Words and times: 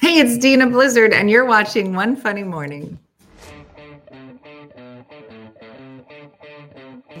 Hey, 0.00 0.18
it's 0.18 0.36
Dena 0.36 0.68
Blizzard, 0.68 1.12
and 1.14 1.30
you're 1.30 1.46
watching 1.46 1.94
One 1.94 2.16
Funny 2.16 2.42
Morning. 2.42 2.98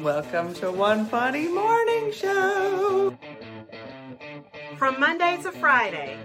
Welcome 0.02 0.52
to 0.54 0.70
One 0.70 1.06
Funny 1.06 1.48
Morning 1.48 2.12
Show. 2.12 3.16
From 4.76 5.00
Monday 5.00 5.38
to 5.42 5.52
Friday. 5.52 6.18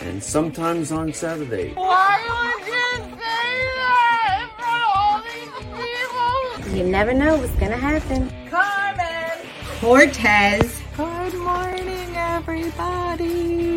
And 0.00 0.22
sometimes 0.22 0.92
on 0.92 1.12
Saturday. 1.12 1.74
Why 1.74 2.18
would 2.26 2.66
you 2.66 3.16
say 3.18 3.48
that 3.76 4.40
in 4.40 4.48
front 4.56 4.82
of 4.82 4.92
all 4.96 5.20
these 5.22 6.64
people? 6.64 6.76
You 6.76 6.84
never 6.84 7.12
know 7.12 7.36
what's 7.36 7.54
gonna 7.56 7.76
happen. 7.76 8.30
Carmen. 8.48 9.46
Cortez. 9.80 10.80
Good 10.96 11.34
morning, 11.34 12.16
everybody. 12.16 13.69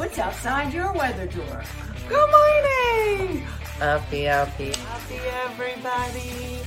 What's 0.00 0.18
outside 0.18 0.72
your 0.72 0.90
weather 0.94 1.26
door? 1.26 1.62
Good 2.08 2.30
morning. 2.30 3.42
Happy, 3.78 4.22
happy. 4.22 4.72
Happy, 4.72 5.18
everybody. 5.44 6.60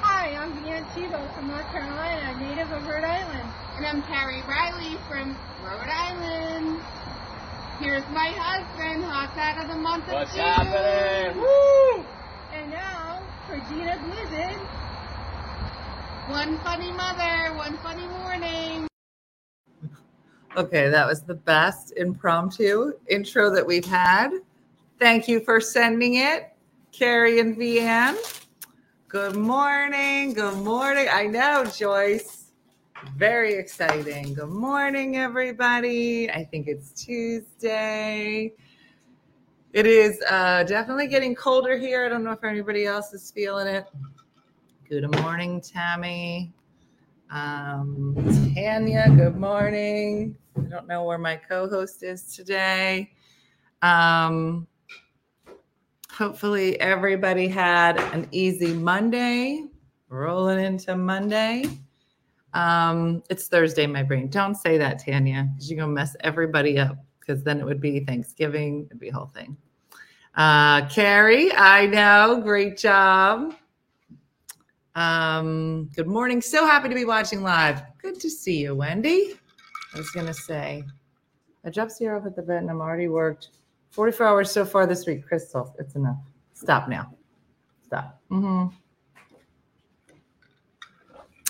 Hi, 0.00 0.34
I'm 0.34 0.52
Deanna 0.52 0.86
Chivo 0.94 1.34
from 1.34 1.48
North 1.48 1.66
Carolina, 1.66 2.40
native 2.40 2.72
of 2.72 2.86
Rhode 2.86 3.04
Island. 3.04 3.48
And 3.76 3.86
I'm 3.86 4.02
Carrie 4.04 4.42
Riley 4.48 4.96
from 5.10 5.36
Rhode 5.62 5.90
Island. 5.90 6.80
Here's 7.80 8.08
my 8.14 8.28
husband, 8.34 9.04
hot 9.04 9.36
out 9.36 9.62
of 9.62 9.68
the 9.68 9.76
month 9.76 10.04
of 10.08 10.14
What's 10.14 10.32
June. 10.32 10.40
happening? 10.42 11.36
Woo! 11.42 12.04
And 12.54 12.70
now, 12.70 13.09
for 13.50 13.56
Dena 13.68 13.98
Blizzard, 14.04 14.60
one 16.28 16.56
funny 16.58 16.92
mother, 16.92 17.52
one 17.56 17.76
funny 17.78 18.06
morning. 18.06 18.86
Okay, 20.56 20.88
that 20.88 21.04
was 21.04 21.22
the 21.22 21.34
best 21.34 21.92
impromptu 21.96 22.92
intro 23.08 23.50
that 23.52 23.66
we've 23.66 23.84
had. 23.84 24.30
Thank 25.00 25.26
you 25.26 25.40
for 25.40 25.60
sending 25.60 26.14
it, 26.14 26.52
Carrie 26.92 27.40
and 27.40 27.56
Vianne. 27.56 28.16
Good 29.08 29.34
morning. 29.34 30.32
Good 30.32 30.58
morning. 30.58 31.08
I 31.10 31.26
know, 31.26 31.64
Joyce. 31.64 32.52
Very 33.16 33.54
exciting. 33.54 34.34
Good 34.34 34.50
morning, 34.50 35.16
everybody. 35.16 36.30
I 36.30 36.44
think 36.44 36.68
it's 36.68 36.92
Tuesday. 36.92 38.52
It 39.72 39.86
is 39.86 40.20
uh, 40.28 40.64
definitely 40.64 41.06
getting 41.06 41.32
colder 41.32 41.78
here. 41.78 42.04
I 42.04 42.08
don't 42.08 42.24
know 42.24 42.32
if 42.32 42.42
anybody 42.42 42.86
else 42.86 43.12
is 43.12 43.30
feeling 43.30 43.68
it. 43.68 43.86
Good 44.88 45.08
morning, 45.20 45.60
Tammy. 45.60 46.52
Um, 47.30 48.16
Tanya, 48.52 49.08
good 49.16 49.36
morning. 49.36 50.36
I 50.58 50.62
don't 50.62 50.88
know 50.88 51.04
where 51.04 51.18
my 51.18 51.36
co-host 51.36 52.02
is 52.02 52.34
today. 52.34 53.12
Um, 53.82 54.66
hopefully 56.10 56.80
everybody 56.80 57.46
had 57.46 58.00
an 58.12 58.26
easy 58.32 58.74
Monday. 58.74 59.66
Rolling 60.08 60.64
into 60.64 60.96
Monday. 60.96 61.64
Um, 62.54 63.22
it's 63.30 63.46
Thursday, 63.46 63.86
my 63.86 64.02
brain. 64.02 64.28
Don't 64.28 64.56
say 64.56 64.76
that, 64.78 65.04
Tanya, 65.04 65.48
because 65.54 65.70
you're 65.70 65.78
gonna 65.78 65.92
mess 65.92 66.16
everybody 66.22 66.76
up. 66.76 66.96
Because 67.20 67.42
then 67.42 67.60
it 67.60 67.64
would 67.64 67.80
be 67.80 68.00
Thanksgiving. 68.00 68.86
It'd 68.86 68.98
be 68.98 69.10
a 69.10 69.12
whole 69.12 69.26
thing. 69.26 69.56
Uh, 70.34 70.88
Carrie, 70.88 71.52
I 71.52 71.86
know, 71.86 72.40
great 72.42 72.78
job. 72.78 73.54
Um, 74.94 75.90
good 75.94 76.06
morning. 76.06 76.40
So 76.40 76.66
happy 76.66 76.88
to 76.88 76.94
be 76.94 77.04
watching 77.04 77.42
live. 77.42 77.82
Good 77.98 78.18
to 78.20 78.30
see 78.30 78.58
you, 78.58 78.74
Wendy. 78.74 79.34
I 79.94 79.98
was 79.98 80.10
gonna 80.10 80.34
say, 80.34 80.84
I 81.64 81.70
dropped 81.70 81.92
zero 81.92 82.22
at 82.24 82.36
the 82.36 82.42
bed 82.42 82.62
and 82.62 82.70
I'm 82.70 82.80
already 82.80 83.08
worked 83.08 83.50
44 83.90 84.26
hours 84.26 84.50
so 84.50 84.64
far 84.64 84.86
this 84.86 85.06
week. 85.06 85.26
Crystal, 85.26 85.74
it's 85.78 85.94
enough. 85.94 86.18
Stop 86.54 86.88
now. 86.88 87.14
Stop. 87.84 88.20
hmm 88.28 88.66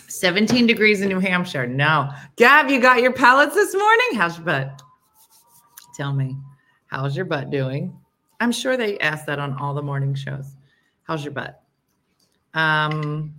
17 0.08 0.66
degrees 0.66 1.00
in 1.02 1.08
New 1.08 1.20
Hampshire. 1.20 1.66
No. 1.66 2.10
Gab, 2.36 2.68
you 2.68 2.80
got 2.80 3.00
your 3.00 3.12
pellets 3.12 3.54
this 3.54 3.74
morning? 3.74 4.08
How's 4.14 4.36
your 4.36 4.44
butt? 4.44 4.82
Tell 6.00 6.14
me, 6.14 6.34
how's 6.86 7.14
your 7.14 7.26
butt 7.26 7.50
doing? 7.50 7.94
I'm 8.40 8.52
sure 8.52 8.78
they 8.78 8.98
ask 9.00 9.26
that 9.26 9.38
on 9.38 9.52
all 9.58 9.74
the 9.74 9.82
morning 9.82 10.14
shows. 10.14 10.56
How's 11.02 11.22
your 11.22 11.34
butt? 11.34 11.62
Um, 12.54 13.34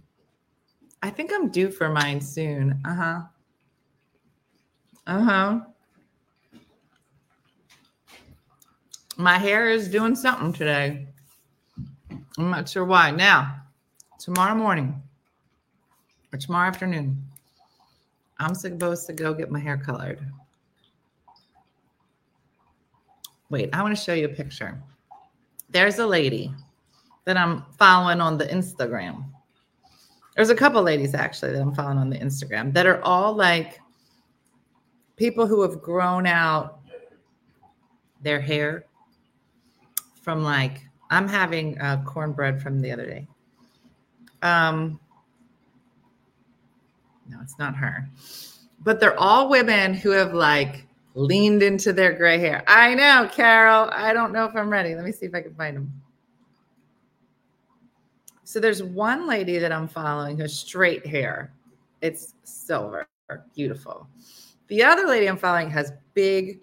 I 1.02 1.10
think 1.10 1.32
I'm 1.34 1.50
due 1.50 1.72
for 1.72 1.90
mine 1.90 2.22
soon. 2.22 2.80
Uh 2.86 2.94
huh. 2.94 3.22
Uh 5.08 5.22
huh. 5.24 5.60
My 9.18 9.40
hair 9.40 9.72
is 9.72 9.90
doing 9.90 10.16
something 10.16 10.54
today. 10.54 11.08
I'm 12.38 12.52
not 12.52 12.70
sure 12.70 12.86
why. 12.86 13.10
Now, 13.10 13.56
tomorrow 14.20 14.54
morning 14.54 15.02
or 16.32 16.38
tomorrow 16.38 16.68
afternoon, 16.68 17.24
I'm 18.38 18.54
supposed 18.54 19.08
to 19.08 19.14
go 19.14 19.34
get 19.34 19.50
my 19.50 19.60
hair 19.60 19.78
colored. 19.78 20.24
Wait, 23.52 23.70
I 23.74 23.84
want 23.84 23.96
to 23.96 24.02
show 24.02 24.14
you 24.14 24.26
a 24.26 24.30
picture. 24.30 24.82
There's 25.70 26.00
a 26.00 26.08
lady 26.08 26.54
that 27.26 27.36
I'm 27.36 27.66
following 27.78 28.22
on 28.22 28.38
the 28.38 28.46
Instagram. 28.46 29.26
There's 30.38 30.50
a 30.50 30.56
couple 30.56 30.82
ladies 30.82 31.14
actually 31.14 31.52
that 31.52 31.62
I'm 31.62 31.76
following 31.76 31.98
on 31.98 32.10
the 32.10 32.18
Instagram 32.18 32.74
that 32.74 32.86
are 32.86 33.04
all 33.04 33.36
like 33.36 33.82
people 35.18 35.46
who 35.46 35.62
have 35.64 35.82
grown 35.82 36.26
out 36.26 36.80
their 38.22 38.40
hair 38.40 38.86
from 40.22 40.44
like 40.44 40.80
I'm 41.10 41.28
having 41.28 41.78
uh, 41.82 42.04
cornbread 42.06 42.62
from 42.62 42.80
the 42.80 42.90
other 42.90 43.06
day. 43.06 43.28
Um, 44.44 44.98
no, 47.28 47.38
it's 47.42 47.60
not 47.60 47.76
her, 47.76 48.10
but 48.80 49.02
they're 49.02 49.20
all 49.20 49.50
women 49.50 49.94
who 49.94 50.12
have 50.12 50.34
like 50.34 50.88
leaned 51.14 51.62
into 51.64 51.94
their 51.94 52.14
gray 52.14 52.38
hair. 52.38 52.64
I 52.68 52.94
know, 52.94 53.30
Carol. 53.32 53.90
I 53.92 54.14
don't 54.14 54.32
know 54.32 54.46
if 54.46 54.56
I'm 54.56 54.70
ready. 54.70 54.96
Let 54.96 55.04
me 55.04 55.12
see 55.12 55.26
if 55.26 55.36
I 55.36 55.42
can 55.42 55.54
find 55.56 55.78
them. 55.78 56.02
So 58.44 58.60
there's 58.60 58.84
one 58.84 59.28
lady 59.28 59.58
that 59.60 59.72
I'm 59.72 59.88
following 59.88 60.36
who 60.36 60.42
has 60.44 60.58
straight 60.58 61.06
hair. 61.06 61.54
It's 62.02 62.34
silver, 62.44 63.08
beautiful. 63.56 64.08
The 64.68 64.84
other 64.84 65.08
lady 65.08 65.28
I'm 65.28 65.38
following 65.38 65.70
has 65.70 65.94
big, 66.14 66.60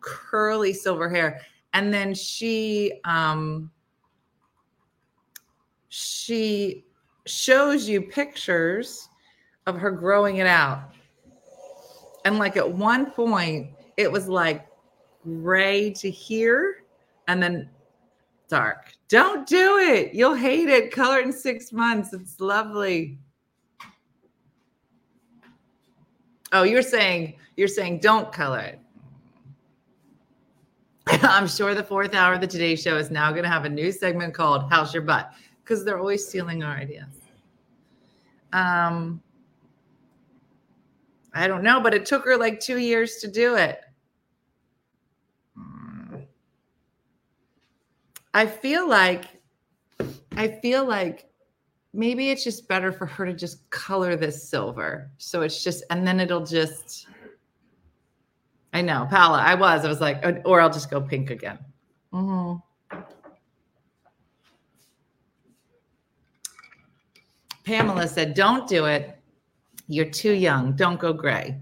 curly 0.00 0.72
silver 0.72 1.08
hair. 1.08 1.40
And 1.72 1.92
then 1.92 2.14
she 2.14 3.00
um 3.04 3.70
she 5.88 6.84
shows 7.26 7.88
you 7.88 8.02
pictures 8.02 9.08
of 9.66 9.76
her 9.78 9.90
growing 9.90 10.38
it 10.38 10.46
out. 10.46 10.90
And 12.24 12.38
like 12.38 12.56
at 12.56 12.70
one 12.70 13.10
point, 13.10 13.70
it 13.96 14.10
was 14.10 14.28
like 14.28 14.66
gray 15.22 15.92
to 15.92 16.10
here 16.10 16.84
and 17.28 17.42
then 17.42 17.68
dark. 18.48 18.92
Don't 19.08 19.46
do 19.46 19.78
it. 19.78 20.14
You'll 20.14 20.34
hate 20.34 20.68
it. 20.68 20.90
Color 20.92 21.20
in 21.20 21.32
six 21.32 21.72
months. 21.72 22.12
It's 22.12 22.40
lovely. 22.40 23.18
Oh, 26.52 26.64
you're 26.64 26.82
saying 26.82 27.34
you're 27.56 27.68
saying 27.68 28.00
don't 28.00 28.32
color 28.32 28.60
it. 28.60 28.78
I'm 31.22 31.48
sure 31.48 31.74
the 31.74 31.82
fourth 31.82 32.14
hour 32.14 32.34
of 32.34 32.40
the 32.40 32.46
Today 32.46 32.76
Show 32.76 32.96
is 32.96 33.10
now 33.10 33.30
going 33.30 33.42
to 33.42 33.48
have 33.48 33.64
a 33.64 33.68
new 33.68 33.90
segment 33.90 34.34
called 34.34 34.70
"How's 34.70 34.92
Your 34.92 35.02
Butt?" 35.02 35.32
because 35.64 35.84
they're 35.84 35.98
always 35.98 36.26
stealing 36.26 36.62
our 36.62 36.76
ideas. 36.76 37.08
Um, 38.52 39.22
I 41.34 41.48
don't 41.48 41.62
know, 41.62 41.80
but 41.80 41.94
it 41.94 42.04
took 42.06 42.24
her 42.24 42.36
like 42.36 42.60
two 42.60 42.78
years 42.78 43.16
to 43.16 43.28
do 43.28 43.56
it. 43.56 43.80
I 48.34 48.46
feel 48.46 48.88
like, 48.88 49.24
I 50.36 50.48
feel 50.48 50.86
like 50.86 51.30
maybe 51.92 52.30
it's 52.30 52.44
just 52.44 52.66
better 52.66 52.90
for 52.92 53.06
her 53.06 53.26
to 53.26 53.34
just 53.34 53.68
color 53.70 54.16
this 54.16 54.48
silver. 54.48 55.10
So 55.18 55.42
it's 55.42 55.62
just, 55.62 55.84
and 55.90 56.06
then 56.06 56.18
it'll 56.20 56.44
just, 56.44 57.06
I 58.72 58.80
know, 58.80 59.06
Paula, 59.10 59.38
I 59.38 59.54
was, 59.54 59.84
I 59.84 59.88
was 59.88 60.00
like, 60.00 60.24
or 60.46 60.60
I'll 60.60 60.70
just 60.70 60.90
go 60.90 61.00
pink 61.00 61.30
again. 61.30 61.58
hmm 62.12 62.54
Pamela 67.64 68.08
said, 68.08 68.34
don't 68.34 68.66
do 68.66 68.86
it. 68.86 69.21
You're 69.86 70.10
too 70.10 70.32
young. 70.32 70.74
Don't 70.74 71.00
go 71.00 71.12
gray. 71.12 71.60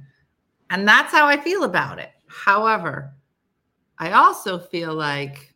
And 0.71 0.87
that's 0.87 1.13
how 1.13 1.27
I 1.27 1.37
feel 1.37 1.65
about 1.65 1.99
it. 1.99 2.11
However, 2.29 3.13
I 3.99 4.13
also 4.13 4.59
feel 4.59 4.95
like 4.95 5.55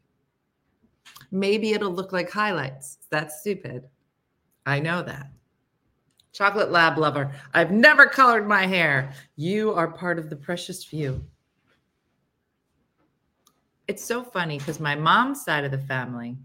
maybe 1.30 1.72
it'll 1.72 1.92
look 1.92 2.12
like 2.12 2.30
highlights. 2.30 2.98
That's 3.10 3.40
stupid. 3.40 3.84
I 4.66 4.80
know 4.80 5.02
that. 5.02 5.30
Chocolate 6.32 6.72
lab 6.72 6.98
lover. 6.98 7.30
I've 7.52 7.70
never 7.70 8.06
colored 8.06 8.48
my 8.48 8.66
hair. 8.66 9.12
You 9.36 9.72
are 9.72 9.92
part 9.92 10.18
of 10.18 10.30
the 10.30 10.36
precious 10.36 10.84
few. 10.84 11.24
It's 13.86 14.04
so 14.04 14.24
funny 14.24 14.58
because 14.58 14.80
my 14.80 14.96
mom's 14.96 15.44
side 15.44 15.64
of 15.64 15.70
the 15.70 15.78
family. 15.78 16.36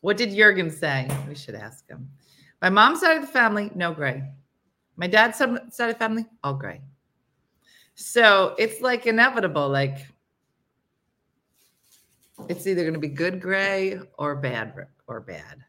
What 0.00 0.16
did 0.16 0.34
Jurgen 0.34 0.70
say? 0.70 1.08
We 1.28 1.34
should 1.34 1.54
ask 1.54 1.88
him. 1.88 2.08
My 2.60 2.70
mom's 2.70 3.00
side 3.00 3.16
of 3.18 3.22
the 3.22 3.32
family, 3.32 3.70
no 3.74 3.92
gray. 3.92 4.24
My 4.96 5.06
dad's 5.06 5.38
side 5.38 5.90
of 5.90 5.98
family, 5.98 6.26
all 6.42 6.54
gray. 6.54 6.80
So 7.94 8.54
it's 8.58 8.80
like 8.80 9.06
inevitable. 9.06 9.68
Like 9.68 10.06
it's 12.48 12.66
either 12.66 12.82
going 12.82 12.94
to 12.94 13.00
be 13.00 13.08
good 13.08 13.40
gray 13.40 13.98
or 14.18 14.36
bad 14.36 14.86
or 15.06 15.20
bad. 15.20 15.64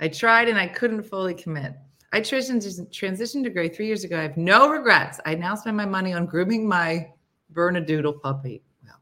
I 0.00 0.08
tried 0.08 0.48
and 0.48 0.58
I 0.58 0.66
couldn't 0.66 1.02
fully 1.02 1.34
commit. 1.34 1.74
I 2.12 2.20
transitioned, 2.20 3.44
to 3.44 3.50
gray 3.50 3.68
three 3.68 3.86
years 3.86 4.04
ago. 4.04 4.18
I 4.18 4.22
have 4.22 4.36
no 4.36 4.68
regrets. 4.68 5.18
I 5.24 5.34
now 5.34 5.54
spend 5.54 5.76
my 5.76 5.86
money 5.86 6.12
on 6.12 6.26
grooming 6.26 6.68
my 6.68 7.08
Bernedoodle 7.54 8.20
puppy. 8.20 8.62
Well, 8.84 9.00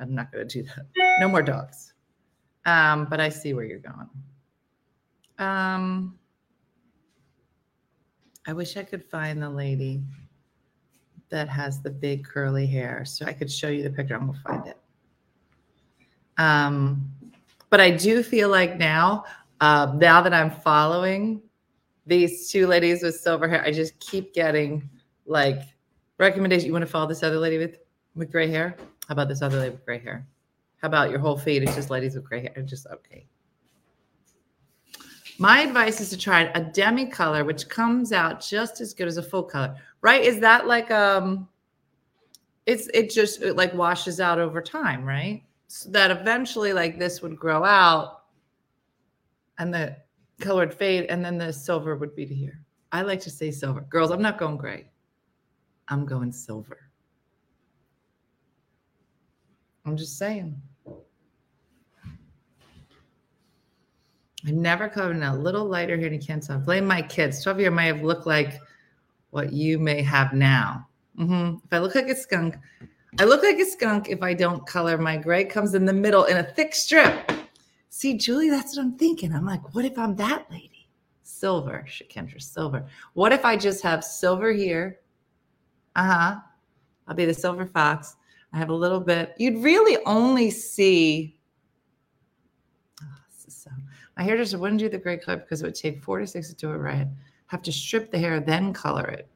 I'm 0.00 0.14
not 0.14 0.32
going 0.32 0.48
to 0.48 0.62
do 0.62 0.68
that. 0.68 0.86
No 1.20 1.28
more 1.28 1.42
dogs. 1.42 1.94
Um, 2.66 3.06
but 3.08 3.20
I 3.20 3.28
see 3.28 3.54
where 3.54 3.64
you're 3.64 3.78
going. 3.78 4.08
Um, 5.38 6.18
I 8.46 8.52
wish 8.52 8.76
I 8.76 8.82
could 8.82 9.04
find 9.04 9.40
the 9.40 9.48
lady 9.50 10.02
that 11.30 11.48
has 11.48 11.80
the 11.80 11.90
big 11.90 12.24
curly 12.24 12.66
hair 12.66 13.04
so 13.04 13.24
I 13.24 13.32
could 13.32 13.50
show 13.50 13.68
you 13.68 13.82
the 13.82 13.90
picture. 13.90 14.14
I'm 14.14 14.32
to 14.32 14.40
find 14.40 14.66
it. 14.66 14.78
Um, 16.38 17.10
but 17.70 17.80
I 17.80 17.90
do 17.90 18.22
feel 18.22 18.48
like 18.48 18.76
now, 18.76 19.24
uh, 19.60 19.94
now 19.96 20.20
that 20.20 20.34
I'm 20.34 20.50
following 20.50 21.40
these 22.06 22.50
two 22.50 22.66
ladies 22.66 23.02
with 23.02 23.14
silver 23.16 23.48
hair, 23.48 23.62
I 23.64 23.70
just 23.70 23.98
keep 24.00 24.34
getting 24.34 24.90
like 25.24 25.62
recommendation. 26.18 26.66
You 26.66 26.72
want 26.72 26.84
to 26.84 26.90
follow 26.90 27.06
this 27.06 27.22
other 27.22 27.38
lady 27.38 27.58
with 27.58 27.78
with 28.14 28.30
gray 28.30 28.50
hair? 28.50 28.76
How 29.08 29.12
about 29.12 29.28
this 29.28 29.40
other 29.40 29.58
lady 29.58 29.70
with 29.70 29.84
gray 29.84 30.00
hair? 30.00 30.26
How 30.82 30.88
about 30.88 31.10
your 31.10 31.18
whole 31.20 31.38
feed? 31.38 31.62
It's 31.62 31.74
just 31.74 31.90
ladies 31.90 32.14
with 32.14 32.24
gray 32.24 32.42
hair. 32.42 32.62
Just 32.64 32.86
okay. 32.88 33.26
My 35.42 35.62
advice 35.62 36.00
is 36.00 36.08
to 36.10 36.16
try 36.16 36.42
a 36.54 36.60
demi 36.62 37.04
color, 37.04 37.44
which 37.44 37.68
comes 37.68 38.12
out 38.12 38.40
just 38.40 38.80
as 38.80 38.94
good 38.94 39.08
as 39.08 39.16
a 39.16 39.22
full 39.24 39.42
color, 39.42 39.74
right? 40.00 40.22
Is 40.22 40.38
that 40.38 40.68
like 40.68 40.88
um, 40.92 41.48
it's 42.64 42.86
it 42.94 43.10
just 43.10 43.42
it 43.42 43.56
like 43.56 43.74
washes 43.74 44.20
out 44.20 44.38
over 44.38 44.62
time, 44.62 45.04
right? 45.04 45.42
So 45.66 45.90
that 45.90 46.12
eventually 46.12 46.72
like 46.72 46.96
this 46.96 47.22
would 47.22 47.36
grow 47.36 47.64
out, 47.64 48.22
and 49.58 49.74
the 49.74 49.96
color 50.38 50.60
would 50.60 50.74
fade, 50.74 51.06
and 51.06 51.24
then 51.24 51.38
the 51.38 51.52
silver 51.52 51.96
would 51.96 52.14
be 52.14 52.24
to 52.24 52.32
here. 52.32 52.60
I 52.92 53.02
like 53.02 53.18
to 53.22 53.30
say 53.30 53.50
silver, 53.50 53.80
girls. 53.80 54.12
I'm 54.12 54.22
not 54.22 54.38
going 54.38 54.58
gray. 54.58 54.92
I'm 55.88 56.06
going 56.06 56.30
silver. 56.30 56.78
I'm 59.84 59.96
just 59.96 60.18
saying. 60.18 60.62
I've 64.46 64.54
never 64.54 64.88
covered 64.88 65.16
in 65.16 65.22
a 65.22 65.36
little 65.36 65.64
lighter 65.64 65.96
here 65.96 66.08
in 66.08 66.20
Kansas. 66.20 66.64
Blame 66.64 66.86
my 66.86 67.00
kids. 67.00 67.42
12 67.42 67.60
year 67.60 67.70
may 67.70 67.86
have 67.86 68.02
looked 68.02 68.26
like 68.26 68.60
what 69.30 69.52
you 69.52 69.78
may 69.78 70.02
have 70.02 70.32
now. 70.32 70.86
Mm-hmm. 71.18 71.58
If 71.64 71.72
I 71.72 71.78
look 71.78 71.94
like 71.94 72.08
a 72.08 72.16
skunk, 72.16 72.56
I 73.20 73.24
look 73.24 73.42
like 73.42 73.58
a 73.58 73.64
skunk 73.64 74.08
if 74.08 74.22
I 74.22 74.34
don't 74.34 74.66
color. 74.66 74.98
My 74.98 75.16
gray 75.16 75.44
comes 75.44 75.74
in 75.74 75.84
the 75.84 75.92
middle 75.92 76.24
in 76.24 76.38
a 76.38 76.42
thick 76.42 76.74
strip. 76.74 77.30
See, 77.90 78.16
Julie, 78.16 78.50
that's 78.50 78.76
what 78.76 78.82
I'm 78.82 78.98
thinking. 78.98 79.32
I'm 79.32 79.46
like, 79.46 79.74
what 79.74 79.84
if 79.84 79.96
I'm 79.98 80.16
that 80.16 80.50
lady? 80.50 80.88
Silver, 81.22 81.84
Shakendra, 81.88 82.42
silver. 82.42 82.86
What 83.12 83.32
if 83.32 83.44
I 83.44 83.56
just 83.56 83.82
have 83.82 84.02
silver 84.02 84.52
here? 84.52 85.00
Uh 85.94 86.06
huh. 86.06 86.40
I'll 87.06 87.14
be 87.14 87.26
the 87.26 87.34
silver 87.34 87.66
fox. 87.66 88.16
I 88.52 88.58
have 88.58 88.70
a 88.70 88.74
little 88.74 89.00
bit. 89.00 89.34
You'd 89.38 89.62
really 89.62 89.98
only 90.04 90.50
see 90.50 91.36
my 94.16 94.22
hairdresser 94.22 94.58
wouldn't 94.58 94.80
do 94.80 94.88
the 94.88 94.98
gray 94.98 95.16
color 95.16 95.38
because 95.38 95.62
it 95.62 95.66
would 95.66 95.74
take 95.74 96.02
four 96.02 96.18
to 96.18 96.26
six 96.26 96.48
to 96.48 96.54
do 96.54 96.70
it 96.70 96.76
right. 96.76 97.06
Have 97.46 97.62
to 97.62 97.72
strip 97.72 98.10
the 98.10 98.18
hair, 98.18 98.40
then 98.40 98.72
color 98.72 99.06
it. 99.06 99.28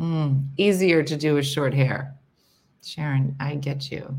Mm. 0.00 0.46
Easier 0.56 1.02
to 1.02 1.16
do 1.16 1.34
with 1.34 1.46
short 1.46 1.74
hair. 1.74 2.14
Sharon, 2.82 3.34
I 3.40 3.56
get 3.56 3.90
you. 3.90 4.16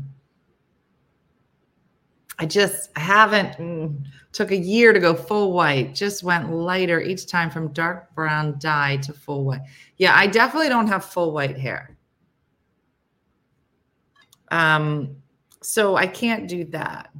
I 2.38 2.46
just 2.46 2.96
haven't 2.96 3.56
mm, 3.58 4.02
took 4.32 4.50
a 4.50 4.56
year 4.56 4.92
to 4.92 5.00
go 5.00 5.14
full 5.14 5.52
white. 5.52 5.94
Just 5.94 6.22
went 6.22 6.50
lighter 6.52 7.00
each 7.00 7.26
time 7.26 7.50
from 7.50 7.72
dark 7.72 8.14
brown 8.14 8.58
dye 8.58 8.96
to 8.98 9.12
full 9.12 9.44
white. 9.44 9.60
Yeah, 9.96 10.14
I 10.14 10.26
definitely 10.26 10.68
don't 10.68 10.86
have 10.86 11.04
full 11.04 11.32
white 11.32 11.58
hair. 11.58 11.96
Um, 14.50 15.16
so 15.62 15.96
I 15.96 16.06
can't 16.06 16.48
do 16.48 16.64
that 16.66 17.10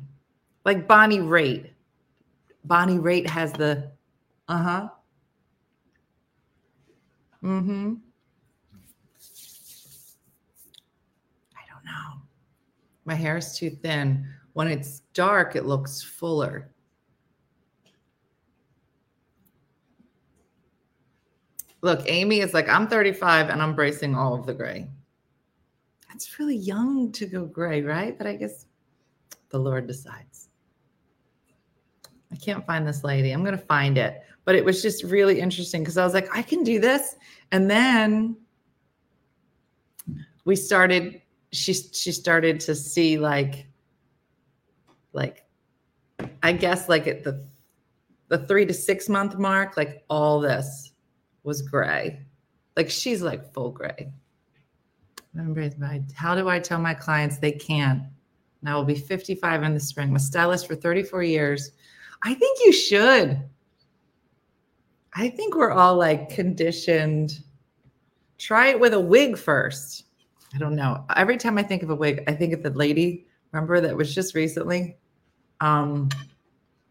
like 0.64 0.86
Bonnie 0.86 1.18
Raitt. 1.18 1.70
Bonnie 2.64 2.98
Raitt 2.98 3.26
has 3.26 3.52
the 3.52 3.90
uh 4.48 4.62
huh. 4.62 4.88
Mm 7.42 7.64
hmm. 7.64 7.94
I 11.56 11.62
don't 11.72 11.84
know. 11.84 12.20
My 13.04 13.14
hair 13.14 13.38
is 13.38 13.56
too 13.56 13.70
thin. 13.70 14.26
When 14.52 14.68
it's 14.68 15.00
dark, 15.14 15.56
it 15.56 15.64
looks 15.64 16.02
fuller. 16.02 16.70
Look, 21.82 22.02
Amy 22.06 22.40
is 22.40 22.52
like, 22.52 22.68
I'm 22.68 22.86
35 22.88 23.48
and 23.48 23.62
I'm 23.62 23.74
bracing 23.74 24.14
all 24.14 24.34
of 24.34 24.44
the 24.44 24.52
gray. 24.52 24.90
That's 26.08 26.38
really 26.38 26.56
young 26.56 27.10
to 27.12 27.24
go 27.24 27.46
gray, 27.46 27.80
right? 27.80 28.18
But 28.18 28.26
I 28.26 28.36
guess 28.36 28.66
the 29.48 29.58
Lord 29.58 29.86
decides. 29.86 30.49
I 32.32 32.36
can't 32.36 32.64
find 32.66 32.86
this 32.86 33.04
lady. 33.04 33.32
I'm 33.32 33.42
going 33.44 33.56
to 33.56 33.64
find 33.64 33.98
it. 33.98 34.22
But 34.44 34.54
it 34.54 34.64
was 34.64 34.82
just 34.82 35.04
really 35.04 35.40
interesting 35.40 35.82
because 35.82 35.98
I 35.98 36.04
was 36.04 36.14
like, 36.14 36.28
I 36.34 36.42
can 36.42 36.62
do 36.64 36.80
this. 36.80 37.16
And 37.52 37.70
then 37.70 38.36
we 40.44 40.56
started, 40.56 41.22
she 41.52 41.74
she 41.74 42.12
started 42.12 42.60
to 42.60 42.74
see 42.74 43.18
like, 43.18 43.66
like, 45.12 45.44
I 46.42 46.52
guess 46.52 46.88
like 46.88 47.06
at 47.06 47.24
the 47.24 47.44
the 48.28 48.38
three 48.38 48.64
to 48.64 48.72
six 48.72 49.08
month 49.08 49.36
mark, 49.36 49.76
like 49.76 50.04
all 50.08 50.40
this 50.40 50.92
was 51.42 51.62
gray. 51.62 52.24
Like 52.76 52.88
she's 52.88 53.22
like 53.22 53.52
full 53.52 53.70
gray. 53.70 54.12
How 56.14 56.34
do 56.34 56.48
I 56.48 56.58
tell 56.60 56.78
my 56.78 56.94
clients 56.94 57.38
they 57.38 57.52
can't? 57.52 58.02
And 58.60 58.68
I 58.68 58.74
will 58.74 58.84
be 58.84 58.94
55 58.94 59.62
in 59.62 59.74
the 59.74 59.80
spring. 59.80 60.10
I'm 60.10 60.16
a 60.16 60.20
stylist 60.20 60.66
for 60.66 60.74
34 60.74 61.22
years 61.22 61.72
I 62.22 62.34
think 62.34 62.58
you 62.64 62.72
should. 62.72 63.42
I 65.14 65.28
think 65.28 65.54
we're 65.56 65.72
all 65.72 65.96
like 65.96 66.30
conditioned. 66.30 67.40
Try 68.38 68.68
it 68.68 68.80
with 68.80 68.94
a 68.94 69.00
wig 69.00 69.36
first. 69.36 70.04
I 70.54 70.58
don't 70.58 70.76
know. 70.76 71.04
Every 71.16 71.36
time 71.36 71.58
I 71.58 71.62
think 71.62 71.82
of 71.82 71.90
a 71.90 71.94
wig, 71.94 72.24
I 72.26 72.32
think 72.32 72.52
of 72.52 72.62
the 72.62 72.70
lady, 72.70 73.26
remember 73.52 73.80
that 73.80 73.96
was 73.96 74.14
just 74.14 74.34
recently. 74.34 74.96
Um, 75.60 76.08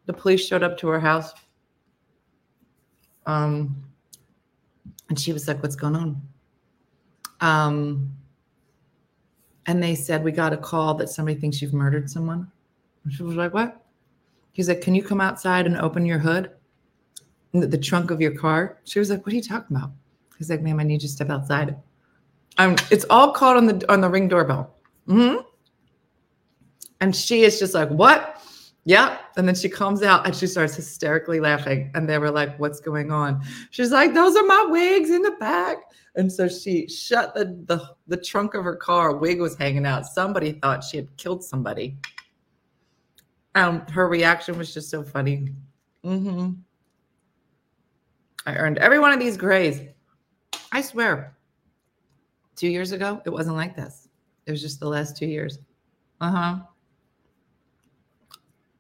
the 0.06 0.14
police 0.14 0.46
showed 0.46 0.64
up 0.64 0.78
to 0.80 0.88
her 0.88 1.00
house. 1.00 1.34
Um, 3.26 3.84
and 5.10 5.20
she 5.20 5.34
was 5.34 5.48
like, 5.48 5.62
What's 5.62 5.76
going 5.76 5.96
on? 5.96 6.22
Um, 7.42 8.12
and 9.66 9.82
they 9.82 9.96
said, 9.96 10.24
We 10.24 10.32
got 10.32 10.54
a 10.54 10.58
call 10.58 10.96
that 10.96 11.10
somebody 11.10 11.40
thinks 11.40 11.62
you've 11.62 11.74
murdered 11.74 12.10
someone. 12.10 12.52
And 13.04 13.14
she 13.14 13.24
was 13.24 13.36
like, 13.36 13.54
What? 13.54 13.84
He's 14.60 14.68
like, 14.68 14.82
Can 14.82 14.94
you 14.94 15.02
come 15.02 15.22
outside 15.22 15.66
and 15.68 15.78
open 15.78 16.06
your 16.06 16.20
hood? 16.20 16.52
The, 17.54 17.66
the 17.66 17.78
trunk 17.78 18.12
of 18.12 18.20
your 18.20 18.36
car? 18.36 18.80
She 18.84 19.00
was 19.00 19.10
like, 19.10 19.26
What 19.26 19.32
are 19.32 19.38
you 19.38 19.42
talking 19.42 19.74
about? 19.74 19.92
He's 20.38 20.50
like, 20.50 20.62
Ma'am, 20.62 20.82
I 20.82 20.84
need 20.84 21.02
you 21.02 21.08
to 21.08 21.08
step 21.08 21.30
outside. 21.30 21.78
Um, 22.58 22.76
it's 22.92 23.06
all 23.10 23.32
caught 23.32 23.56
on 23.56 23.68
the 23.68 23.90
on 23.90 24.02
the 24.02 24.10
ring 24.10 24.28
doorbell. 24.28 24.76
Mm-hmm. 25.08 25.44
And 27.00 27.16
she 27.16 27.44
is 27.44 27.58
just 27.58 27.74
like, 27.74 27.88
What? 27.88 28.44
Yeah. 28.84 29.20
And 29.38 29.48
then 29.48 29.56
she 29.56 29.70
comes 29.70 30.04
out 30.04 30.26
and 30.26 30.36
she 30.36 30.46
starts 30.46 30.76
hysterically 30.76 31.40
laughing. 31.40 31.90
And 31.96 32.10
they 32.10 32.18
were 32.18 32.30
like, 32.30 32.60
What's 32.60 32.82
going 32.82 33.14
on? 33.14 33.42
She's 33.70 33.94
like, 33.94 34.14
Those 34.14 34.36
are 34.36 34.44
my 34.46 34.68
wigs 34.70 35.10
in 35.10 35.22
the 35.22 35.38
back. 35.40 35.78
And 36.16 36.30
so 36.30 36.50
she 36.50 36.86
shut 36.90 37.34
the, 37.34 37.46
the, 37.66 37.82
the 38.08 38.18
trunk 38.18 38.56
of 38.56 38.66
her 38.66 38.76
car. 38.76 39.12
A 39.12 39.18
wig 39.18 39.40
was 39.40 39.56
hanging 39.56 39.86
out. 39.86 40.06
Somebody 40.06 40.52
thought 40.52 40.84
she 40.84 40.98
had 40.98 41.16
killed 41.16 41.46
somebody. 41.46 41.96
Um, 43.60 43.86
her 43.92 44.08
reaction 44.08 44.58
was 44.58 44.74
just 44.74 44.90
so 44.90 45.04
funny. 45.04 45.50
Mm-hmm. 46.06 46.52
I 48.46 48.56
earned 48.56 48.78
every 48.78 49.00
one 49.00 49.12
of 49.12 49.20
these 49.20 49.36
grays. 49.36 49.82
I 50.72 50.82
swear. 50.82 51.36
Two 52.56 52.70
years 52.70 52.94
ago, 52.94 53.22
it 53.26 53.30
wasn't 53.30 53.58
like 53.58 53.76
this. 53.76 54.08
It 54.46 54.52
was 54.52 54.62
just 54.62 54.80
the 54.80 54.88
last 54.88 55.18
two 55.18 55.26
years. 55.26 55.60
Uh 56.22 56.32
huh. 56.32 56.60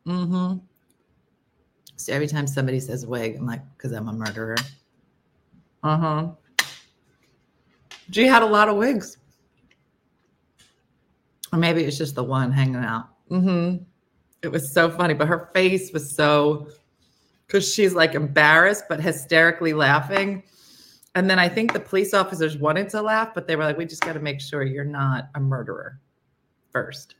Mm 0.07 0.27
hmm. 0.27 0.57
So 1.97 2.13
every 2.13 2.27
time 2.27 2.47
somebody 2.47 2.79
says 2.79 3.05
wig, 3.05 3.35
I'm 3.35 3.45
like, 3.45 3.61
because 3.77 3.91
I'm 3.91 4.07
a 4.07 4.13
murderer. 4.13 4.55
Uh 5.83 5.97
huh. 5.97 6.27
She 8.11 8.25
had 8.25 8.43
a 8.43 8.45
lot 8.45 8.69
of 8.69 8.77
wigs. 8.77 9.17
Or 11.51 11.59
maybe 11.59 11.83
it's 11.83 11.97
just 11.97 12.15
the 12.15 12.23
one 12.23 12.51
hanging 12.51 12.75
out. 12.77 13.09
Mm-hmm. 13.29 13.83
It 14.41 14.49
was 14.49 14.71
so 14.71 14.89
funny, 14.89 15.13
but 15.13 15.27
her 15.27 15.49
face 15.53 15.91
was 15.91 16.15
so 16.15 16.67
because 17.45 17.71
she's 17.71 17.93
like 17.93 18.13
embarrassed 18.13 18.83
but 18.87 19.01
hysterically 19.01 19.73
laughing. 19.73 20.43
And 21.15 21.29
then 21.29 21.39
I 21.39 21.49
think 21.49 21.73
the 21.73 21.79
police 21.79 22.13
officers 22.13 22.57
wanted 22.57 22.89
to 22.89 23.01
laugh, 23.01 23.33
but 23.33 23.47
they 23.47 23.55
were 23.55 23.63
like, 23.63 23.77
we 23.77 23.85
just 23.85 24.03
got 24.03 24.13
to 24.13 24.19
make 24.19 24.39
sure 24.39 24.63
you're 24.63 24.85
not 24.85 25.29
a 25.35 25.39
murderer 25.39 25.99
first. 26.71 27.15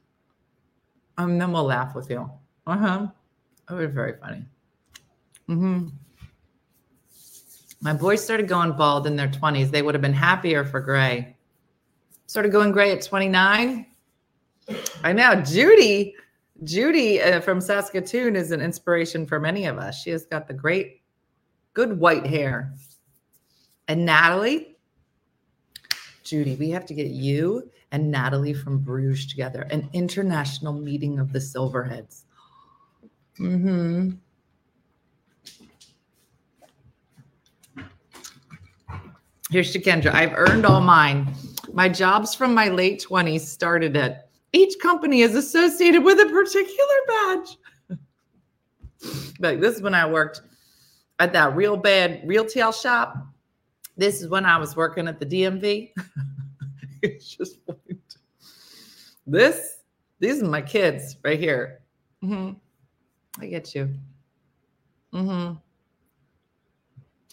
And 1.18 1.32
um, 1.32 1.38
then 1.40 1.52
we'll 1.52 1.64
laugh 1.64 1.96
with 1.96 2.10
you. 2.10 2.30
Uh 2.68 2.78
huh. 2.78 3.08
It 3.70 3.74
was 3.74 3.92
very 3.92 4.14
funny. 4.22 4.46
Mm-hmm. 5.50 5.88
My 7.82 7.94
boys 7.94 8.24
started 8.24 8.48
going 8.48 8.74
bald 8.74 9.08
in 9.08 9.16
their 9.16 9.28
20s. 9.28 9.72
They 9.72 9.82
would 9.82 9.96
have 9.96 10.02
been 10.02 10.14
happier 10.14 10.64
for 10.64 10.80
gray. 10.80 11.36
Started 12.28 12.52
going 12.52 12.72
gray 12.72 12.92
at 12.92 13.02
29. 13.02 13.86
I 15.04 15.14
know. 15.14 15.42
Judy, 15.42 16.16
Judy 16.64 17.22
uh, 17.22 17.40
from 17.40 17.62
Saskatoon 17.62 18.36
is 18.36 18.52
an 18.52 18.62
inspiration 18.62 19.26
for 19.26 19.40
many 19.40 19.66
of 19.66 19.78
us. 19.78 20.02
She 20.02 20.10
has 20.10 20.26
got 20.26 20.48
the 20.48 20.54
great, 20.54 21.02
good 21.74 22.00
white 22.00 22.26
hair. 22.26 22.74
And 23.88 24.06
Natalie, 24.06 24.78
Judy, 26.24 26.56
we 26.56 26.70
have 26.72 26.86
to 26.88 26.94
get 26.94 27.08
you 27.08 27.72
and 27.92 28.12
Natalie 28.12 28.54
from 28.54 28.80
Bruges 28.80 29.26
together, 29.26 29.62
an 29.72 29.90
international 29.94 30.74
meeting 30.74 31.18
of 31.18 31.34
the 31.34 31.40
Silverheads. 31.40 32.24
Mm-hmm. 33.40 34.12
Here's 39.50 39.72
to 39.72 39.80
Kendra. 39.80 40.14
I've 40.14 40.34
earned 40.36 40.66
all 40.66 40.82
mine. 40.82 41.34
My 41.74 41.90
jobs 41.90 42.36
from 42.36 42.54
my 42.54 42.70
late 42.70 43.04
20s 43.10 43.42
started 43.42 43.98
at 43.98 44.29
each 44.54 44.80
company 44.80 45.22
is 45.22 45.36
associated 45.36 46.04
with 46.04 46.20
a 46.20 46.26
particular 46.26 46.96
badge. 47.08 47.58
like 49.40 49.60
this 49.60 49.76
is 49.76 49.82
when 49.82 49.94
I 49.94 50.10
worked 50.10 50.42
at 51.20 51.34
that 51.34 51.56
real 51.56 51.78
bad 51.78 52.22
real 52.26 52.46
tail 52.46 52.72
shop. 52.72 53.16
This 53.98 54.22
is 54.22 54.30
when 54.30 54.46
I 54.46 54.58
was 54.58 54.76
working 54.76 55.08
at 55.08 55.20
the 55.20 55.26
DMV. 55.26 55.92
it's 57.02 57.36
just 57.36 57.60
this. 59.28 59.78
These 60.20 60.42
are 60.42 60.48
my 60.48 60.62
kids 60.62 61.18
right 61.24 61.40
here. 61.40 61.82
Mm-hmm. 62.24 62.54
I 63.42 63.46
get 63.48 63.74
you. 63.76 63.94
Mm-hmm. 65.14 65.54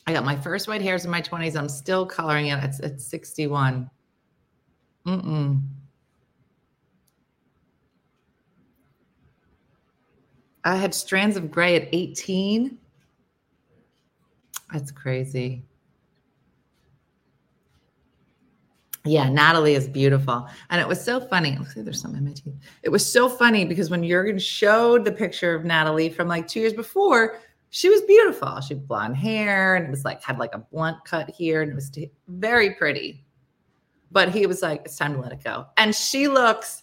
I 0.06 0.12
got 0.12 0.24
my 0.24 0.36
first 0.36 0.68
white 0.68 0.82
hairs 0.82 1.04
in 1.04 1.10
my 1.10 1.20
20s. 1.20 1.56
I'm 1.56 1.68
still 1.68 2.06
coloring 2.06 2.46
it. 2.46 2.62
It's 2.62 2.80
it's 2.80 3.04
61. 3.06 3.90
Mm-mm. 5.06 5.62
I 10.66 10.74
had 10.74 10.92
strands 10.92 11.36
of 11.36 11.48
gray 11.48 11.76
at 11.76 11.88
18. 11.92 12.76
That's 14.72 14.90
crazy. 14.90 15.62
Yeah, 19.04 19.28
Natalie 19.28 19.76
is 19.76 19.86
beautiful. 19.86 20.48
And 20.70 20.80
it 20.80 20.88
was 20.88 21.00
so 21.00 21.20
funny. 21.20 21.56
Looks 21.56 21.76
like 21.76 21.84
there's 21.84 22.02
some 22.02 22.16
in 22.16 22.24
my 22.24 22.32
teeth. 22.32 22.56
It 22.82 22.88
was 22.88 23.10
so 23.10 23.28
funny 23.28 23.64
because 23.64 23.90
when 23.90 24.02
Jurgen 24.02 24.40
showed 24.40 25.04
the 25.04 25.12
picture 25.12 25.54
of 25.54 25.64
Natalie 25.64 26.08
from 26.08 26.26
like 26.26 26.48
two 26.48 26.58
years 26.58 26.72
before, 26.72 27.38
she 27.70 27.88
was 27.88 28.02
beautiful. 28.02 28.60
She 28.60 28.74
had 28.74 28.88
blonde 28.88 29.16
hair 29.16 29.76
and 29.76 29.86
it 29.86 29.90
was 29.92 30.04
like 30.04 30.20
had 30.20 30.38
like 30.38 30.52
a 30.52 30.58
blunt 30.58 30.96
cut 31.04 31.30
here 31.30 31.62
and 31.62 31.70
it 31.70 31.76
was 31.76 31.92
very 32.26 32.74
pretty. 32.74 33.24
But 34.10 34.30
he 34.30 34.46
was 34.46 34.62
like, 34.62 34.82
it's 34.84 34.96
time 34.96 35.14
to 35.14 35.20
let 35.20 35.30
it 35.30 35.44
go. 35.44 35.66
And 35.76 35.94
she 35.94 36.26
looks 36.26 36.82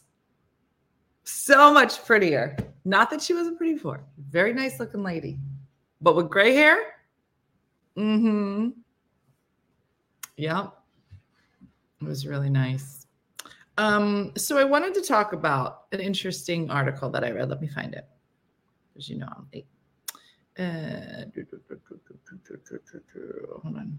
so 1.23 1.73
much 1.73 2.03
prettier. 2.05 2.57
Not 2.85 3.09
that 3.11 3.21
she 3.21 3.33
wasn't 3.33 3.57
pretty 3.57 3.73
before. 3.73 4.03
Very 4.29 4.53
nice 4.53 4.79
looking 4.79 5.03
lady. 5.03 5.39
But 6.01 6.15
with 6.15 6.29
gray 6.29 6.53
hair, 6.53 6.77
mm-hmm. 7.97 8.69
Yep. 10.37 10.73
It 12.01 12.07
was 12.07 12.27
really 12.27 12.49
nice. 12.49 13.07
Um, 13.77 14.33
so 14.35 14.57
I 14.57 14.63
wanted 14.63 14.93
to 14.95 15.01
talk 15.01 15.33
about 15.33 15.85
an 15.91 15.99
interesting 15.99 16.69
article 16.69 17.09
that 17.11 17.23
I 17.23 17.31
read. 17.31 17.49
Let 17.49 17.61
me 17.61 17.67
find 17.67 17.93
it. 17.93 18.05
Because 18.93 19.09
you 19.09 19.17
know 19.17 19.27
I'm 19.27 19.47
late. 19.53 19.65
Uh, 20.59 21.25
hold 23.63 23.77
on. 23.77 23.97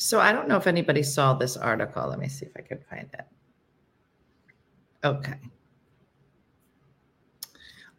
So 0.00 0.20
I 0.20 0.32
don't 0.32 0.46
know 0.46 0.56
if 0.56 0.68
anybody 0.68 1.02
saw 1.02 1.34
this 1.34 1.56
article. 1.56 2.08
Let 2.08 2.20
me 2.20 2.28
see 2.28 2.46
if 2.46 2.52
I 2.56 2.60
can 2.60 2.78
find 2.88 3.08
it. 3.12 3.26
Okay. 5.04 5.34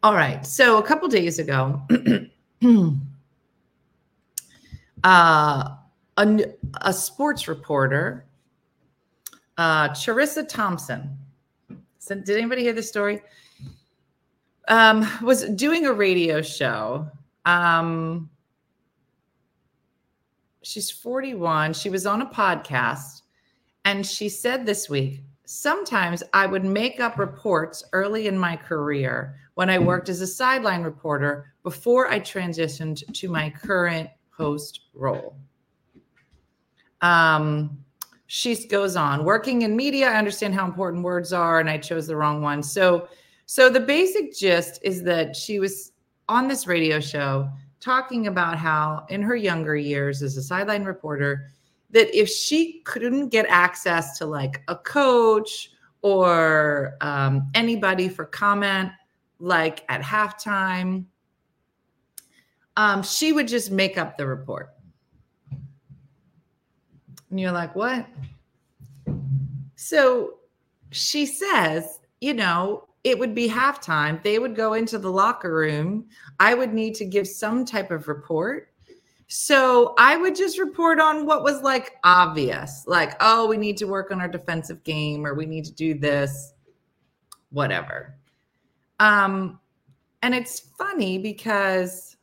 All 0.02 0.14
right. 0.14 0.44
So 0.46 0.78
a 0.78 0.82
couple 0.82 1.08
days 1.08 1.38
ago, 1.38 1.82
uh, 5.04 5.74
a, 6.16 6.44
a 6.80 6.92
sports 6.92 7.48
reporter, 7.48 8.24
uh, 9.58 9.90
Charissa 9.90 10.48
Thompson, 10.48 11.18
so 11.98 12.14
did 12.14 12.30
anybody 12.30 12.62
hear 12.62 12.72
this 12.72 12.88
story? 12.88 13.20
Um, 14.68 15.06
was 15.22 15.44
doing 15.50 15.84
a 15.84 15.92
radio 15.92 16.40
show. 16.40 17.06
Um, 17.44 18.29
she's 20.62 20.90
41. 20.90 21.72
She 21.74 21.90
was 21.90 22.06
on 22.06 22.22
a 22.22 22.26
podcast 22.26 23.22
and 23.84 24.06
she 24.06 24.28
said 24.28 24.66
this 24.66 24.88
week, 24.88 25.22
sometimes 25.44 26.22
I 26.32 26.46
would 26.46 26.64
make 26.64 27.00
up 27.00 27.18
reports 27.18 27.82
early 27.92 28.26
in 28.26 28.38
my 28.38 28.56
career 28.56 29.36
when 29.54 29.70
I 29.70 29.78
worked 29.78 30.08
as 30.08 30.20
a 30.20 30.26
sideline 30.26 30.82
reporter 30.82 31.54
before 31.62 32.10
I 32.10 32.20
transitioned 32.20 33.12
to 33.12 33.28
my 33.28 33.50
current 33.50 34.08
host 34.30 34.80
role. 34.94 35.36
Um, 37.00 37.84
she 38.26 38.66
goes 38.68 38.94
on 38.94 39.24
working 39.24 39.62
in 39.62 39.74
media. 39.74 40.08
I 40.08 40.16
understand 40.16 40.54
how 40.54 40.64
important 40.64 41.02
words 41.02 41.32
are, 41.32 41.58
and 41.58 41.68
I 41.68 41.78
chose 41.78 42.06
the 42.06 42.16
wrong 42.16 42.42
one. 42.42 42.62
So, 42.62 43.08
so 43.46 43.68
the 43.68 43.80
basic 43.80 44.36
gist 44.36 44.78
is 44.82 45.02
that 45.02 45.34
she 45.34 45.58
was 45.58 45.92
on 46.28 46.46
this 46.46 46.66
radio 46.66 47.00
show 47.00 47.50
talking 47.80 48.26
about 48.26 48.58
how 48.58 49.06
in 49.08 49.22
her 49.22 49.36
younger 49.36 49.76
years 49.76 50.22
as 50.22 50.36
a 50.36 50.42
sideline 50.42 50.84
reporter 50.84 51.46
that 51.90 52.14
if 52.16 52.28
she 52.28 52.80
couldn't 52.84 53.30
get 53.30 53.46
access 53.48 54.18
to 54.18 54.26
like 54.26 54.62
a 54.68 54.76
coach 54.76 55.72
or 56.02 56.96
um, 57.00 57.50
anybody 57.54 58.08
for 58.08 58.24
comment 58.24 58.90
like 59.38 59.84
at 59.88 60.02
halftime 60.02 61.04
um, 62.76 63.02
she 63.02 63.32
would 63.32 63.48
just 63.48 63.70
make 63.70 63.98
up 63.98 64.16
the 64.16 64.26
report. 64.26 64.70
And 67.28 67.38
you're 67.38 67.52
like, 67.52 67.76
what? 67.76 68.06
So 69.76 70.38
she 70.90 71.26
says, 71.26 72.00
you 72.20 72.34
know, 72.34 72.88
it 73.04 73.18
would 73.18 73.34
be 73.34 73.48
halftime. 73.48 74.22
They 74.22 74.38
would 74.38 74.54
go 74.54 74.74
into 74.74 74.98
the 74.98 75.10
locker 75.10 75.54
room. 75.54 76.06
I 76.38 76.54
would 76.54 76.72
need 76.72 76.94
to 76.96 77.04
give 77.04 77.26
some 77.26 77.64
type 77.64 77.90
of 77.90 78.08
report. 78.08 78.68
So 79.28 79.94
I 79.96 80.16
would 80.16 80.34
just 80.34 80.58
report 80.58 81.00
on 81.00 81.24
what 81.24 81.44
was 81.44 81.62
like 81.62 81.96
obvious, 82.02 82.84
like, 82.86 83.14
oh, 83.20 83.46
we 83.46 83.56
need 83.56 83.76
to 83.76 83.86
work 83.86 84.10
on 84.10 84.20
our 84.20 84.28
defensive 84.28 84.82
game 84.82 85.24
or 85.24 85.34
we 85.34 85.46
need 85.46 85.64
to 85.66 85.72
do 85.72 85.94
this, 85.94 86.52
whatever. 87.50 88.16
Um, 88.98 89.60
and 90.22 90.34
it's 90.34 90.60
funny 90.60 91.16
because 91.18 92.16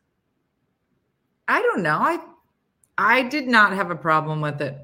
I 1.48 1.62
don't 1.62 1.82
know. 1.82 1.98
I 1.98 2.20
I 2.98 3.24
did 3.24 3.48
not 3.48 3.74
have 3.74 3.90
a 3.90 3.96
problem 3.96 4.42
with 4.42 4.62
it. 4.62 4.78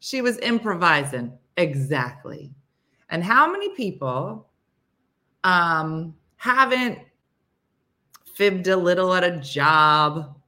She 0.00 0.20
was 0.20 0.38
improvising 0.40 1.32
exactly. 1.56 2.52
And 3.08 3.24
how 3.24 3.50
many 3.50 3.74
people 3.74 4.46
um 5.44 6.14
haven't 6.36 6.98
fibbed 8.34 8.68
a 8.68 8.76
little 8.76 9.14
at 9.14 9.24
a 9.24 9.38
job? 9.40 10.38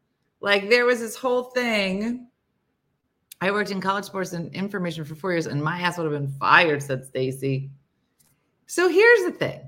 Like 0.40 0.68
there 0.68 0.84
was 0.84 1.00
this 1.00 1.16
whole 1.16 1.44
thing. 1.44 2.28
I 3.40 3.50
worked 3.50 3.70
in 3.70 3.80
college 3.80 4.04
sports 4.04 4.32
and 4.32 4.52
information 4.54 5.04
for 5.04 5.14
four 5.14 5.32
years, 5.32 5.46
and 5.46 5.62
my 5.62 5.80
ass 5.80 5.96
would 5.96 6.10
have 6.10 6.20
been 6.20 6.32
fired, 6.38 6.82
said 6.82 7.06
Stacy. 7.06 7.70
So 8.66 8.88
here's 8.88 9.24
the 9.24 9.32
thing. 9.32 9.60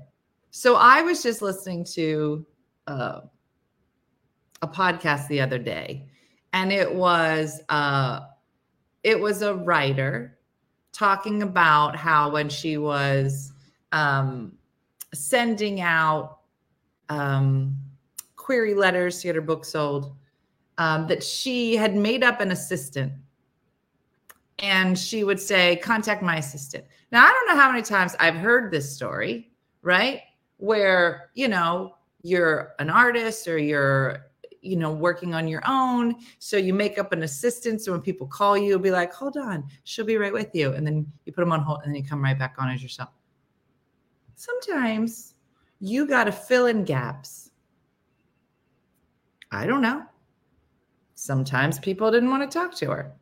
So 0.51 0.75
I 0.75 1.01
was 1.01 1.23
just 1.23 1.41
listening 1.41 1.85
to 1.93 2.45
uh, 2.87 3.21
a 4.61 4.67
podcast 4.67 5.27
the 5.27 5.41
other 5.41 5.57
day, 5.57 6.09
and 6.53 6.71
it 6.71 6.93
was 6.93 7.61
uh, 7.69 8.21
it 9.03 9.19
was 9.19 9.41
a 9.41 9.55
writer 9.55 10.37
talking 10.91 11.41
about 11.41 11.95
how 11.95 12.29
when 12.29 12.49
she 12.49 12.77
was 12.77 13.53
um, 13.93 14.53
sending 15.13 15.81
out 15.81 16.39
um, 17.09 17.75
query 18.35 18.73
letters 18.73 19.21
to 19.21 19.27
get 19.27 19.35
her 19.35 19.41
book 19.41 19.65
sold. 19.65 20.15
Um, 20.77 21.05
that 21.07 21.21
she 21.21 21.75
had 21.75 21.95
made 21.95 22.23
up 22.23 22.41
an 22.41 22.49
assistant 22.49 23.13
and 24.59 24.97
she 24.97 25.23
would 25.23 25.39
say, 25.39 25.75
Contact 25.75 26.23
my 26.23 26.37
assistant. 26.37 26.85
Now, 27.11 27.25
I 27.25 27.31
don't 27.31 27.47
know 27.47 27.61
how 27.61 27.69
many 27.69 27.83
times 27.83 28.15
I've 28.19 28.35
heard 28.35 28.71
this 28.71 28.95
story, 28.95 29.51
right? 29.81 30.21
Where, 30.57 31.29
you 31.35 31.49
know, 31.49 31.95
you're 32.23 32.73
an 32.79 32.89
artist 32.89 33.47
or 33.47 33.57
you're 33.57 34.25
you 34.61 34.75
know 34.75 34.91
working 34.91 35.33
on 35.33 35.47
your 35.47 35.63
own 35.65 36.15
so 36.37 36.55
you 36.55 36.71
make 36.71 36.99
up 36.99 37.11
an 37.11 37.23
assistant 37.23 37.81
so 37.81 37.91
when 37.91 37.99
people 37.99 38.27
call 38.27 38.55
you 38.55 38.67
you'll 38.67 38.79
be 38.79 38.91
like 38.91 39.11
hold 39.11 39.35
on 39.35 39.63
she'll 39.85 40.05
be 40.05 40.17
right 40.17 40.31
with 40.31 40.53
you 40.53 40.73
and 40.73 40.85
then 40.85 41.03
you 41.25 41.33
put 41.33 41.41
them 41.41 41.51
on 41.51 41.61
hold 41.61 41.79
and 41.83 41.91
then 41.91 41.99
you 41.99 42.07
come 42.07 42.23
right 42.23 42.37
back 42.37 42.53
on 42.59 42.69
as 42.69 42.83
yourself 42.83 43.09
sometimes 44.41 45.35
you 45.79 46.07
got 46.07 46.23
to 46.23 46.31
fill 46.31 46.65
in 46.65 46.83
gaps 46.83 47.51
i 49.51 49.65
don't 49.65 49.81
know 49.81 50.03
sometimes 51.15 51.77
people 51.79 52.09
didn't 52.09 52.29
want 52.29 52.41
to 52.49 52.59
talk 52.59 52.73
to 52.73 52.87
her 52.87 53.13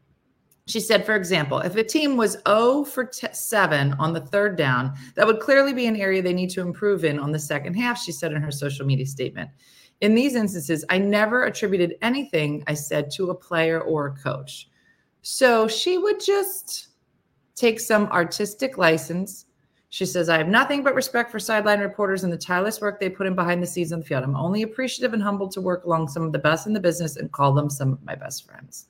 she 0.70 0.80
said, 0.80 1.04
for 1.04 1.16
example, 1.16 1.58
if 1.60 1.76
a 1.76 1.84
team 1.84 2.16
was 2.16 2.38
0 2.48 2.84
for 2.84 3.06
t- 3.06 3.28
7 3.32 3.94
on 3.94 4.14
the 4.14 4.22
third 4.22 4.56
down, 4.56 4.94
that 5.16 5.26
would 5.26 5.40
clearly 5.40 5.74
be 5.74 5.88
an 5.88 5.96
area 5.96 6.22
they 6.22 6.32
need 6.32 6.52
to 6.52 6.62
improve 6.62 7.04
in 7.04 7.18
on 7.18 7.32
the 7.32 7.40
second 7.40 7.74
half, 7.74 7.98
she 8.00 8.12
said 8.12 8.32
in 8.32 8.42
her 8.44 8.52
social 8.52 8.86
media 8.86 9.08
statement. 9.08 9.50
In 10.02 10.14
these 10.14 10.36
instances, 10.36 10.86
I 10.92 11.00
never 11.00 11.46
attributed 11.46 11.96
anything 12.04 12.64
I 12.68 12.76
said 12.76 13.10
to 13.12 13.32
a 13.32 13.36
player 13.36 13.82
or 13.82 14.06
a 14.06 14.16
coach. 14.16 14.70
So 15.24 15.68
she 15.68 15.98
would 15.98 16.20
just 16.20 16.90
take 17.56 17.80
some 17.80 18.06
artistic 18.08 18.78
license. 18.78 19.48
She 19.92 20.06
says, 20.06 20.30
I 20.30 20.38
have 20.38 20.48
nothing 20.48 20.84
but 20.84 20.94
respect 20.94 21.32
for 21.32 21.40
sideline 21.40 21.80
reporters 21.80 22.24
and 22.24 22.32
the 22.32 22.38
tireless 22.38 22.80
work 22.80 23.00
they 23.00 23.10
put 23.10 23.26
in 23.26 23.34
behind 23.34 23.62
the 23.62 23.68
scenes 23.68 23.92
on 23.92 24.00
the 24.00 24.06
field. 24.06 24.24
I'm 24.24 24.36
only 24.36 24.62
appreciative 24.62 25.14
and 25.14 25.24
humbled 25.24 25.52
to 25.54 25.62
work 25.62 25.84
along 25.84 26.10
some 26.10 26.24
of 26.24 26.32
the 26.32 26.38
best 26.40 26.68
in 26.68 26.74
the 26.74 26.80
business 26.80 27.18
and 27.18 27.32
call 27.32 27.54
them 27.54 27.70
some 27.72 27.94
of 27.94 28.04
my 28.04 28.14
best 28.14 28.48
friends. 28.48 28.86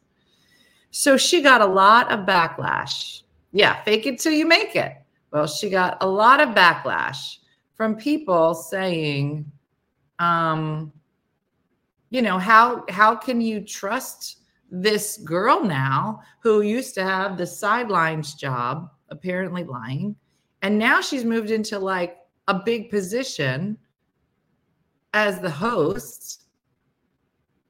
So 0.91 1.15
she 1.15 1.41
got 1.41 1.61
a 1.61 1.65
lot 1.65 2.11
of 2.11 2.25
backlash. 2.25 3.21
Yeah, 3.53 3.81
fake 3.83 4.07
it 4.07 4.19
till 4.19 4.33
you 4.33 4.45
make 4.45 4.75
it. 4.75 4.93
Well, 5.31 5.47
she 5.47 5.69
got 5.69 5.97
a 6.01 6.07
lot 6.07 6.41
of 6.41 6.49
backlash 6.49 7.37
from 7.75 7.95
people 7.95 8.53
saying, 8.53 9.49
um, 10.19 10.91
you 12.09 12.21
know, 12.21 12.37
how 12.37 12.83
how 12.89 13.15
can 13.15 13.39
you 13.39 13.61
trust 13.61 14.39
this 14.71 15.17
girl 15.17 15.63
now 15.63 16.21
who 16.41 16.61
used 16.61 16.93
to 16.95 17.03
have 17.03 17.37
the 17.37 17.45
sidelines 17.45 18.33
job, 18.33 18.89
apparently 19.09 19.63
lying, 19.63 20.15
and 20.61 20.77
now 20.77 21.01
she's 21.01 21.23
moved 21.23 21.51
into 21.51 21.79
like 21.79 22.17
a 22.47 22.53
big 22.53 22.89
position 22.89 23.77
as 25.13 25.39
the 25.39 25.49
host. 25.49 26.45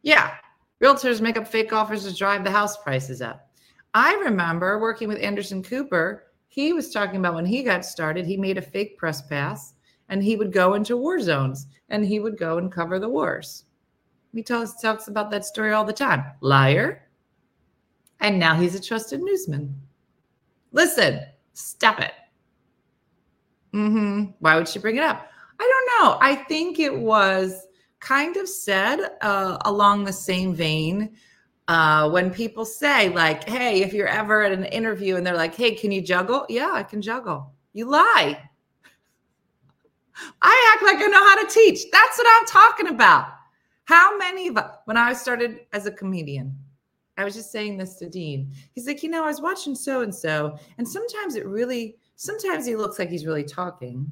Yeah, 0.02 0.36
Realtors 0.82 1.20
make 1.20 1.38
up 1.38 1.48
fake 1.48 1.74
offers 1.74 2.06
to 2.06 2.16
drive 2.16 2.44
the 2.44 2.52
house 2.52 2.78
prices 2.78 3.22
up. 3.22 3.50
I 3.94 4.14
remember 4.16 4.80
working 4.80 5.08
with 5.08 5.22
Anderson 5.22 5.62
Cooper. 5.62 6.32
He 6.48 6.74
was 6.74 6.92
talking 6.92 7.18
about 7.18 7.36
when 7.36 7.46
he 7.46 7.64
got 7.64 7.86
started, 7.86 8.26
he 8.26 8.38
made 8.38 8.58
a 8.58 8.62
fake 8.62 8.98
press 8.98 9.22
pass 9.22 9.74
and 10.08 10.24
he 10.24 10.36
would 10.36 10.52
go 10.52 10.74
into 10.76 10.98
war 10.98 11.20
zones 11.20 11.68
and 11.90 12.06
he 12.06 12.20
would 12.20 12.38
go 12.38 12.58
and 12.58 12.72
cover 12.72 12.98
the 12.98 13.10
wars. 13.10 13.66
He 14.34 14.44
tells, 14.44 14.80
talks 14.80 15.08
about 15.08 15.32
that 15.32 15.46
story 15.46 15.74
all 15.74 15.86
the 15.86 15.94
time. 15.94 16.24
Liar. 16.42 17.10
And 18.20 18.40
now 18.40 18.56
he's 18.56 18.76
a 18.76 18.82
trusted 18.82 19.22
newsman. 19.22 19.76
Listen, 20.72 21.22
stop 21.54 22.00
it. 22.00 22.12
Mm-hmm. 23.74 24.32
Why 24.40 24.56
would 24.56 24.68
she 24.68 24.80
bring 24.80 24.98
it 24.98 25.04
up? 25.04 25.30
I 25.60 25.86
don't 26.00 26.06
know. 26.06 26.18
I 26.22 26.36
think 26.36 26.80
it 26.80 26.98
was 26.98 27.68
kind 28.00 28.38
of 28.38 28.48
said 28.48 29.00
uh, 29.22 29.58
along 29.66 30.06
the 30.06 30.14
same 30.14 30.54
vein 30.54 31.16
uh, 31.70 32.10
when 32.10 32.32
people 32.32 32.66
say 32.66 33.10
like 33.10 33.48
hey 33.48 33.82
if 33.82 33.94
you're 33.94 34.08
ever 34.08 34.42
at 34.42 34.52
an 34.52 34.66
interview 34.66 35.16
and 35.16 35.26
they're 35.26 35.36
like 35.36 35.54
hey 35.54 35.76
can 35.76 35.92
you 35.92 36.02
juggle 36.02 36.46
yeah 36.50 36.72
i 36.74 36.82
can 36.82 37.00
juggle 37.00 37.54
you 37.74 37.86
lie 37.86 38.42
i 40.42 40.74
act 40.74 40.84
like 40.84 40.98
i 40.98 41.08
know 41.08 41.30
how 41.30 41.44
to 41.44 41.54
teach 41.54 41.84
that's 41.92 42.18
what 42.18 42.28
i'm 42.32 42.48
talking 42.48 42.88
about 42.88 43.28
how 43.84 44.18
many 44.18 44.48
of 44.48 44.58
when 44.86 44.98
i 44.98 45.14
started 45.14 45.60
as 45.72 45.86
a 45.86 45.92
comedian 45.92 46.58
i 47.18 47.24
was 47.24 47.36
just 47.36 47.52
saying 47.52 47.78
this 47.78 47.98
to 47.98 48.10
dean 48.10 48.52
he's 48.74 48.88
like 48.88 49.04
you 49.04 49.10
know 49.10 49.24
i 49.24 49.28
was 49.28 49.42
watching 49.42 49.76
so 49.76 50.02
and 50.02 50.14
so 50.14 50.58
and 50.80 50.88
sometimes 50.88 51.36
it 51.36 51.46
really 51.46 51.98
sometimes 52.20 52.66
he 52.66 52.76
looks 52.76 53.00
like 53.00 53.10
he's 53.10 53.26
really 53.26 53.46
talking 53.46 54.12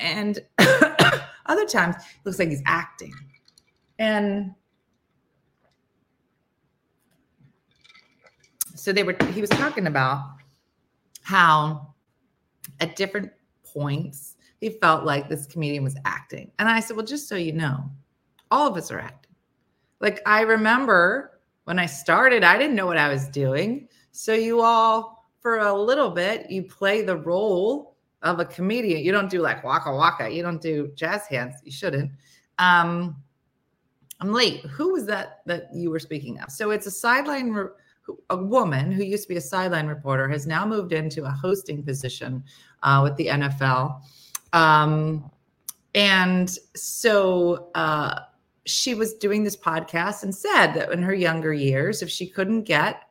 and 0.00 0.40
other 1.46 1.66
times 1.66 1.94
it 1.94 2.02
looks 2.24 2.40
like 2.40 2.48
he's 2.48 2.62
acting. 2.66 3.14
And 4.00 4.54
so 8.74 8.92
they 8.92 9.04
were 9.04 9.16
he 9.32 9.40
was 9.40 9.50
talking 9.50 9.86
about 9.86 10.24
how 11.22 11.94
at 12.80 12.96
different 12.96 13.30
points 13.64 14.34
he 14.60 14.70
felt 14.70 15.04
like 15.04 15.28
this 15.28 15.46
comedian 15.46 15.84
was 15.84 15.96
acting. 16.04 16.50
And 16.58 16.68
I 16.68 16.80
said, 16.80 16.96
Well, 16.96 17.06
just 17.06 17.28
so 17.28 17.36
you 17.36 17.52
know, 17.52 17.88
all 18.50 18.66
of 18.66 18.76
us 18.76 18.90
are 18.90 18.98
acting. 18.98 19.36
Like 20.00 20.20
I 20.26 20.40
remember 20.40 21.38
when 21.64 21.78
I 21.78 21.86
started, 21.86 22.42
I 22.42 22.58
didn't 22.58 22.74
know 22.74 22.86
what 22.86 22.98
I 22.98 23.08
was 23.08 23.28
doing. 23.28 23.88
So 24.10 24.32
you 24.32 24.60
all, 24.60 25.17
for 25.48 25.60
a 25.60 25.72
little 25.72 26.10
bit, 26.10 26.50
you 26.50 26.62
play 26.62 27.00
the 27.00 27.16
role 27.16 27.96
of 28.20 28.38
a 28.38 28.44
comedian. 28.44 29.02
You 29.02 29.12
don't 29.12 29.30
do 29.30 29.40
like 29.40 29.64
waka 29.64 29.90
waka. 29.90 30.28
You 30.28 30.42
don't 30.42 30.60
do 30.60 30.92
jazz 30.94 31.26
hands. 31.26 31.54
You 31.64 31.72
shouldn't. 31.72 32.10
Um, 32.58 33.16
I'm 34.20 34.30
late. 34.30 34.60
Who 34.66 34.92
was 34.92 35.06
that 35.06 35.40
that 35.46 35.70
you 35.72 35.90
were 35.90 36.00
speaking 36.00 36.38
of? 36.40 36.50
So 36.50 36.70
it's 36.70 36.86
a 36.86 36.90
sideline, 36.90 37.52
re- 37.52 37.68
a 38.28 38.36
woman 38.36 38.92
who 38.92 39.04
used 39.04 39.22
to 39.22 39.28
be 39.30 39.36
a 39.36 39.40
sideline 39.40 39.86
reporter 39.86 40.28
has 40.28 40.46
now 40.46 40.66
moved 40.66 40.92
into 40.92 41.24
a 41.24 41.30
hosting 41.30 41.82
position 41.82 42.44
uh, 42.82 43.00
with 43.02 43.16
the 43.16 43.28
NFL. 43.28 44.02
Um, 44.52 45.30
and 45.94 46.50
so 46.74 47.70
uh, 47.74 48.20
she 48.66 48.94
was 48.94 49.14
doing 49.14 49.44
this 49.44 49.56
podcast 49.56 50.24
and 50.24 50.34
said 50.34 50.74
that 50.74 50.92
in 50.92 51.02
her 51.02 51.14
younger 51.14 51.54
years, 51.54 52.02
if 52.02 52.10
she 52.10 52.26
couldn't 52.26 52.64
get 52.64 53.07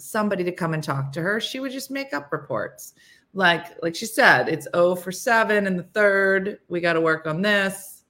somebody 0.00 0.44
to 0.44 0.52
come 0.52 0.74
and 0.74 0.82
talk 0.82 1.12
to 1.12 1.22
her, 1.22 1.40
she 1.40 1.60
would 1.60 1.72
just 1.72 1.90
make 1.90 2.12
up 2.12 2.32
reports 2.32 2.94
like 3.32 3.82
like 3.82 3.94
she 3.94 4.06
said, 4.06 4.48
it's 4.48 4.66
0 4.74 4.96
for 4.96 5.12
7 5.12 5.66
and 5.66 5.78
the 5.78 5.84
third. 5.84 6.58
We 6.68 6.80
got 6.80 6.94
to 6.94 7.00
work 7.00 7.26
on 7.26 7.42
this. 7.42 8.04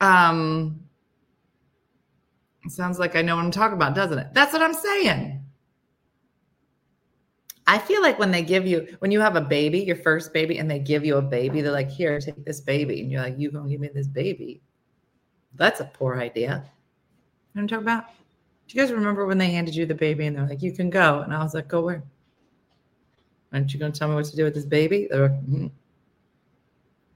Um 0.00 0.80
sounds 2.68 2.98
like 2.98 3.14
I 3.14 3.22
know 3.22 3.36
what 3.36 3.44
I'm 3.44 3.52
talking 3.52 3.76
about, 3.76 3.94
doesn't 3.94 4.18
it? 4.18 4.28
That's 4.32 4.52
what 4.52 4.60
I'm 4.60 4.74
saying. 4.74 5.44
I 7.68 7.78
feel 7.78 8.02
like 8.02 8.18
when 8.18 8.32
they 8.32 8.42
give 8.42 8.66
you, 8.66 8.96
when 8.98 9.12
you 9.12 9.20
have 9.20 9.36
a 9.36 9.40
baby, 9.40 9.80
your 9.80 9.96
first 9.96 10.32
baby, 10.32 10.58
and 10.58 10.68
they 10.70 10.78
give 10.80 11.04
you 11.04 11.16
a 11.16 11.22
baby, 11.22 11.60
they're 11.60 11.72
like, 11.72 11.90
here, 11.90 12.18
take 12.20 12.44
this 12.44 12.60
baby. 12.60 13.02
And 13.02 13.10
you're 13.10 13.22
like, 13.22 13.38
you 13.38 13.50
gonna 13.52 13.68
give 13.68 13.80
me 13.80 13.88
this 13.92 14.08
baby. 14.08 14.62
That's 15.54 15.80
a 15.80 15.84
poor 15.84 16.20
idea. 16.20 16.42
You 16.42 16.50
know 16.50 16.62
what 17.52 17.62
I'm 17.62 17.68
talking 17.68 17.84
about? 17.84 18.04
Do 18.68 18.76
you 18.76 18.82
guys 18.82 18.92
remember 18.92 19.26
when 19.26 19.38
they 19.38 19.50
handed 19.50 19.74
you 19.74 19.86
the 19.86 19.94
baby 19.94 20.26
and 20.26 20.36
they're 20.36 20.48
like, 20.48 20.62
you 20.62 20.72
can 20.72 20.90
go? 20.90 21.20
And 21.20 21.32
I 21.32 21.42
was 21.42 21.54
like, 21.54 21.68
go 21.68 21.82
where? 21.82 22.02
Aren't 23.52 23.72
you 23.72 23.78
going 23.78 23.92
to 23.92 23.98
tell 23.98 24.08
me 24.08 24.14
what 24.14 24.24
to 24.26 24.36
do 24.36 24.44
with 24.44 24.54
this 24.54 24.64
baby? 24.64 25.08
Like, 25.10 25.30
mm-hmm. 25.30 25.66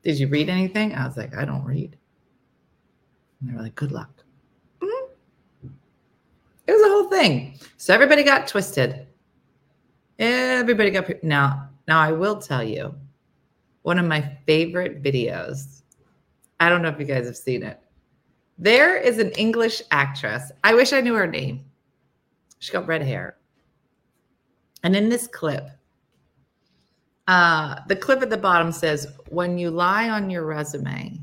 Did 0.03 0.19
you 0.19 0.29
read 0.29 0.49
anything? 0.49 0.95
I 0.95 1.07
was 1.07 1.17
like, 1.17 1.37
I 1.37 1.45
don't 1.45 1.65
read. 1.65 1.97
And 3.41 3.51
they 3.51 3.55
were 3.55 3.63
like, 3.63 3.75
good 3.75 3.93
luck. 3.93 4.11
Mm-hmm. 4.81 5.69
It 6.67 6.73
was 6.73 6.83
a 6.83 6.89
whole 6.89 7.11
thing. 7.11 7.59
So 7.77 7.93
everybody 7.93 8.23
got 8.23 8.47
twisted. 8.47 9.07
Everybody 10.19 10.91
got 10.91 11.23
now. 11.23 11.69
Now 11.89 12.01
I 12.01 12.13
will 12.13 12.41
tell 12.41 12.63
you, 12.63 12.95
one 13.83 13.99
of 13.99 14.07
my 14.07 14.37
favorite 14.47 15.03
videos. 15.03 15.83
I 16.61 16.69
don't 16.69 16.83
know 16.83 16.89
if 16.89 17.01
you 17.01 17.07
guys 17.07 17.27
have 17.27 17.37
seen 17.37 17.63
it. 17.63 17.81
There 18.61 18.97
is 18.97 19.19
an 19.19 19.31
English 19.33 19.81
actress. 19.91 20.53
I 20.63 20.75
wish 20.75 20.93
I 20.93 21.01
knew 21.01 21.15
her 21.15 21.27
name. 21.27 21.65
She 22.59 22.71
got 22.71 22.87
red 22.87 23.01
hair. 23.01 23.39
And 24.83 24.95
in 24.95 25.09
this 25.09 25.27
clip, 25.27 25.71
uh, 27.27 27.77
the 27.89 27.97
clip 27.97 28.21
at 28.21 28.29
the 28.29 28.37
bottom 28.37 28.71
says, 28.71 29.07
when 29.31 29.57
you 29.57 29.71
lie 29.71 30.11
on 30.11 30.29
your 30.29 30.45
resume 30.45 31.19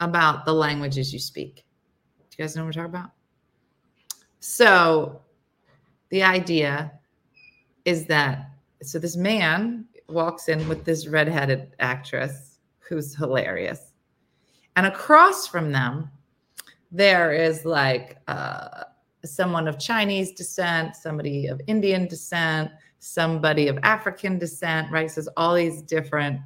about 0.00 0.44
the 0.44 0.52
languages 0.52 1.12
you 1.12 1.18
speak. 1.18 1.64
Do 2.30 2.36
you 2.38 2.44
guys 2.44 2.54
know 2.54 2.62
what 2.62 2.76
we're 2.76 2.84
talking 2.84 2.94
about? 2.94 3.10
So 4.38 5.20
the 6.10 6.22
idea 6.22 6.92
is 7.84 8.06
that 8.06 8.50
so 8.82 8.98
this 8.98 9.16
man 9.16 9.86
walks 10.08 10.48
in 10.48 10.68
with 10.68 10.84
this 10.84 11.08
redheaded 11.08 11.74
actress 11.80 12.58
who's 12.78 13.16
hilarious. 13.16 13.85
And 14.76 14.86
across 14.86 15.46
from 15.46 15.72
them, 15.72 16.10
there 16.92 17.32
is 17.32 17.64
like 17.64 18.18
uh, 18.28 18.84
someone 19.24 19.68
of 19.68 19.78
Chinese 19.78 20.32
descent, 20.32 20.96
somebody 20.96 21.46
of 21.46 21.60
Indian 21.66 22.06
descent, 22.06 22.70
somebody 22.98 23.68
of 23.68 23.78
African 23.82 24.38
descent, 24.38 24.90
right? 24.90 25.10
So 25.10 25.22
all 25.36 25.54
these 25.54 25.82
different 25.82 26.40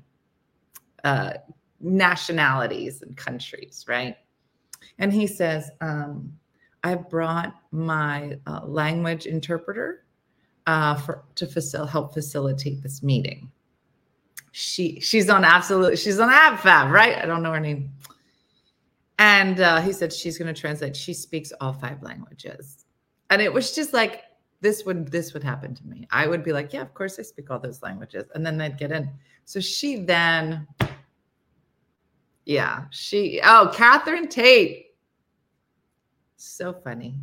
uh, 1.04 1.34
nationalities 1.80 3.02
and 3.02 3.16
countries, 3.16 3.84
right? 3.88 4.16
And 4.98 5.12
he 5.12 5.26
says, 5.26 5.70
um, 5.80 6.32
I 6.82 6.94
brought 6.94 7.54
my 7.72 8.38
uh, 8.46 8.64
language 8.64 9.26
interpreter 9.26 10.04
uh, 10.66 10.94
for 10.94 11.24
to 11.34 11.46
facil- 11.46 11.88
help 11.88 12.14
facilitate 12.14 12.82
this 12.82 13.02
meeting. 13.02 13.50
She 14.52 14.98
she's 15.00 15.30
on 15.30 15.44
absolute 15.44 15.98
she's 15.98 16.18
on 16.18 16.28
AbFab, 16.28 16.90
right? 16.90 17.16
I 17.18 17.26
don't 17.26 17.42
know 17.42 17.52
her 17.52 17.60
name. 17.60 17.90
And 19.20 19.60
uh, 19.60 19.82
he 19.82 19.92
said 19.92 20.14
she's 20.14 20.38
going 20.38 20.52
to 20.52 20.58
translate. 20.58 20.96
She 20.96 21.12
speaks 21.12 21.52
all 21.60 21.74
five 21.74 22.02
languages, 22.02 22.86
and 23.28 23.42
it 23.42 23.52
was 23.52 23.74
just 23.74 23.92
like 23.92 24.22
this 24.62 24.86
would 24.86 25.08
this 25.08 25.34
would 25.34 25.44
happen 25.44 25.74
to 25.74 25.86
me. 25.86 26.08
I 26.10 26.26
would 26.26 26.42
be 26.42 26.54
like, 26.54 26.72
yeah, 26.72 26.80
of 26.80 26.94
course 26.94 27.18
I 27.18 27.22
speak 27.22 27.50
all 27.50 27.58
those 27.58 27.82
languages, 27.82 28.24
and 28.34 28.46
then 28.46 28.56
they'd 28.56 28.78
get 28.78 28.92
in. 28.92 29.10
So 29.44 29.60
she 29.60 29.96
then, 29.96 30.66
yeah, 32.46 32.84
she 32.88 33.42
oh 33.44 33.70
Catherine 33.74 34.26
Tate, 34.26 34.86
so 36.36 36.72
funny, 36.72 37.20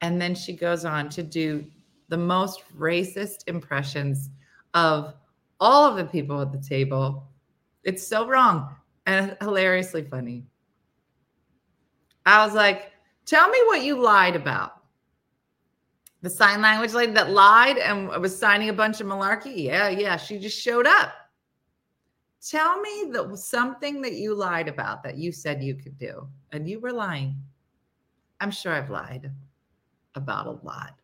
and 0.00 0.18
then 0.18 0.34
she 0.34 0.54
goes 0.54 0.86
on 0.86 1.10
to 1.10 1.22
do 1.22 1.62
the 2.08 2.16
most 2.16 2.62
racist 2.74 3.46
impressions 3.48 4.30
of 4.72 5.12
all 5.60 5.84
of 5.84 5.98
the 5.98 6.06
people 6.06 6.40
at 6.40 6.52
the 6.52 6.58
table. 6.58 7.28
It's 7.84 8.06
so 8.06 8.26
wrong 8.26 8.74
and 9.04 9.36
hilariously 9.42 10.04
funny. 10.04 10.46
I 12.28 12.44
was 12.44 12.54
like, 12.54 12.92
tell 13.24 13.48
me 13.48 13.58
what 13.66 13.82
you 13.82 14.00
lied 14.00 14.36
about. 14.36 14.82
The 16.20 16.30
sign 16.30 16.60
language 16.60 16.92
lady 16.92 17.12
that 17.12 17.30
lied 17.30 17.78
and 17.78 18.08
was 18.08 18.36
signing 18.36 18.68
a 18.68 18.72
bunch 18.72 19.00
of 19.00 19.06
malarkey. 19.06 19.64
Yeah, 19.64 19.88
yeah, 19.88 20.16
she 20.16 20.38
just 20.38 20.60
showed 20.60 20.86
up. 20.86 21.12
Tell 22.46 22.80
me 22.80 23.10
that 23.12 23.36
something 23.36 24.00
that 24.02 24.14
you 24.14 24.34
lied 24.34 24.68
about 24.68 25.02
that 25.04 25.16
you 25.16 25.32
said 25.32 25.62
you 25.62 25.74
could 25.74 25.96
do, 25.96 26.26
and 26.52 26.68
you 26.68 26.80
were 26.80 26.92
lying. 26.92 27.36
I'm 28.40 28.50
sure 28.50 28.72
I've 28.72 28.90
lied 28.90 29.30
about 30.14 30.46
a 30.46 30.58
lot. 30.64 30.94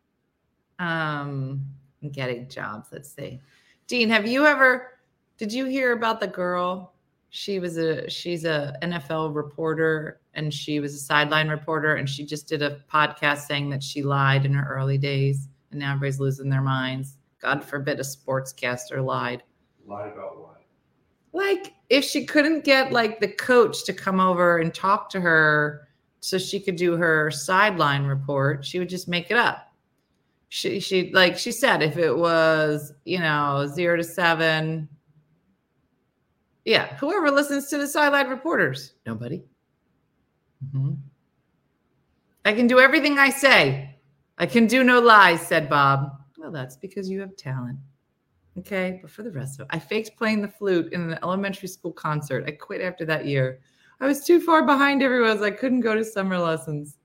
Um, 0.78 1.64
getting 2.12 2.48
jobs. 2.48 2.88
Let's 2.92 3.12
see. 3.12 3.40
Dean, 3.86 4.08
have 4.10 4.26
you 4.26 4.46
ever? 4.46 4.98
Did 5.36 5.52
you 5.52 5.64
hear 5.66 5.92
about 5.92 6.20
the 6.20 6.28
girl? 6.28 6.93
She 7.36 7.58
was 7.58 7.78
a 7.78 8.08
she's 8.08 8.44
a 8.44 8.76
NFL 8.80 9.34
reporter 9.34 10.20
and 10.34 10.54
she 10.54 10.78
was 10.78 10.94
a 10.94 10.98
sideline 10.98 11.48
reporter 11.48 11.96
and 11.96 12.08
she 12.08 12.24
just 12.24 12.46
did 12.46 12.62
a 12.62 12.78
podcast 12.88 13.48
saying 13.48 13.70
that 13.70 13.82
she 13.82 14.04
lied 14.04 14.46
in 14.46 14.54
her 14.54 14.72
early 14.72 14.98
days 14.98 15.48
and 15.72 15.80
now 15.80 15.94
everybody's 15.94 16.20
losing 16.20 16.48
their 16.48 16.62
minds. 16.62 17.16
God 17.42 17.64
forbid 17.64 17.98
a 17.98 18.04
sportscaster 18.04 19.04
lied. 19.04 19.42
Lied 19.84 20.12
about 20.12 20.40
what? 20.40 20.62
Like 21.32 21.74
if 21.90 22.04
she 22.04 22.24
couldn't 22.24 22.64
get 22.64 22.92
like 22.92 23.18
the 23.18 23.26
coach 23.26 23.82
to 23.86 23.92
come 23.92 24.20
over 24.20 24.58
and 24.58 24.72
talk 24.72 25.10
to 25.10 25.20
her 25.20 25.88
so 26.20 26.38
she 26.38 26.60
could 26.60 26.76
do 26.76 26.96
her 26.96 27.32
sideline 27.32 28.04
report, 28.04 28.64
she 28.64 28.78
would 28.78 28.88
just 28.88 29.08
make 29.08 29.32
it 29.32 29.36
up. 29.36 29.72
She 30.50 30.78
she 30.78 31.10
like 31.12 31.36
she 31.36 31.50
said 31.50 31.82
if 31.82 31.96
it 31.96 32.16
was, 32.16 32.92
you 33.04 33.18
know, 33.18 33.66
0 33.66 33.96
to 33.96 34.04
7 34.04 34.88
yeah, 36.64 36.96
whoever 36.96 37.30
listens 37.30 37.68
to 37.68 37.78
the 37.78 37.86
sideline 37.86 38.28
reporters? 38.28 38.94
Nobody. 39.06 39.42
Mm-hmm. 40.64 40.94
I 42.44 42.52
can 42.52 42.66
do 42.66 42.80
everything 42.80 43.18
I 43.18 43.30
say. 43.30 43.96
I 44.38 44.46
can 44.46 44.66
do 44.66 44.82
no 44.84 45.00
lies, 45.00 45.46
said 45.46 45.68
Bob. 45.68 46.10
Well, 46.38 46.50
that's 46.50 46.76
because 46.76 47.08
you 47.08 47.20
have 47.20 47.36
talent. 47.36 47.78
Okay. 48.58 48.98
But 49.02 49.10
for 49.10 49.22
the 49.22 49.30
rest 49.30 49.58
of 49.58 49.64
it, 49.64 49.74
I 49.74 49.78
faked 49.78 50.16
playing 50.16 50.42
the 50.42 50.48
flute 50.48 50.92
in 50.92 51.10
an 51.10 51.18
elementary 51.22 51.68
school 51.68 51.92
concert. 51.92 52.44
I 52.46 52.52
quit 52.52 52.80
after 52.80 53.04
that 53.06 53.26
year. 53.26 53.60
I 54.00 54.06
was 54.06 54.24
too 54.24 54.40
far 54.40 54.66
behind 54.66 55.02
everyone. 55.02 55.42
I 55.42 55.50
couldn't 55.50 55.80
go 55.80 55.94
to 55.94 56.04
summer 56.04 56.38
lessons. 56.38 56.98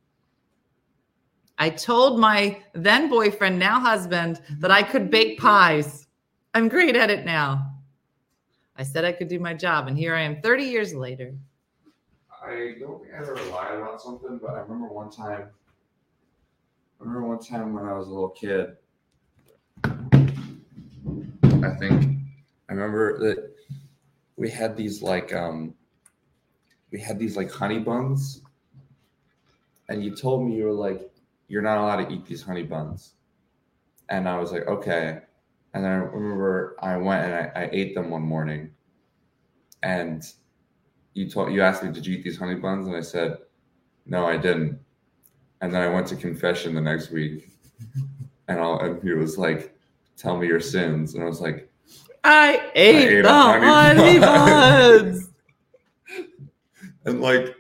I 1.58 1.69
told 1.69 2.19
my 2.19 2.62
then 2.74 3.10
boyfriend, 3.10 3.60
now 3.60 3.80
husband, 3.80 4.41
that 4.60 4.72
I 4.72 4.82
could 4.82 5.10
bake 5.10 5.39
pies. 5.39 6.08
I'm 6.54 6.69
great 6.69 6.95
at 6.95 7.10
it 7.10 7.26
now. 7.26 7.74
I 8.79 8.83
said 8.83 9.03
I 9.03 9.11
could 9.11 9.27
do 9.27 9.39
my 9.39 9.53
job, 9.53 9.89
and 9.89 9.97
here 9.97 10.15
I 10.15 10.21
am 10.21 10.41
30 10.41 10.63
years 10.63 10.93
later. 10.93 11.33
I 12.41 12.75
don't 12.79 13.01
think 13.01 13.13
I 13.13 13.17
ever 13.17 13.35
lied 13.51 13.77
about 13.77 14.01
something, 14.01 14.39
but 14.41 14.51
I 14.51 14.59
remember 14.59 14.87
one 14.87 15.11
time. 15.11 15.49
I 16.97 17.03
remember 17.03 17.27
one 17.27 17.39
time 17.39 17.73
when 17.73 17.83
I 17.83 17.91
was 17.97 18.07
a 18.07 18.09
little 18.09 18.29
kid. 18.29 18.77
I 19.83 21.75
think 21.77 22.19
I 22.69 22.73
remember 22.73 23.19
that 23.19 23.51
we 24.37 24.49
had 24.49 24.77
these 24.77 25.03
like 25.03 25.33
um 25.33 25.75
we 26.91 27.01
had 27.01 27.19
these 27.19 27.35
like 27.35 27.51
honey 27.51 27.79
buns, 27.79 28.43
and 29.89 30.01
you 30.01 30.15
told 30.15 30.47
me 30.47 30.55
you 30.55 30.63
were 30.63 30.71
like 30.71 31.11
you're 31.49 31.61
not 31.61 31.79
allowed 31.79 32.07
to 32.07 32.13
eat 32.13 32.25
these 32.25 32.43
honey 32.43 32.63
buns, 32.63 33.15
and 34.07 34.29
I 34.29 34.39
was 34.39 34.53
like 34.53 34.67
okay, 34.67 35.19
and 35.73 35.84
then 35.84 35.91
I 35.91 35.95
remember 35.95 36.75
I 36.82 36.97
went 36.97 37.25
and 37.25 37.34
I, 37.34 37.63
I 37.63 37.69
ate 37.71 37.95
them 37.95 38.10
one 38.10 38.23
morning, 38.23 38.71
and 39.84 40.23
you 41.13 41.29
told 41.29 41.51
you 41.51 41.62
asked 41.62 41.84
me, 41.84 41.91
did 41.91 42.05
you 42.05 42.17
eat 42.17 42.23
these 42.23 42.38
honey 42.38 42.55
buns? 42.55 42.88
And 42.88 42.95
I 42.95 43.01
said, 43.01 43.38
no, 44.05 44.25
I 44.25 44.38
didn't. 44.38 44.79
And 45.62 45.73
then 45.73 45.82
I 45.82 45.89
went 45.89 46.08
to 46.08 46.15
confession 46.15 46.73
the 46.73 46.82
next 46.82 47.12
week, 47.12 47.49
and, 48.47 48.60
I'll, 48.60 48.79
and 48.79 49.03
he 49.03 49.12
was 49.12 49.38
like, 49.38 49.75
tell 50.15 50.38
me 50.38 50.47
your 50.47 50.60
sins, 50.60 51.13
and 51.13 51.23
I 51.23 51.27
was 51.27 51.41
like, 51.41 51.69
I 52.23 52.71
ate, 52.75 52.95
I 52.95 53.17
ate 53.17 53.21
the 53.21 53.32
honey 53.32 53.67
honey 53.67 54.19
bun. 54.19 55.12
buns. 55.12 55.29
and 57.05 57.21
like 57.21 57.55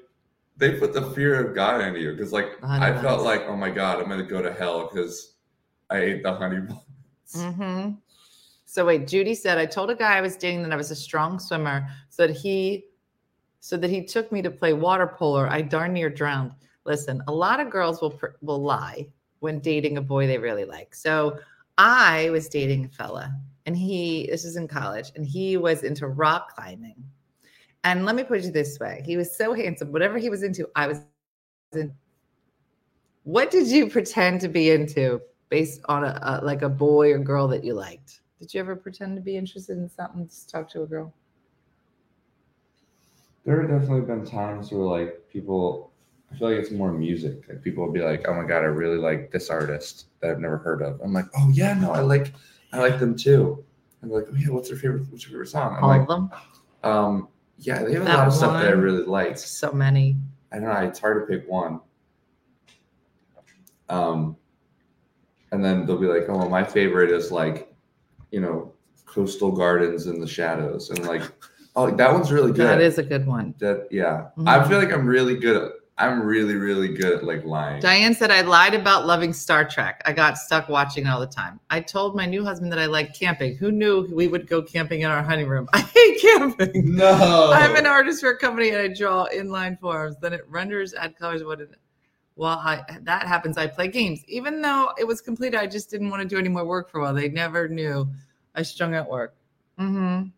they 0.57 0.71
put 0.73 0.93
the 0.93 1.11
fear 1.11 1.45
of 1.45 1.55
God 1.55 1.81
into 1.81 1.99
you 1.99 2.11
because 2.11 2.33
like 2.33 2.59
honey 2.59 2.85
I 2.85 3.01
felt 3.01 3.23
like, 3.23 3.43
oh 3.47 3.55
my 3.55 3.69
God, 3.69 4.01
I'm 4.01 4.09
gonna 4.09 4.23
go 4.23 4.41
to 4.41 4.53
hell 4.53 4.89
because 4.91 5.35
I 5.89 5.99
ate 5.99 6.23
the 6.23 6.33
honey 6.33 6.59
buns. 6.59 6.81
Hmm 7.35 7.91
So 8.65 8.85
wait, 8.85 9.07
Judy 9.07 9.35
said 9.35 9.57
I 9.57 9.65
told 9.65 9.89
a 9.89 9.95
guy 9.95 10.17
I 10.17 10.21
was 10.21 10.35
dating 10.37 10.63
that 10.63 10.71
I 10.73 10.75
was 10.75 10.91
a 10.91 10.95
strong 10.95 11.39
swimmer, 11.39 11.87
so 12.09 12.27
that 12.27 12.35
he, 12.35 12.85
so 13.59 13.77
that 13.77 13.89
he 13.89 14.03
took 14.05 14.31
me 14.31 14.41
to 14.41 14.51
play 14.51 14.73
water 14.73 15.07
polo. 15.07 15.47
I 15.47 15.61
darn 15.61 15.93
near 15.93 16.09
drowned. 16.09 16.53
Listen, 16.85 17.21
a 17.27 17.31
lot 17.31 17.59
of 17.59 17.69
girls 17.69 18.01
will 18.01 18.19
will 18.41 18.61
lie 18.61 19.07
when 19.39 19.59
dating 19.59 19.97
a 19.97 20.01
boy 20.01 20.27
they 20.27 20.37
really 20.37 20.65
like. 20.65 20.95
So 20.95 21.39
I 21.77 22.29
was 22.31 22.49
dating 22.49 22.85
a 22.85 22.89
fella, 22.89 23.33
and 23.65 23.75
he 23.77 24.27
this 24.29 24.45
is 24.45 24.55
in 24.55 24.67
college, 24.67 25.11
and 25.15 25.25
he 25.25 25.57
was 25.57 25.83
into 25.83 26.07
rock 26.07 26.55
climbing. 26.55 27.03
And 27.83 28.05
let 28.05 28.15
me 28.15 28.23
put 28.23 28.43
it 28.43 28.53
this 28.53 28.79
way: 28.79 29.01
he 29.05 29.17
was 29.17 29.35
so 29.35 29.53
handsome. 29.53 29.91
Whatever 29.91 30.17
he 30.17 30.29
was 30.29 30.43
into, 30.43 30.67
I 30.75 30.87
was 30.87 31.01
in. 31.73 31.93
What 33.23 33.51
did 33.51 33.67
you 33.67 33.89
pretend 33.89 34.41
to 34.41 34.47
be 34.47 34.71
into 34.71 35.21
based 35.49 35.81
on 35.85 36.03
a, 36.03 36.19
a 36.21 36.45
like 36.45 36.61
a 36.61 36.69
boy 36.69 37.11
or 37.11 37.19
girl 37.19 37.47
that 37.49 37.63
you 37.63 37.73
liked? 37.73 38.21
Did 38.39 38.53
you 38.53 38.59
ever 38.59 38.75
pretend 38.75 39.17
to 39.17 39.21
be 39.21 39.35
interested 39.35 39.77
in 39.77 39.89
something 39.89 40.27
to 40.27 40.47
talk 40.47 40.69
to 40.69 40.83
a 40.83 40.87
girl? 40.87 41.13
There 43.45 43.61
have 43.61 43.69
definitely 43.69 44.01
been 44.05 44.25
times 44.25 44.71
where 44.71 44.81
like 44.81 45.27
people, 45.31 45.91
I 46.31 46.37
feel 46.37 46.49
like 46.49 46.59
it's 46.59 46.71
more 46.71 46.91
music. 46.91 47.47
Like 47.49 47.63
people 47.63 47.85
will 47.85 47.91
be 47.91 48.01
like, 48.01 48.27
"Oh 48.27 48.33
my 48.33 48.47
god, 48.47 48.59
I 48.61 48.67
really 48.67 48.97
like 48.97 49.31
this 49.31 49.49
artist 49.49 50.05
that 50.19 50.31
I've 50.31 50.39
never 50.39 50.57
heard 50.57 50.81
of." 50.81 51.01
I'm 51.01 51.13
like, 51.13 51.25
"Oh 51.35 51.49
yeah, 51.51 51.73
no, 51.73 51.91
I 51.91 52.01
like, 52.01 52.33
I 52.71 52.79
like 52.79 52.99
them 52.99 53.15
too." 53.15 53.63
I'm 54.03 54.11
like, 54.11 54.25
"Oh 54.31 54.35
yeah, 54.35 54.49
what's 54.49 54.69
your 54.69 54.77
favorite? 54.77 55.03
What's 55.09 55.23
your 55.23 55.31
favorite 55.31 55.49
song?" 55.49 55.75
I'm 55.77 55.83
All 55.83 55.89
like, 55.89 56.01
of 56.01 56.07
them? 56.07 56.29
um, 56.83 57.27
yeah, 57.57 57.83
they 57.83 57.93
have 57.93 58.03
a 58.03 58.05
lot 58.05 58.27
of 58.27 58.33
stuff 58.33 58.53
that 58.53 58.67
I 58.67 58.71
really 58.71 59.03
like. 59.03 59.37
So 59.37 59.71
many. 59.71 60.15
I 60.51 60.59
don't 60.59 60.65
know. 60.65 60.87
It's 60.87 60.99
hard 60.99 61.27
to 61.27 61.33
pick 61.33 61.49
one. 61.49 61.81
Um, 63.89 64.37
and 65.51 65.63
then 65.63 65.85
they'll 65.85 65.97
be 65.97 66.07
like, 66.07 66.29
"Oh, 66.29 66.47
my 66.49 66.63
favorite 66.63 67.11
is 67.11 67.31
like, 67.31 67.73
you 68.31 68.39
know, 68.39 68.73
Coastal 69.05 69.51
Gardens 69.51 70.07
in 70.07 70.19
the 70.19 70.27
Shadows," 70.27 70.89
and 70.89 71.05
like, 71.07 71.23
oh, 71.75 71.89
that 71.91 72.13
one's 72.13 72.31
really 72.31 72.51
good. 72.51 72.67
That 72.67 72.81
is 72.81 72.97
a 72.97 73.03
good 73.03 73.25
one. 73.25 73.55
That 73.59 73.87
yeah. 73.91 74.27
I 74.45 74.59
Mhm. 74.59 74.67
feel 74.67 74.77
like 74.79 74.91
I'm 74.91 75.07
really 75.07 75.37
good 75.37 75.55
at. 75.63 75.71
I'm 75.97 76.21
really 76.23 76.55
really 76.55 76.93
good 76.93 77.11
at 77.17 77.23
like 77.25 77.43
lying. 77.43 77.81
Diane 77.81 78.13
said 78.13 78.31
I 78.31 78.39
lied 78.39 78.73
about 78.73 79.05
loving 79.05 79.33
Star 79.33 79.65
Trek. 79.67 80.01
I 80.05 80.13
got 80.13 80.37
stuck 80.37 80.69
watching 80.69 81.05
it 81.05 81.09
all 81.09 81.19
the 81.19 81.27
time. 81.27 81.59
I 81.69 81.81
told 81.81 82.15
my 82.15 82.25
new 82.25 82.41
husband 82.45 82.71
that 82.71 82.79
I 82.79 82.85
liked 82.85 83.19
camping. 83.19 83.57
Who 83.57 83.69
knew 83.69 84.07
we 84.13 84.29
would 84.29 84.47
go 84.47 84.61
camping 84.61 85.01
in 85.01 85.11
our 85.11 85.21
honeymoon? 85.21 85.67
I 85.73 85.79
hate 85.81 86.21
camping. 86.21 86.95
No. 86.95 87.51
I'm 87.53 87.75
an 87.75 87.85
artist 87.85 88.21
for 88.21 88.29
a 88.29 88.37
company 88.37 88.69
and 88.69 88.77
I 88.77 88.87
draw 88.87 89.27
inline 89.27 89.77
forms. 89.77 90.15
Then 90.21 90.31
it 90.31 90.45
renders, 90.47 90.93
add 90.93 91.17
colors. 91.17 91.43
What 91.43 91.59
it? 91.59 91.71
While 92.39 92.59
I 92.59 92.85
that 93.01 93.27
happens, 93.27 93.57
I 93.57 93.67
play 93.67 93.89
games. 93.89 94.23
Even 94.25 94.61
though 94.61 94.93
it 94.97 95.05
was 95.05 95.19
completed, 95.19 95.59
I 95.59 95.67
just 95.67 95.89
didn't 95.89 96.09
want 96.09 96.21
to 96.21 96.27
do 96.27 96.37
any 96.37 96.47
more 96.47 96.63
work 96.63 96.89
for 96.89 96.99
a 96.99 97.01
while. 97.01 97.13
They 97.13 97.27
never 97.27 97.67
knew 97.67 98.09
I 98.55 98.61
strung 98.61 98.95
out 98.95 99.09
work. 99.09 99.35
Mm-hmm. 99.77 100.29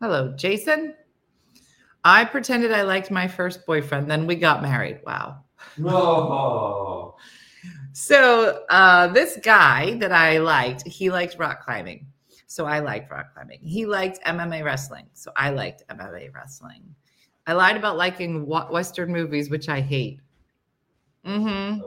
Hello, 0.00 0.34
Jason. 0.36 0.94
I 2.04 2.24
pretended 2.26 2.70
I 2.70 2.82
liked 2.82 3.10
my 3.10 3.26
first 3.26 3.66
boyfriend. 3.66 4.08
Then 4.08 4.28
we 4.28 4.36
got 4.36 4.62
married. 4.62 5.00
Wow. 5.04 5.42
No. 5.76 7.16
So 7.92 8.64
uh, 8.70 9.08
this 9.08 9.36
guy 9.42 9.94
that 9.94 10.12
I 10.12 10.38
liked, 10.38 10.86
he 10.86 11.10
liked 11.10 11.40
rock 11.40 11.64
climbing. 11.64 12.06
So 12.46 12.66
I 12.66 12.78
liked 12.78 13.10
rock 13.10 13.34
climbing. 13.34 13.58
He 13.62 13.84
liked 13.84 14.22
MMA 14.24 14.62
wrestling. 14.64 15.08
So 15.12 15.32
I 15.34 15.50
liked 15.50 15.82
MMA 15.88 16.32
wrestling. 16.32 16.94
I 17.48 17.54
lied 17.54 17.78
about 17.78 17.96
liking 17.96 18.44
Western 18.46 19.10
movies, 19.10 19.48
which 19.48 19.70
I 19.70 19.80
hate. 19.80 20.20
Mm-hmm. 21.24 21.80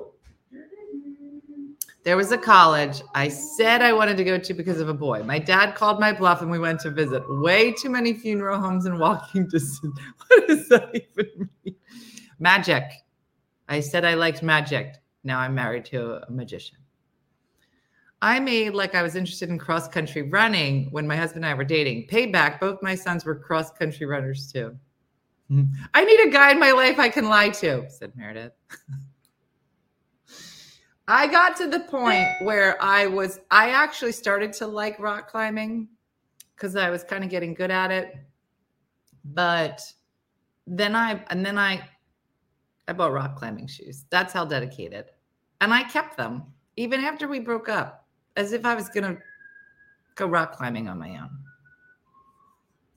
There 2.04 2.18
was 2.18 2.32
a 2.32 2.38
college 2.38 3.04
I 3.14 3.28
said 3.28 3.84
I 3.84 3.94
wanted 3.94 4.18
to 4.18 4.24
go 4.24 4.40
to 4.40 4.54
because 4.56 4.80
of 4.80 4.90
a 4.90 4.94
boy. 4.94 5.22
My 5.22 5.38
dad 5.38 5.76
called 5.76 6.00
my 6.00 6.14
bluff 6.14 6.42
and 6.42 6.50
we 6.50 6.58
went 6.58 6.80
to 6.80 6.90
visit. 6.90 7.22
Way 7.28 7.74
too 7.74 7.92
many 7.92 8.16
funeral 8.16 8.60
homes 8.60 8.88
and 8.88 9.00
walking 9.00 9.48
distance. 9.52 10.00
What 10.28 10.48
does 10.48 10.68
that 10.70 10.90
even 10.96 11.48
mean? 11.64 11.76
Magic. 12.40 12.84
I 13.70 13.82
said 13.82 14.04
I 14.04 14.16
liked 14.16 14.42
magic. 14.42 14.96
Now 15.24 15.38
I'm 15.40 15.54
married 15.54 15.86
to 15.86 16.28
a 16.28 16.32
magician. 16.32 16.80
I 18.24 18.40
made 18.40 18.74
like 18.74 18.96
I 18.96 19.04
was 19.04 19.16
interested 19.16 19.50
in 19.50 19.60
cross 19.60 19.88
country 19.88 20.24
running 20.24 20.88
when 20.90 21.06
my 21.06 21.16
husband 21.16 21.46
and 21.46 21.54
I 21.54 21.56
were 21.56 21.64
dating. 21.64 22.08
Payback, 22.08 22.60
both 22.60 22.82
my 22.82 22.96
sons 22.96 23.26
were 23.26 23.36
cross 23.36 23.70
country 23.70 24.08
runners 24.08 24.52
too. 24.52 24.76
Mm-hmm. 25.52 25.84
I 25.94 26.06
need 26.06 26.20
a 26.28 26.30
guy 26.30 26.52
in 26.52 26.60
my 26.60 26.72
life 26.72 26.98
I 26.98 27.10
can 27.10 27.28
lie 27.28 27.50
to, 27.50 27.90
said 27.90 28.14
Meredith. 28.16 28.54
I 31.08 31.28
got 31.28 31.58
to 31.58 31.68
the 31.68 31.82
point 31.82 32.28
where 32.42 32.82
I 32.82 33.08
was, 33.08 33.42
I 33.50 33.72
actually 33.72 34.14
started 34.14 34.54
to 34.54 34.68
like 34.68 34.98
rock 34.98 35.30
climbing 35.30 35.90
because 36.56 36.78
I 36.78 36.90
was 36.90 37.04
kind 37.04 37.24
of 37.24 37.30
getting 37.30 37.54
good 37.54 37.72
at 37.72 37.92
it. 37.92 38.16
But 39.26 39.82
then 40.66 40.96
I, 40.96 41.22
and 41.30 41.46
then 41.46 41.58
I, 41.58 41.82
I 42.88 42.94
bought 42.94 43.12
rock 43.12 43.36
climbing 43.36 43.68
shoes. 43.68 44.06
That's 44.10 44.32
how 44.32 44.46
dedicated. 44.46 45.06
And 45.60 45.74
I 45.74 45.84
kept 45.84 46.16
them 46.16 46.44
even 46.78 47.02
after 47.02 47.28
we 47.28 47.40
broke 47.40 47.68
up, 47.68 48.08
as 48.38 48.54
if 48.54 48.66
I 48.66 48.74
was 48.74 48.88
going 48.88 49.04
to 49.04 49.22
go 50.16 50.28
rock 50.28 50.56
climbing 50.56 50.88
on 50.88 50.98
my 50.98 51.10
own. 51.10 51.30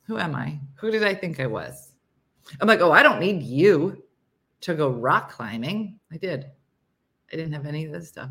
Who 0.06 0.18
am 0.18 0.36
I? 0.36 0.60
Who 0.76 0.92
did 0.92 1.02
I 1.02 1.14
think 1.14 1.40
I 1.40 1.46
was? 1.46 1.93
I'm 2.60 2.68
like, 2.68 2.80
oh, 2.80 2.92
I 2.92 3.02
don't 3.02 3.20
need 3.20 3.42
you 3.42 4.02
to 4.62 4.74
go 4.74 4.88
rock 4.90 5.30
climbing. 5.30 5.98
I 6.12 6.16
did. 6.16 6.46
I 7.32 7.36
didn't 7.36 7.52
have 7.52 7.66
any 7.66 7.84
of 7.84 7.92
this 7.92 8.08
stuff 8.08 8.30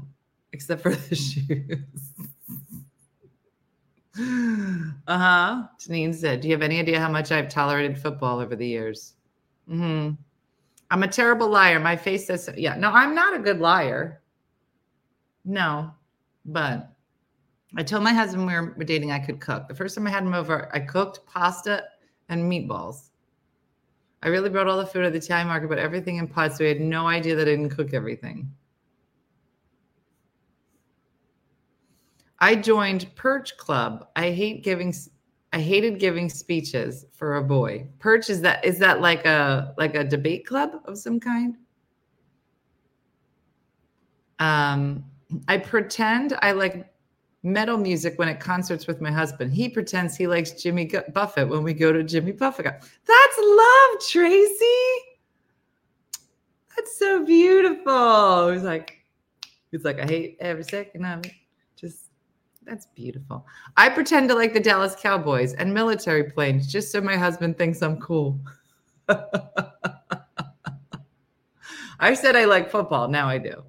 except 0.53 0.81
for 0.81 0.95
the 0.95 1.15
shoes. 1.15 1.77
uh 5.07 5.17
huh. 5.17 5.63
Janine 5.79 6.13
said, 6.13 6.41
Do 6.41 6.47
you 6.47 6.53
have 6.53 6.61
any 6.61 6.79
idea 6.79 6.99
how 6.99 7.09
much 7.09 7.31
I've 7.31 7.49
tolerated 7.49 7.99
football 7.99 8.39
over 8.39 8.55
the 8.55 8.67
years? 8.67 9.13
hmm 9.67 10.11
I'm 10.91 11.01
a 11.03 11.07
terrible 11.07 11.49
liar. 11.49 11.79
My 11.79 11.95
face 11.95 12.27
says. 12.27 12.49
Yeah, 12.55 12.75
no, 12.75 12.91
I'm 12.91 13.15
not 13.15 13.35
a 13.35 13.39
good 13.39 13.59
liar. 13.59 14.21
No, 15.43 15.91
but 16.45 16.93
I 17.75 17.81
told 17.83 18.03
my 18.03 18.13
husband 18.13 18.45
we 18.45 18.53
were 18.53 18.83
dating, 18.83 19.11
I 19.11 19.17
could 19.17 19.39
cook. 19.39 19.67
The 19.67 19.73
first 19.73 19.95
time 19.95 20.05
I 20.05 20.11
had 20.11 20.23
him 20.23 20.35
over, 20.35 20.69
I 20.73 20.79
cooked 20.79 21.25
pasta 21.25 21.83
and 22.29 22.43
meatballs. 22.43 23.09
I 24.23 24.29
really 24.29 24.49
brought 24.49 24.67
all 24.67 24.77
the 24.77 24.85
food 24.85 25.03
at 25.03 25.11
the 25.11 25.17
Italian 25.17 25.49
market, 25.49 25.67
but 25.67 25.77
everything 25.77 26.15
in 26.15 26.27
pots. 26.27 26.57
He 26.57 26.65
had 26.65 26.79
no 26.79 27.07
idea 27.07 27.35
that 27.35 27.41
I 27.41 27.51
didn't 27.51 27.71
cook 27.71 27.93
everything. 27.93 28.49
I 32.39 32.55
joined 32.55 33.13
Perch 33.15 33.55
Club. 33.57 34.07
I 34.15 34.31
hate 34.31 34.63
giving. 34.63 34.93
I 35.51 35.59
hated 35.59 35.99
giving 35.99 36.29
speeches 36.29 37.05
for 37.11 37.35
a 37.35 37.43
boy. 37.43 37.87
Perch 37.99 38.29
is 38.29 38.41
that 38.41 38.63
is 38.63 38.79
that 38.79 39.01
like 39.01 39.25
a 39.25 39.73
like 39.77 39.93
a 39.95 40.03
debate 40.05 40.47
club 40.47 40.71
of 40.85 40.97
some 40.97 41.19
kind? 41.19 41.57
Um, 44.39 45.03
I 45.47 45.57
pretend 45.57 46.37
I 46.41 46.53
like 46.53 46.92
metal 47.43 47.77
music 47.77 48.17
when 48.17 48.29
at 48.29 48.39
concerts 48.39 48.87
with 48.87 49.01
my 49.01 49.11
husband. 49.11 49.53
He 49.53 49.67
pretends 49.69 50.15
he 50.15 50.27
likes 50.27 50.51
Jimmy 50.51 50.89
Buffett 51.13 51.49
when 51.49 51.61
we 51.61 51.73
go 51.73 51.91
to 51.91 52.03
Jimmy 52.03 52.31
Buffett. 52.31 52.65
That's 52.65 53.37
love, 53.37 53.99
Tracy. 54.09 54.65
That's 56.75 56.97
so 56.97 57.23
beautiful. 57.25 58.51
He's 58.51 58.63
like, 58.63 58.97
he's 59.71 59.83
like, 59.83 59.99
I 59.99 60.05
hate 60.05 60.37
every 60.39 60.63
second 60.63 61.05
of 61.05 61.25
it. 61.25 61.33
Just 61.75 62.05
that's 62.63 62.87
beautiful. 62.95 63.45
I 63.77 63.89
pretend 63.89 64.29
to 64.29 64.35
like 64.35 64.53
the 64.53 64.59
Dallas 64.59 64.95
Cowboys 64.95 65.53
and 65.53 65.73
military 65.73 66.31
planes 66.31 66.71
just 66.71 66.91
so 66.91 67.01
my 67.01 67.17
husband 67.17 67.57
thinks 67.57 67.81
I'm 67.81 67.99
cool. 67.99 68.39
I 71.99 72.13
said 72.15 72.35
I 72.35 72.45
like 72.45 72.71
football. 72.71 73.09
Now 73.09 73.27
I 73.27 73.37
do 73.37 73.63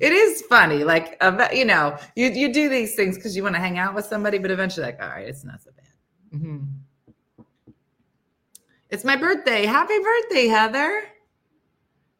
it 0.00 0.12
is 0.12 0.42
funny. 0.42 0.84
Like, 0.84 1.20
you 1.52 1.64
know, 1.64 1.96
you, 2.14 2.28
you 2.30 2.52
do 2.52 2.68
these 2.68 2.94
things 2.94 3.16
because 3.16 3.36
you 3.36 3.42
want 3.42 3.54
to 3.54 3.60
hang 3.60 3.78
out 3.78 3.94
with 3.94 4.04
somebody, 4.04 4.38
but 4.38 4.50
eventually, 4.50 4.86
like, 4.86 5.00
all 5.00 5.08
right, 5.08 5.26
it's 5.26 5.44
not 5.44 5.62
so 5.62 5.70
bad. 5.76 6.38
Mm-hmm. 6.38 6.64
It's 8.90 9.04
my 9.04 9.16
birthday. 9.16 9.66
Happy 9.66 9.98
birthday, 9.98 10.46
Heather. 10.46 11.04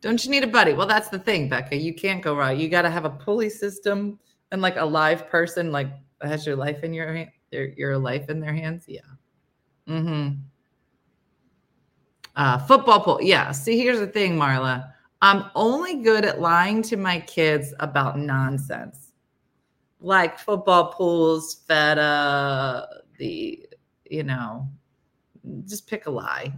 Don't 0.01 0.25
you 0.25 0.31
need 0.31 0.45
a 0.45 0.49
buddy? 0.49 0.73
Well, 0.73 0.87
that's 0.87 1.09
the 1.09 1.19
thing, 1.19 1.49
Becca. 1.49 1.77
You 1.77 1.95
can't 1.95 2.23
go 2.23 2.35
right. 2.35 2.57
You 2.57 2.69
got 2.69 2.83
to 2.83 2.91
have 2.91 3.05
a 3.05 3.11
pulley 3.11 3.51
system 3.51 4.19
and 4.53 4.63
like 4.63 4.77
a 4.77 4.85
live 4.85 5.29
person, 5.29 5.73
like 5.73 5.89
has 6.23 6.47
your 6.47 6.57
life 6.57 6.83
in 6.85 6.93
your 6.93 7.13
hand, 7.13 7.31
your, 7.51 7.69
your 7.69 7.99
life 7.99 8.29
in 8.29 8.41
their 8.41 8.53
hands. 8.53 8.85
Yeah. 8.87 9.01
Mm-hmm. 9.89 10.41
Uh, 12.35 12.59
football 12.67 13.01
pool. 13.01 13.19
Yeah. 13.23 13.53
See, 13.53 13.79
here's 13.79 14.01
the 14.01 14.07
thing, 14.07 14.37
Marla 14.37 14.93
I'm 15.23 15.45
only 15.55 16.03
good 16.03 16.25
at 16.25 16.41
lying 16.41 16.83
to 16.83 16.97
my 16.97 17.21
kids 17.21 17.73
about 17.81 18.19
nonsense, 18.19 19.13
like 20.01 20.39
football 20.39 20.93
pools, 20.93 21.55
feta, 21.67 22.87
the, 23.19 23.67
you 24.11 24.23
know, 24.23 24.69
just 25.67 25.87
pick 25.87 26.07
a 26.07 26.11
lie. 26.11 26.53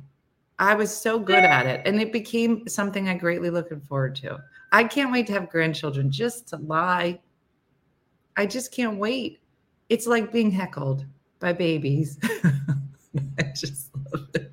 I 0.59 0.75
was 0.75 0.95
so 0.95 1.21
good 1.21 1.45
at 1.45 1.67
it, 1.67 1.83
and 1.87 2.01
it 2.01 2.13
became 2.13 2.67
something 2.67 3.09
I 3.09 3.15
greatly 3.15 3.49
looking 3.49 3.81
forward 3.81 4.17
to. 4.17 4.39
I 4.73 4.85
can't 4.85 5.13
wait 5.13 5.29
to 5.29 5.33
have 5.35 5.51
grandchildren 5.51 6.11
just 6.11 6.49
to 6.49 6.57
lie. 6.57 7.21
I 8.37 8.45
just 8.47 8.73
can't 8.73 8.99
wait. 8.99 9.41
It's 9.89 10.07
like 10.09 10.33
being 10.33 10.51
heckled 10.51 11.07
by 11.39 11.53
babies. 11.53 12.19
I 13.39 13.43
just 13.55 13.91
love 14.13 14.29
it. 14.35 14.53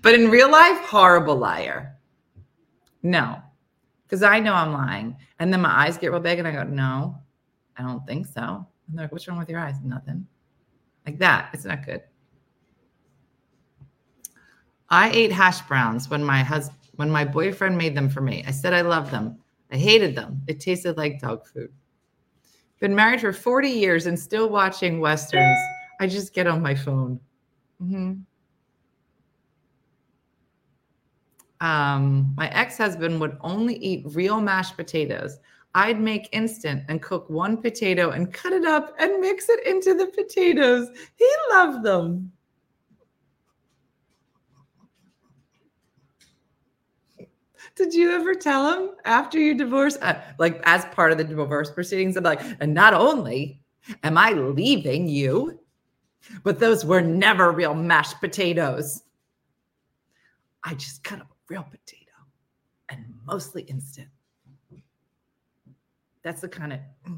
But 0.00 0.14
in 0.14 0.30
real 0.30 0.50
life, 0.50 0.78
horrible 0.84 1.36
liar. 1.36 1.96
No, 3.02 3.38
because 4.04 4.22
I 4.22 4.40
know 4.40 4.54
I'm 4.54 4.72
lying. 4.72 5.16
And 5.38 5.52
then 5.52 5.60
my 5.60 5.70
eyes 5.70 5.96
get 5.96 6.10
real 6.10 6.20
big 6.20 6.38
and 6.38 6.46
I 6.46 6.52
go, 6.52 6.62
no, 6.64 7.16
I 7.76 7.82
don't 7.82 8.06
think 8.06 8.26
so. 8.26 8.66
And 8.88 8.98
they're 8.98 9.04
like, 9.04 9.12
what's 9.12 9.26
wrong 9.26 9.38
with 9.38 9.48
your 9.48 9.60
eyes? 9.60 9.76
Nothing. 9.82 10.26
Like 11.06 11.18
that. 11.18 11.50
It's 11.52 11.64
not 11.64 11.84
good. 11.86 12.02
I 14.90 15.10
ate 15.10 15.32
hash 15.32 15.60
browns 15.62 16.10
when 16.10 16.24
my 16.24 16.42
husband 16.42 16.76
when 16.96 17.10
my 17.10 17.24
boyfriend 17.24 17.78
made 17.78 17.96
them 17.96 18.10
for 18.10 18.20
me. 18.20 18.44
I 18.46 18.50
said 18.50 18.74
I 18.74 18.82
loved 18.82 19.10
them. 19.10 19.38
I 19.72 19.78
hated 19.78 20.14
them. 20.14 20.42
It 20.46 20.60
tasted 20.60 20.98
like 20.98 21.18
dog 21.18 21.46
food. 21.46 21.72
Been 22.78 22.94
married 22.94 23.22
for 23.22 23.32
40 23.32 23.70
years 23.70 24.04
and 24.04 24.18
still 24.18 24.50
watching 24.50 25.00
westerns. 25.00 25.58
I 25.98 26.06
just 26.06 26.34
get 26.34 26.46
on 26.46 26.60
my 26.60 26.74
phone. 26.74 27.18
Mm-hmm. 27.82 28.20
Um, 31.60 32.32
my 32.36 32.48
ex-husband 32.50 33.20
would 33.20 33.36
only 33.40 33.76
eat 33.76 34.04
real 34.14 34.40
mashed 34.40 34.76
potatoes. 34.76 35.38
I'd 35.74 36.00
make 36.00 36.28
instant 36.32 36.84
and 36.88 37.00
cook 37.00 37.28
one 37.30 37.56
potato 37.56 38.10
and 38.10 38.32
cut 38.32 38.52
it 38.52 38.64
up 38.64 38.94
and 38.98 39.20
mix 39.20 39.48
it 39.48 39.66
into 39.66 39.94
the 39.94 40.06
potatoes. 40.06 40.88
He 41.16 41.30
loved 41.50 41.84
them. 41.84 42.32
Did 47.76 47.94
you 47.94 48.10
ever 48.10 48.34
tell 48.34 48.72
him 48.72 48.90
after 49.04 49.38
you 49.38 49.54
divorced, 49.54 49.98
uh, 50.02 50.20
like 50.38 50.60
as 50.64 50.84
part 50.86 51.12
of 51.12 51.18
the 51.18 51.24
divorce 51.24 51.70
proceedings, 51.70 52.16
I'm 52.16 52.24
like, 52.24 52.40
and 52.60 52.74
not 52.74 52.94
only 52.94 53.60
am 54.02 54.18
I 54.18 54.32
leaving 54.32 55.08
you, 55.08 55.60
but 56.42 56.58
those 56.58 56.84
were 56.84 57.00
never 57.00 57.52
real 57.52 57.74
mashed 57.74 58.20
potatoes. 58.20 59.02
I 60.64 60.74
just 60.74 61.04
cut 61.04 61.20
up 61.20 61.30
real 61.50 61.64
potato 61.64 62.12
and 62.88 63.04
mostly 63.26 63.62
instant. 63.62 64.08
That's 66.22 66.40
the 66.40 66.48
kind 66.48 66.72
of 66.72 66.78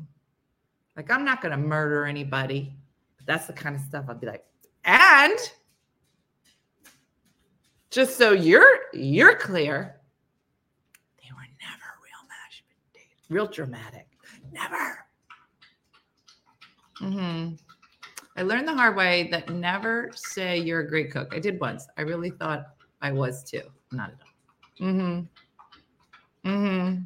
like 0.96 1.10
I'm 1.10 1.24
not 1.24 1.42
gonna 1.42 1.58
murder 1.58 2.06
anybody, 2.06 2.74
but 3.18 3.26
that's 3.26 3.46
the 3.46 3.52
kind 3.52 3.76
of 3.76 3.82
stuff 3.82 4.06
I'd 4.08 4.20
be 4.20 4.26
like, 4.26 4.44
and 4.84 5.38
just 7.90 8.16
so 8.16 8.32
you're 8.32 8.78
you're 8.94 9.36
clear, 9.36 10.00
they 11.20 11.28
were 11.34 11.46
never 11.60 11.88
real 12.02 12.26
mashed 12.28 12.64
potatoes, 12.90 13.26
real 13.28 13.46
dramatic. 13.46 14.06
Never. 14.52 15.04
Mm-hmm. 17.00 17.54
I 18.36 18.42
learned 18.42 18.68
the 18.68 18.74
hard 18.74 18.96
way 18.96 19.28
that 19.30 19.50
never 19.50 20.10
say 20.14 20.58
you're 20.58 20.80
a 20.80 20.88
great 20.88 21.10
cook. 21.10 21.34
I 21.34 21.38
did 21.38 21.60
once. 21.60 21.86
I 21.98 22.02
really 22.02 22.30
thought 22.30 22.66
I 23.02 23.12
was 23.12 23.42
too. 23.42 23.62
Not 23.92 24.10
at 24.10 24.16
all. 24.20 24.88
Mm-hmm. 24.88 26.48
Mm-hmm. 26.48 27.02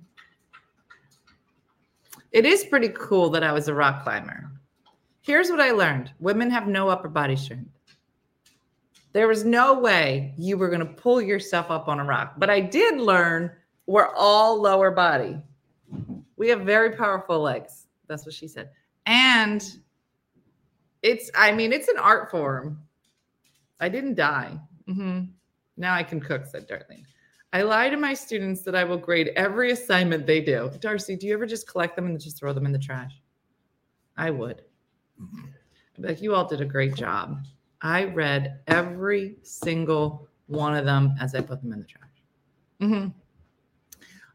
It 2.32 2.44
is 2.46 2.64
pretty 2.64 2.90
cool 2.90 3.30
that 3.30 3.42
I 3.42 3.52
was 3.52 3.68
a 3.68 3.74
rock 3.74 4.02
climber. 4.04 4.50
Here's 5.22 5.50
what 5.50 5.60
I 5.60 5.72
learned 5.72 6.12
women 6.20 6.50
have 6.50 6.68
no 6.68 6.88
upper 6.88 7.08
body 7.08 7.36
strength. 7.36 7.70
There 9.12 9.28
was 9.28 9.44
no 9.44 9.78
way 9.78 10.34
you 10.36 10.58
were 10.58 10.68
going 10.68 10.80
to 10.80 10.86
pull 10.86 11.22
yourself 11.22 11.70
up 11.70 11.88
on 11.88 11.98
a 11.98 12.04
rock. 12.04 12.34
But 12.36 12.50
I 12.50 12.60
did 12.60 13.00
learn 13.00 13.50
we're 13.86 14.14
all 14.14 14.60
lower 14.60 14.90
body. 14.90 15.40
We 16.36 16.48
have 16.48 16.60
very 16.60 16.94
powerful 16.94 17.40
legs. 17.40 17.86
That's 18.08 18.26
what 18.26 18.34
she 18.34 18.46
said. 18.46 18.70
And 19.06 19.64
it's, 21.02 21.30
I 21.34 21.52
mean, 21.52 21.72
it's 21.72 21.88
an 21.88 21.98
art 21.98 22.30
form. 22.30 22.80
I 23.80 23.88
didn't 23.88 24.14
die. 24.14 24.58
Mm 24.88 24.94
hmm 24.94 25.20
Now 25.76 25.94
I 25.94 26.02
can 26.02 26.20
cook, 26.20 26.46
said 26.46 26.68
Darlene. 26.68 27.04
I 27.52 27.62
lie 27.62 27.88
to 27.88 27.96
my 27.96 28.12
students 28.14 28.62
that 28.62 28.74
I 28.74 28.84
will 28.84 28.98
grade 28.98 29.28
every 29.36 29.72
assignment 29.72 30.26
they 30.26 30.40
do. 30.40 30.70
Darcy, 30.80 31.16
do 31.16 31.26
you 31.26 31.34
ever 31.34 31.46
just 31.46 31.68
collect 31.68 31.96
them 31.96 32.06
and 32.06 32.20
just 32.20 32.38
throw 32.38 32.52
them 32.52 32.66
in 32.66 32.72
the 32.72 32.78
trash? 32.78 33.20
I 34.16 34.30
would. 34.30 34.62
Like, 35.98 36.20
you 36.20 36.34
all 36.34 36.44
did 36.46 36.60
a 36.60 36.66
great 36.66 36.94
job. 36.94 37.44
I 37.82 38.04
read 38.04 38.60
every 38.66 39.36
single 39.42 40.28
one 40.46 40.76
of 40.76 40.84
them 40.84 41.14
as 41.20 41.34
I 41.34 41.40
put 41.40 41.62
them 41.62 41.72
in 41.72 41.78
the 41.78 41.84
trash. 41.86 42.10
hmm 42.80 43.08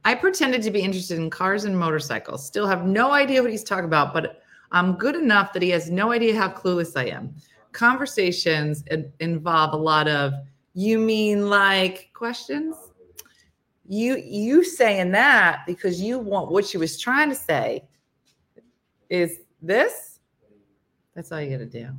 I 0.04 0.16
pretended 0.16 0.64
to 0.64 0.72
be 0.72 0.82
interested 0.82 1.20
in 1.20 1.30
cars 1.30 1.66
and 1.66 1.78
motorcycles. 1.78 2.46
Still 2.46 2.66
have 2.66 2.86
no 2.86 3.12
idea 3.12 3.42
what 3.42 3.52
he's 3.52 3.64
talking 3.64 3.86
about, 3.86 4.14
but 4.14 4.42
I'm 4.72 4.94
good 4.94 5.16
enough 5.16 5.54
that 5.54 5.62
he 5.62 5.70
has 5.70 5.92
no 5.92 6.12
idea 6.12 6.36
how 6.36 6.50
clueless 6.50 6.98
I 6.98 7.06
am. 7.06 7.36
Conversations 7.72 8.84
involve 9.20 9.74
a 9.74 9.78
lot 9.78 10.08
of 10.08 10.34
you 10.74 11.00
mean 11.00 11.50
like 11.50 12.12
questions? 12.14 12.76
You 13.88 14.18
you 14.18 14.64
saying 14.64 15.12
that 15.12 15.64
because 15.66 16.02
you 16.02 16.18
want 16.20 16.52
what 16.52 16.66
she 16.66 16.78
was 16.78 17.00
trying 17.00 17.30
to 17.30 17.36
say 17.36 17.84
is 19.10 19.42
this? 19.62 20.20
That's 21.14 21.32
all 21.32 21.42
you 21.42 21.50
got 21.52 21.58
to 21.58 21.66
do. 21.66 21.90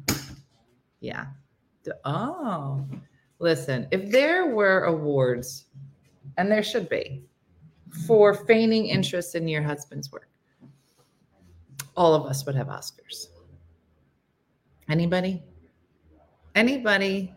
Yeah. 1.00 1.26
Oh, 2.04 2.86
listen, 3.38 3.86
if 3.90 4.10
there 4.10 4.46
were 4.46 4.84
awards, 4.84 5.66
and 6.38 6.50
there 6.50 6.62
should 6.62 6.88
be, 6.88 7.22
for 8.06 8.32
feigning 8.32 8.86
interest 8.86 9.34
in 9.34 9.46
your 9.46 9.62
husband's 9.62 10.10
work, 10.10 10.28
all 11.96 12.14
of 12.14 12.24
us 12.24 12.46
would 12.46 12.54
have 12.54 12.68
Oscars. 12.68 13.26
Anybody? 14.88 15.42
Anybody? 16.54 17.34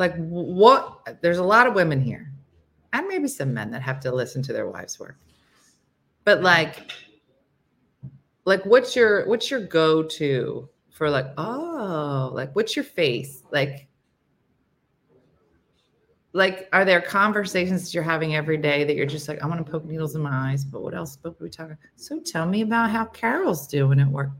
Like, 0.00 0.16
what? 0.16 1.20
There's 1.20 1.36
a 1.36 1.44
lot 1.44 1.66
of 1.66 1.74
women 1.74 2.00
here, 2.00 2.32
and 2.94 3.06
maybe 3.06 3.28
some 3.28 3.52
men 3.52 3.70
that 3.72 3.82
have 3.82 4.00
to 4.00 4.10
listen 4.10 4.42
to 4.44 4.52
their 4.54 4.66
wives' 4.66 4.98
work. 4.98 5.18
But 6.24 6.42
like, 6.42 6.90
like, 8.46 8.64
what's 8.64 8.96
your 8.96 9.28
what's 9.28 9.50
your 9.50 9.60
go 9.60 10.02
to 10.02 10.66
for 10.88 11.10
like, 11.10 11.26
oh, 11.36 12.30
like, 12.32 12.56
what's 12.56 12.74
your 12.74 12.84
face 12.84 13.42
like? 13.52 13.86
like 16.32 16.68
are 16.72 16.84
there 16.84 17.00
conversations 17.00 17.82
that 17.82 17.92
you're 17.92 18.04
having 18.04 18.36
every 18.36 18.56
day 18.56 18.84
that 18.84 18.94
you're 18.94 19.04
just 19.04 19.26
like 19.26 19.42
i 19.42 19.46
want 19.48 19.58
to 19.58 19.68
poke 19.68 19.84
needles 19.84 20.14
in 20.14 20.22
my 20.22 20.52
eyes 20.52 20.64
but 20.64 20.80
what 20.80 20.94
else 20.94 21.18
are 21.24 21.34
we 21.40 21.50
talking 21.50 21.76
so 21.96 22.20
tell 22.20 22.46
me 22.46 22.60
about 22.60 22.88
how 22.88 23.04
carol's 23.06 23.66
doing 23.66 23.98
at 23.98 24.06
work 24.06 24.30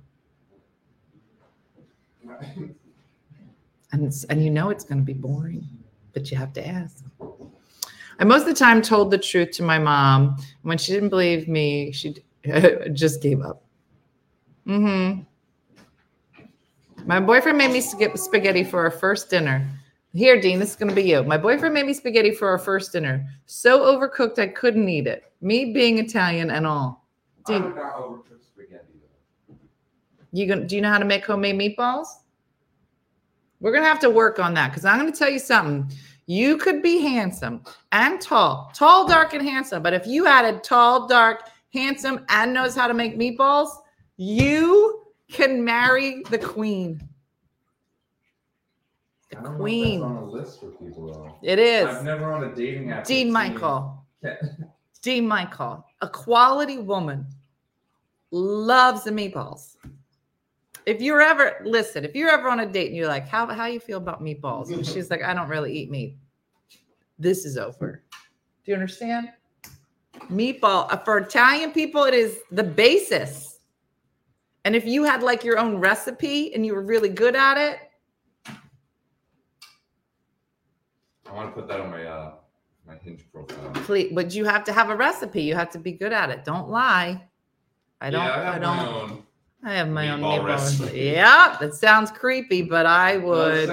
and 3.92 4.04
it's, 4.04 4.24
and 4.24 4.44
you 4.44 4.50
know 4.50 4.70
it's 4.70 4.84
going 4.84 4.98
to 4.98 5.04
be 5.04 5.12
boring 5.12 5.66
but 6.12 6.30
you 6.30 6.36
have 6.36 6.52
to 6.52 6.66
ask 6.66 7.04
i 8.18 8.24
most 8.24 8.42
of 8.42 8.48
the 8.48 8.54
time 8.54 8.82
told 8.82 9.10
the 9.10 9.18
truth 9.18 9.50
to 9.50 9.62
my 9.62 9.78
mom 9.78 10.36
when 10.62 10.78
she 10.78 10.92
didn't 10.92 11.08
believe 11.08 11.48
me 11.48 11.92
she 11.92 12.14
just 12.92 13.22
gave 13.22 13.40
up 13.42 13.64
mm-hmm 14.66 15.20
my 17.06 17.18
boyfriend 17.18 17.56
made 17.56 17.72
me 17.72 17.80
skip 17.80 18.16
spaghetti 18.16 18.62
for 18.62 18.80
our 18.80 18.90
first 18.90 19.30
dinner 19.30 19.66
here, 20.12 20.40
Dean, 20.40 20.58
this 20.58 20.70
is 20.70 20.76
going 20.76 20.88
to 20.88 20.94
be 20.94 21.02
you. 21.02 21.22
My 21.22 21.36
boyfriend 21.36 21.72
made 21.72 21.86
me 21.86 21.94
spaghetti 21.94 22.32
for 22.32 22.48
our 22.48 22.58
first 22.58 22.92
dinner. 22.92 23.24
So 23.46 23.80
overcooked, 23.80 24.38
I 24.40 24.48
couldn't 24.48 24.88
eat 24.88 25.06
it. 25.06 25.32
Me 25.40 25.72
being 25.72 25.98
Italian 25.98 26.50
and 26.50 26.66
all. 26.66 27.06
Dean, 27.46 27.62
would 27.64 27.76
not 27.76 28.24
spaghetti. 28.42 28.84
you 30.32 30.46
gonna, 30.46 30.66
do 30.66 30.74
you 30.74 30.82
know 30.82 30.90
how 30.90 30.98
to 30.98 31.04
make 31.04 31.24
homemade 31.24 31.58
meatballs? 31.58 32.06
We're 33.60 33.72
going 33.72 33.84
to 33.84 33.88
have 33.88 34.00
to 34.00 34.10
work 34.10 34.38
on 34.38 34.54
that 34.54 34.68
because 34.68 34.84
I'm 34.84 34.98
going 34.98 35.12
to 35.12 35.18
tell 35.18 35.30
you 35.30 35.38
something. 35.38 35.90
You 36.26 36.56
could 36.56 36.82
be 36.82 37.00
handsome 37.00 37.62
and 37.92 38.20
tall, 38.20 38.70
tall, 38.74 39.06
dark, 39.06 39.34
and 39.34 39.42
handsome. 39.42 39.82
But 39.82 39.92
if 39.92 40.06
you 40.06 40.26
added 40.26 40.62
tall, 40.62 41.06
dark, 41.06 41.48
handsome, 41.72 42.24
and 42.28 42.54
knows 42.54 42.74
how 42.74 42.86
to 42.86 42.94
make 42.94 43.18
meatballs, 43.18 43.68
you 44.16 45.02
can 45.30 45.64
marry 45.64 46.22
the 46.30 46.38
queen. 46.38 47.06
The 49.30 49.38
I 49.38 49.42
don't 49.42 49.44
know 49.44 49.50
if 49.52 49.60
queen. 49.60 50.02
On 50.02 50.16
a 50.16 50.24
list 50.24 50.60
for 50.60 50.66
people 50.66 51.12
though. 51.12 51.38
It 51.42 51.58
is. 51.58 51.86
I've 51.86 52.04
never 52.04 52.32
on 52.32 52.44
a 52.44 52.54
dating 52.54 52.90
app. 52.90 53.04
Dean 53.04 53.32
Michael. 53.32 54.04
Dean 55.02 55.26
Michael, 55.26 55.84
a 56.02 56.08
quality 56.08 56.76
woman, 56.78 57.26
loves 58.30 59.04
the 59.04 59.10
meatballs. 59.10 59.76
If 60.86 61.00
you're 61.00 61.20
ever 61.20 61.56
listen, 61.64 62.04
if 62.04 62.14
you're 62.14 62.30
ever 62.30 62.48
on 62.48 62.60
a 62.60 62.66
date 62.66 62.88
and 62.88 62.96
you're 62.96 63.08
like, 63.08 63.28
how 63.28 63.46
how 63.46 63.66
you 63.66 63.80
feel 63.80 63.98
about 63.98 64.22
meatballs? 64.22 64.72
And 64.72 64.86
she's 64.86 65.10
like, 65.10 65.22
I 65.22 65.34
don't 65.34 65.48
really 65.48 65.72
eat 65.76 65.90
meat. 65.90 66.16
This 67.18 67.44
is 67.44 67.58
over. 67.58 68.02
Do 68.64 68.72
you 68.72 68.74
understand? 68.74 69.28
Meatball 70.30 70.92
uh, 70.92 70.96
for 70.98 71.18
Italian 71.18 71.72
people, 71.72 72.04
it 72.04 72.14
is 72.14 72.38
the 72.50 72.62
basis. 72.62 73.58
And 74.64 74.76
if 74.76 74.84
you 74.84 75.04
had 75.04 75.22
like 75.22 75.44
your 75.44 75.58
own 75.58 75.78
recipe 75.78 76.54
and 76.54 76.64
you 76.64 76.74
were 76.74 76.82
really 76.82 77.08
good 77.08 77.34
at 77.34 77.56
it, 77.56 77.78
I 81.26 81.32
want 81.32 81.54
to 81.54 81.60
put 81.60 81.68
that 81.68 81.80
on 81.80 81.90
my 81.90 82.04
uh 82.04 82.32
my 82.86 82.96
hinge 82.96 83.24
profile. 83.32 83.70
please, 83.84 84.12
but 84.12 84.34
you 84.34 84.44
have 84.44 84.64
to 84.64 84.72
have 84.72 84.90
a 84.90 84.96
recipe. 84.96 85.42
You 85.42 85.54
have 85.54 85.70
to 85.70 85.78
be 85.78 85.92
good 85.92 86.12
at 86.12 86.30
it. 86.30 86.44
Don't 86.44 86.68
lie. 86.68 87.22
I 88.00 88.10
don't. 88.10 88.24
Yeah, 88.24 88.50
I 88.50 88.56
I, 88.56 88.58
don't. 88.58 89.24
I 89.62 89.74
have 89.74 89.88
my 89.88 90.08
own 90.10 90.20
meatball 90.20 90.40
meatball 90.40 90.46
recipe. 90.46 90.84
recipe. 90.84 91.00
Yeah, 91.00 91.56
that 91.60 91.74
sounds 91.74 92.10
creepy, 92.10 92.62
but 92.62 92.86
I 92.86 93.18
would 93.18 93.68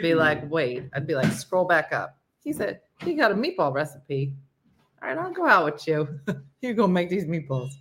be 0.00 0.14
like, 0.14 0.50
wait. 0.50 0.84
I'd 0.94 1.06
be 1.06 1.14
like, 1.14 1.30
scroll 1.32 1.64
back 1.66 1.92
up. 1.92 2.16
He 2.42 2.52
said, 2.52 2.80
he 3.02 3.14
got 3.14 3.32
a 3.32 3.34
meatball 3.34 3.72
recipe. 3.72 4.32
All 5.02 5.08
right, 5.08 5.18
I'll 5.18 5.32
go 5.32 5.46
out 5.46 5.66
with 5.66 5.86
you. 5.86 6.08
You're 6.62 6.74
going 6.74 6.88
to 6.88 6.94
make 6.94 7.10
these 7.10 7.26
meatballs. 7.26 7.72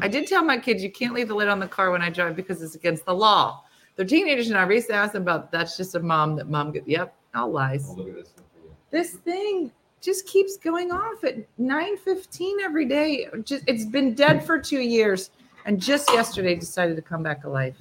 I 0.00 0.08
did 0.08 0.26
tell 0.26 0.44
my 0.44 0.58
kids 0.58 0.82
you 0.82 0.90
can't 0.90 1.14
leave 1.14 1.28
the 1.28 1.34
lid 1.34 1.48
on 1.48 1.60
the 1.60 1.68
car 1.68 1.92
when 1.92 2.02
I 2.02 2.10
drive 2.10 2.34
because 2.34 2.60
it's 2.62 2.74
against 2.74 3.06
the 3.06 3.14
law. 3.14 3.62
They're 3.94 4.06
teenagers, 4.06 4.48
and 4.48 4.58
I 4.58 4.62
recently 4.64 4.96
asked 4.96 5.12
them 5.12 5.22
about 5.22 5.52
that's 5.52 5.76
just 5.76 5.94
a 5.94 6.00
mom 6.00 6.34
that 6.36 6.48
mom 6.48 6.72
get. 6.72 6.88
Yep, 6.88 7.14
all 7.34 7.50
lies. 7.50 7.86
Oh, 7.88 7.94
look 7.94 8.08
at 8.08 8.14
this. 8.16 8.32
you. 8.36 8.70
This 8.90 9.10
thing 9.12 9.70
just 10.00 10.26
keeps 10.26 10.56
going 10.56 10.90
off 10.90 11.22
at 11.24 11.36
9:15 11.58 12.60
every 12.62 12.86
day. 12.86 13.28
Just 13.44 13.64
it's 13.66 13.84
been 13.84 14.14
dead 14.14 14.44
for 14.44 14.58
2 14.58 14.80
years 14.80 15.30
and 15.64 15.80
just 15.80 16.10
yesterday 16.12 16.54
decided 16.54 16.96
to 16.96 17.02
come 17.02 17.22
back 17.22 17.44
alive. 17.44 17.76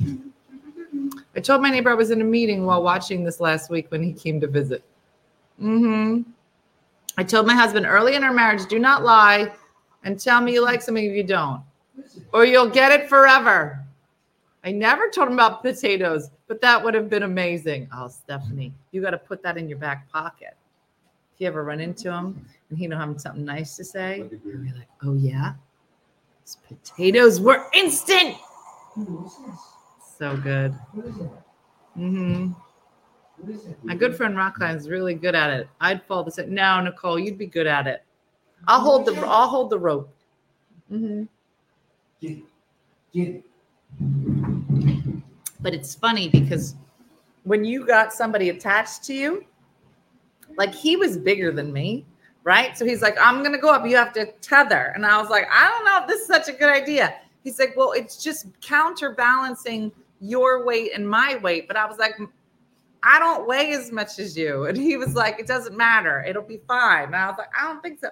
I 1.35 1.39
told 1.39 1.61
my 1.61 1.69
neighbor 1.69 1.89
I 1.89 1.95
was 1.95 2.11
in 2.11 2.21
a 2.21 2.25
meeting 2.25 2.65
while 2.65 2.83
watching 2.83 3.23
this 3.23 3.39
last 3.39 3.69
week 3.69 3.89
when 3.89 4.03
he 4.03 4.13
came 4.13 4.39
to 4.41 4.47
visit. 4.47 4.83
Mm-hmm. 5.61 6.29
I 7.17 7.23
told 7.23 7.47
my 7.47 7.55
husband 7.55 7.85
early 7.85 8.15
in 8.15 8.23
our 8.23 8.33
marriage, 8.33 8.65
do 8.67 8.79
not 8.79 9.03
lie 9.03 9.51
and 10.03 10.19
tell 10.19 10.41
me 10.41 10.53
you 10.53 10.63
like 10.63 10.81
something 10.81 11.05
if 11.05 11.15
you 11.15 11.23
don't, 11.23 11.61
or 12.33 12.45
you'll 12.45 12.69
get 12.69 12.91
it 12.91 13.07
forever. 13.07 13.83
I 14.63 14.71
never 14.71 15.09
told 15.09 15.27
him 15.27 15.33
about 15.33 15.61
potatoes, 15.61 16.29
but 16.47 16.61
that 16.61 16.83
would 16.83 16.93
have 16.93 17.09
been 17.09 17.23
amazing. 17.23 17.89
Oh, 17.93 18.07
Stephanie, 18.07 18.73
you 18.91 19.01
got 19.01 19.11
to 19.11 19.17
put 19.17 19.41
that 19.43 19.57
in 19.57 19.67
your 19.67 19.77
back 19.77 20.09
pocket. 20.11 20.55
If 21.33 21.41
you 21.41 21.47
ever 21.47 21.63
run 21.63 21.79
into 21.79 22.11
him 22.11 22.45
and 22.69 22.77
he 22.77 22.87
don't 22.87 22.99
have 22.99 23.19
something 23.19 23.43
nice 23.43 23.75
to 23.77 23.83
say, 23.83 24.17
you'll 24.17 24.53
you. 24.53 24.57
be 24.59 24.77
like, 24.77 24.87
"Oh 25.03 25.15
yeah, 25.15 25.53
potatoes 26.67 27.39
were 27.39 27.65
instant." 27.73 28.35
So 30.17 30.37
good. 30.37 30.73
Mm-hmm. 31.97 32.51
My 33.83 33.95
good 33.95 34.15
friend 34.15 34.35
Rockline 34.35 34.77
is 34.77 34.89
really 34.89 35.15
good 35.15 35.35
at 35.35 35.49
it. 35.49 35.67
I'd 35.79 36.03
fall 36.03 36.23
the 36.23 36.31
same. 36.31 36.53
No, 36.53 36.79
Nicole, 36.81 37.17
you'd 37.17 37.37
be 37.37 37.47
good 37.47 37.67
at 37.67 37.87
it. 37.87 38.03
I'll 38.67 38.81
hold 38.81 39.05
the 39.05 39.15
I'll 39.25 39.47
hold 39.47 39.69
the 39.69 39.79
rope. 39.79 40.13
Mm-hmm. 40.91 41.23
But 45.59 45.73
it's 45.73 45.95
funny 45.95 46.29
because 46.29 46.75
when 47.43 47.65
you 47.65 47.85
got 47.85 48.13
somebody 48.13 48.49
attached 48.49 49.03
to 49.05 49.13
you, 49.13 49.45
like 50.57 50.73
he 50.73 50.95
was 50.95 51.17
bigger 51.17 51.51
than 51.51 51.73
me, 51.73 52.05
right? 52.43 52.77
So 52.77 52.85
he's 52.85 53.01
like, 53.01 53.17
I'm 53.21 53.43
gonna 53.43 53.57
go 53.59 53.69
up. 53.71 53.85
You 53.85 53.95
have 53.97 54.13
to 54.13 54.31
tether. 54.41 54.91
And 54.95 55.05
I 55.05 55.19
was 55.21 55.29
like, 55.29 55.45
I 55.51 55.67
don't 55.69 55.85
know 55.85 55.99
if 56.01 56.07
this 56.07 56.21
is 56.21 56.27
such 56.27 56.47
a 56.47 56.53
good 56.57 56.69
idea. 56.69 57.15
He's 57.43 57.59
like, 57.59 57.75
Well, 57.75 57.91
it's 57.93 58.23
just 58.23 58.47
counterbalancing 58.61 59.91
your 60.19 60.65
weight 60.65 60.91
and 60.93 61.07
my 61.09 61.37
weight. 61.37 61.67
But 61.67 61.77
I 61.77 61.85
was 61.85 61.97
like, 61.97 62.15
I 63.03 63.19
don't 63.19 63.47
weigh 63.47 63.73
as 63.73 63.91
much 63.91 64.19
as 64.19 64.37
you. 64.37 64.65
And 64.65 64.77
he 64.77 64.97
was 64.97 65.15
like, 65.15 65.39
It 65.39 65.47
doesn't 65.47 65.75
matter. 65.75 66.23
It'll 66.27 66.43
be 66.43 66.61
fine. 66.67 67.05
And 67.05 67.15
I 67.15 67.27
was 67.27 67.37
like, 67.37 67.49
I 67.59 67.63
don't 67.63 67.81
think 67.81 67.99
so. 67.99 68.09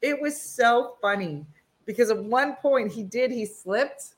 It 0.00 0.20
was 0.20 0.40
so 0.40 0.96
funny. 1.00 1.46
because 1.86 2.10
at 2.10 2.22
one 2.22 2.56
point 2.56 2.90
he 2.92 3.02
did, 3.02 3.30
he 3.30 3.44
slipped 3.46 4.14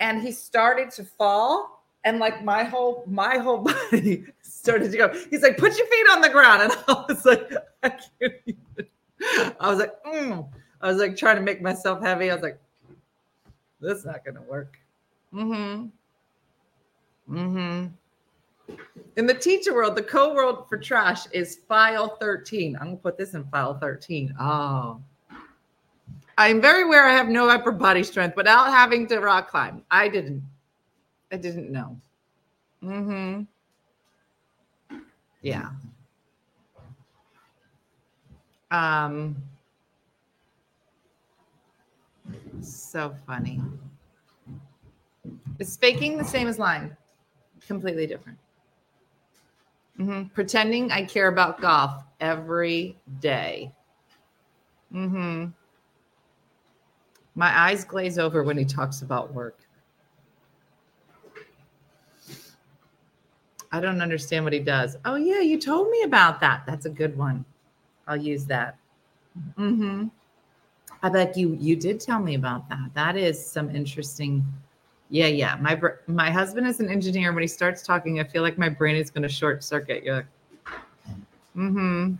and 0.00 0.22
he 0.22 0.32
started 0.32 0.90
to 0.92 1.04
fall. 1.04 1.84
And 2.04 2.18
like 2.18 2.44
my 2.44 2.62
whole 2.64 3.04
my 3.06 3.38
whole 3.38 3.58
body 3.90 4.24
started 4.58 4.90
to 4.90 4.98
go. 4.98 5.08
He's 5.30 5.42
like, 5.42 5.56
put 5.56 5.76
your 5.78 5.86
feet 5.86 6.06
on 6.10 6.20
the 6.20 6.28
ground. 6.28 6.62
And 6.62 6.72
I 6.88 7.04
was 7.08 7.24
like, 7.24 7.52
I 7.82 7.88
can't 7.90 8.34
even. 8.46 9.54
I 9.60 9.70
was 9.70 9.78
like, 9.78 9.92
mm. 10.04 10.48
I 10.80 10.88
was 10.88 10.98
like 10.98 11.16
trying 11.16 11.36
to 11.36 11.42
make 11.42 11.62
myself 11.62 12.02
heavy. 12.02 12.30
I 12.30 12.34
was 12.34 12.42
like, 12.42 12.60
this 13.80 13.98
is 13.98 14.04
not 14.04 14.24
gonna 14.24 14.42
work. 14.42 14.78
Mm-hmm. 15.32 15.86
Mm-hmm. 17.34 17.86
In 19.16 19.26
the 19.26 19.34
teacher 19.34 19.74
world, 19.74 19.96
the 19.96 20.02
code 20.02 20.36
word 20.36 20.64
for 20.68 20.76
trash 20.76 21.26
is 21.32 21.60
file 21.68 22.16
13. 22.20 22.76
I'm 22.76 22.86
gonna 22.86 22.96
put 22.96 23.18
this 23.18 23.34
in 23.34 23.44
file 23.44 23.78
13. 23.78 24.34
Oh. 24.38 25.00
I'm 26.36 26.60
very 26.60 26.84
aware 26.84 27.04
I 27.04 27.14
have 27.14 27.28
no 27.28 27.48
upper 27.48 27.72
body 27.72 28.04
strength 28.04 28.36
without 28.36 28.68
having 28.68 29.08
to 29.08 29.18
rock 29.18 29.50
climb. 29.50 29.82
I 29.90 30.08
didn't. 30.08 30.42
I 31.32 31.36
didn't 31.36 31.70
know. 31.70 32.00
Mm-hmm. 32.82 33.42
Yeah. 35.42 35.70
Um 38.70 39.36
so 42.60 43.14
funny. 43.26 43.60
Is 45.58 45.76
faking 45.76 46.18
the 46.18 46.24
same 46.24 46.48
as 46.48 46.58
lying? 46.58 46.96
Completely 47.66 48.06
different. 48.06 48.38
Mhm. 49.98 50.32
Pretending 50.32 50.92
I 50.92 51.04
care 51.04 51.28
about 51.28 51.60
golf 51.60 52.04
every 52.20 52.96
day. 53.20 53.72
Mm-hmm. 54.94 55.46
My 57.34 57.58
eyes 57.58 57.84
glaze 57.84 58.18
over 58.18 58.42
when 58.42 58.56
he 58.58 58.64
talks 58.64 59.02
about 59.02 59.32
work. 59.32 59.58
I 63.70 63.80
don't 63.80 64.00
understand 64.00 64.44
what 64.44 64.52
he 64.52 64.60
does. 64.60 64.96
Oh, 65.04 65.16
yeah, 65.16 65.40
you 65.40 65.58
told 65.58 65.90
me 65.90 66.02
about 66.02 66.40
that. 66.40 66.64
That's 66.66 66.86
a 66.86 66.90
good 66.90 67.16
one. 67.16 67.44
I'll 68.06 68.16
use 68.16 68.46
that. 68.46 68.78
Mm-hmm. 69.58 70.06
I 71.02 71.08
bet 71.08 71.36
you 71.36 71.56
you 71.60 71.76
did 71.76 72.00
tell 72.00 72.18
me 72.18 72.34
about 72.34 72.68
that. 72.70 72.90
That 72.94 73.16
is 73.16 73.44
some 73.44 73.74
interesting. 73.74 74.44
Yeah, 75.10 75.26
yeah. 75.26 75.56
My 75.60 75.80
my 76.06 76.30
husband 76.30 76.66
is 76.66 76.80
an 76.80 76.88
engineer. 76.88 77.32
When 77.32 77.42
he 77.42 77.46
starts 77.46 77.82
talking, 77.82 78.18
I 78.18 78.24
feel 78.24 78.42
like 78.42 78.58
my 78.58 78.68
brain 78.68 78.96
is 78.96 79.10
going 79.10 79.22
to 79.22 79.28
short 79.28 79.62
circuit. 79.62 80.02
You're 80.02 80.16
like, 80.16 80.26
mm-hmm. 81.56 82.14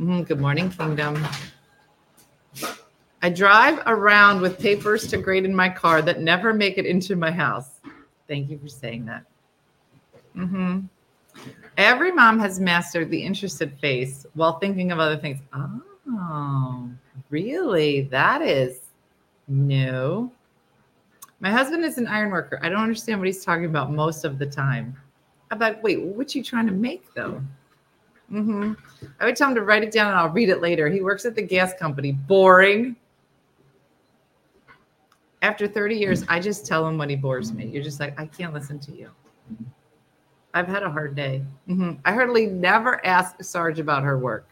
mm-hmm. 0.00 0.22
Good 0.22 0.40
morning, 0.40 0.70
kingdom. 0.70 1.24
I 3.22 3.30
drive 3.30 3.80
around 3.86 4.40
with 4.40 4.58
papers 4.58 5.06
to 5.08 5.16
grade 5.16 5.44
in 5.44 5.54
my 5.54 5.68
car 5.68 6.02
that 6.02 6.20
never 6.20 6.52
make 6.52 6.78
it 6.78 6.86
into 6.86 7.16
my 7.16 7.30
house. 7.30 7.80
Thank 8.28 8.50
you 8.50 8.58
for 8.58 8.68
saying 8.68 9.04
that. 9.06 9.24
Mm-hmm. 10.36 10.80
Every 11.76 12.12
mom 12.12 12.38
has 12.38 12.58
mastered 12.58 13.10
the 13.10 13.22
interested 13.22 13.78
face 13.80 14.26
while 14.34 14.58
thinking 14.58 14.92
of 14.92 14.98
other 14.98 15.16
things. 15.16 15.40
Oh, 15.54 16.90
really? 17.30 18.02
That 18.02 18.42
is 18.42 18.80
new. 19.48 20.30
My 21.40 21.50
husband 21.50 21.84
is 21.84 21.98
an 21.98 22.06
iron 22.06 22.30
worker. 22.30 22.58
I 22.62 22.68
don't 22.68 22.80
understand 22.80 23.20
what 23.20 23.26
he's 23.26 23.44
talking 23.44 23.66
about 23.66 23.92
most 23.92 24.24
of 24.24 24.38
the 24.38 24.46
time. 24.46 24.96
I'm 25.50 25.58
like, 25.58 25.82
wait, 25.82 26.00
what 26.00 26.34
are 26.34 26.38
you 26.38 26.42
trying 26.42 26.66
to 26.66 26.72
make 26.72 27.12
though? 27.14 27.42
Mm-hmm. 28.32 28.72
I 29.20 29.24
would 29.24 29.36
tell 29.36 29.48
him 29.50 29.54
to 29.54 29.62
write 29.62 29.84
it 29.84 29.92
down 29.92 30.08
and 30.08 30.16
I'll 30.16 30.30
read 30.30 30.48
it 30.48 30.60
later. 30.60 30.88
He 30.88 31.02
works 31.02 31.24
at 31.26 31.34
the 31.34 31.42
gas 31.42 31.74
company. 31.78 32.12
Boring. 32.12 32.96
After 35.42 35.68
30 35.68 35.94
years, 35.94 36.24
I 36.28 36.40
just 36.40 36.66
tell 36.66 36.86
him 36.88 36.98
when 36.98 37.08
he 37.08 37.16
bores 37.16 37.52
me. 37.52 37.66
You're 37.66 37.84
just 37.84 38.00
like, 38.00 38.18
I 38.18 38.26
can't 38.26 38.52
listen 38.52 38.80
to 38.80 38.92
you. 38.92 39.10
I've 40.56 40.68
had 40.68 40.82
a 40.82 40.90
hard 40.90 41.14
day. 41.14 41.42
Mm-hmm. 41.68 42.00
I 42.06 42.14
hardly 42.14 42.46
never 42.46 43.04
ask 43.04 43.44
Sarge 43.44 43.78
about 43.78 44.02
her 44.04 44.18
work. 44.18 44.48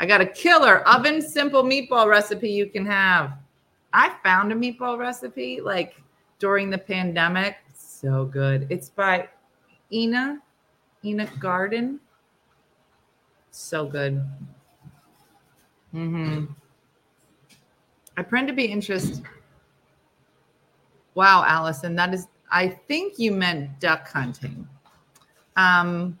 I 0.00 0.06
got 0.06 0.22
a 0.22 0.26
killer 0.26 0.78
oven 0.88 1.20
simple 1.20 1.62
meatball 1.62 2.08
recipe 2.08 2.48
you 2.48 2.64
can 2.64 2.86
have. 2.86 3.32
I 3.92 4.14
found 4.24 4.50
a 4.50 4.54
meatball 4.54 4.98
recipe 4.98 5.60
like 5.60 6.00
during 6.38 6.70
the 6.70 6.78
pandemic. 6.78 7.56
So 7.76 8.24
good. 8.24 8.66
It's 8.70 8.88
by 8.88 9.28
Ina, 9.92 10.40
Ina 11.04 11.28
Garten. 11.38 12.00
So 13.50 13.84
good. 13.84 14.24
Mm-hmm. 15.94 16.46
I 18.16 18.22
plan 18.22 18.46
to 18.46 18.54
be 18.54 18.64
interested. 18.64 19.22
Wow, 21.14 21.44
Allison, 21.46 21.94
that 21.96 22.14
is 22.14 22.28
I 22.50 22.68
think 22.68 23.18
you 23.18 23.32
meant 23.32 23.78
duck 23.80 24.08
hunting. 24.08 24.66
Um, 25.56 26.18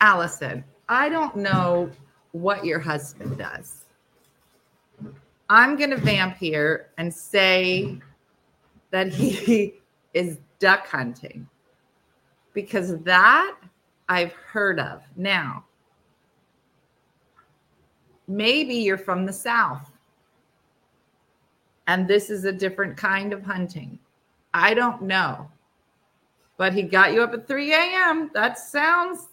Allison, 0.00 0.64
I 0.88 1.08
don't 1.08 1.36
know 1.36 1.90
what 2.32 2.64
your 2.64 2.78
husband 2.78 3.38
does. 3.38 3.84
I'm 5.50 5.76
going 5.76 5.90
to 5.90 5.96
vamp 5.96 6.36
here 6.36 6.90
and 6.98 7.12
say 7.12 7.98
that 8.90 9.08
he 9.08 9.74
is 10.14 10.38
duck 10.58 10.86
hunting 10.86 11.48
because 12.52 12.98
that 12.98 13.56
I've 14.08 14.32
heard 14.32 14.80
of. 14.80 15.02
Now, 15.16 15.64
maybe 18.26 18.74
you're 18.74 18.98
from 18.98 19.24
the 19.24 19.32
South 19.32 19.90
and 21.88 22.06
this 22.06 22.28
is 22.28 22.44
a 22.44 22.52
different 22.52 22.96
kind 22.96 23.32
of 23.32 23.42
hunting. 23.42 23.98
I 24.54 24.74
don't 24.74 25.02
know. 25.02 25.50
But 26.56 26.74
he 26.74 26.82
got 26.82 27.12
you 27.12 27.22
up 27.22 27.32
at 27.34 27.46
3 27.46 27.72
a.m. 27.72 28.30
That 28.34 28.58
sounds 28.58 29.28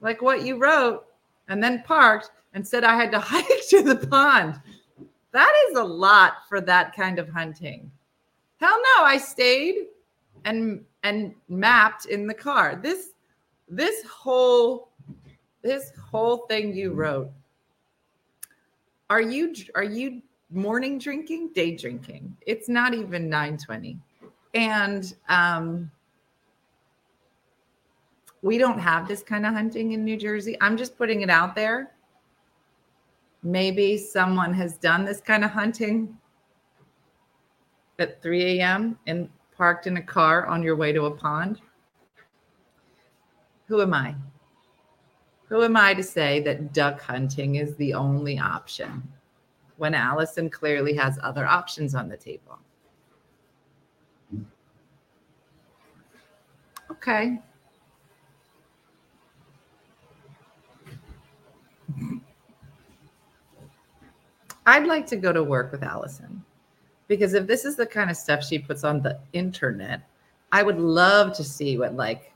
like 0.00 0.22
what 0.22 0.44
you 0.44 0.56
wrote, 0.58 1.04
and 1.48 1.62
then 1.62 1.82
parked 1.82 2.30
and 2.54 2.66
said 2.66 2.84
I 2.84 2.96
had 2.96 3.12
to 3.12 3.18
hike 3.20 3.68
to 3.68 3.82
the 3.82 4.06
pond. 4.06 4.60
That 5.32 5.52
is 5.68 5.78
a 5.78 5.84
lot 5.84 6.48
for 6.48 6.60
that 6.62 6.94
kind 6.94 7.18
of 7.18 7.28
hunting. 7.28 7.90
Hell 8.58 8.78
no, 8.96 9.04
I 9.04 9.18
stayed 9.18 9.86
and 10.44 10.84
and 11.02 11.34
mapped 11.48 12.06
in 12.06 12.26
the 12.26 12.34
car. 12.34 12.78
This 12.82 13.10
this 13.68 14.04
whole 14.06 14.90
this 15.62 15.92
whole 16.10 16.38
thing 16.48 16.74
you 16.74 16.92
wrote. 16.92 17.30
Are 19.10 19.22
you 19.22 19.54
are 19.74 19.84
you 19.84 20.22
morning 20.50 20.98
drinking, 20.98 21.52
day 21.54 21.76
drinking? 21.76 22.36
It's 22.46 22.68
not 22.68 22.94
even 22.94 23.28
920 23.28 23.98
and 24.54 25.14
um, 25.28 25.90
we 28.42 28.58
don't 28.58 28.78
have 28.78 29.08
this 29.08 29.22
kind 29.22 29.46
of 29.46 29.54
hunting 29.54 29.92
in 29.92 30.04
New 30.04 30.16
Jersey. 30.16 30.56
I'm 30.60 30.76
just 30.76 30.96
putting 30.98 31.22
it 31.22 31.30
out 31.30 31.54
there. 31.54 31.92
Maybe 33.42 33.96
someone 33.96 34.52
has 34.54 34.76
done 34.76 35.04
this 35.04 35.20
kind 35.20 35.44
of 35.44 35.50
hunting 35.50 36.16
at 37.98 38.22
3 38.22 38.58
a.m. 38.58 38.98
and 39.06 39.28
parked 39.56 39.86
in 39.86 39.96
a 39.96 40.02
car 40.02 40.46
on 40.46 40.62
your 40.62 40.76
way 40.76 40.92
to 40.92 41.06
a 41.06 41.10
pond. 41.10 41.60
Who 43.66 43.80
am 43.80 43.94
I? 43.94 44.14
Who 45.48 45.62
am 45.62 45.76
I 45.76 45.94
to 45.94 46.02
say 46.02 46.40
that 46.40 46.72
duck 46.72 47.00
hunting 47.00 47.56
is 47.56 47.76
the 47.76 47.94
only 47.94 48.38
option 48.38 49.02
when 49.76 49.94
Allison 49.94 50.48
clearly 50.48 50.94
has 50.94 51.18
other 51.22 51.46
options 51.46 51.94
on 51.94 52.08
the 52.08 52.16
table? 52.16 52.58
Okay. 56.92 57.38
I'd 64.66 64.86
like 64.86 65.06
to 65.06 65.16
go 65.16 65.32
to 65.32 65.42
work 65.42 65.72
with 65.72 65.82
Allison 65.82 66.44
because 67.08 67.34
if 67.34 67.46
this 67.46 67.64
is 67.64 67.76
the 67.76 67.86
kind 67.86 68.10
of 68.10 68.16
stuff 68.16 68.44
she 68.44 68.58
puts 68.58 68.84
on 68.84 69.00
the 69.00 69.18
internet, 69.32 70.02
I 70.52 70.62
would 70.62 70.78
love 70.78 71.34
to 71.36 71.44
see 71.44 71.78
what 71.78 71.96
like 71.96 72.32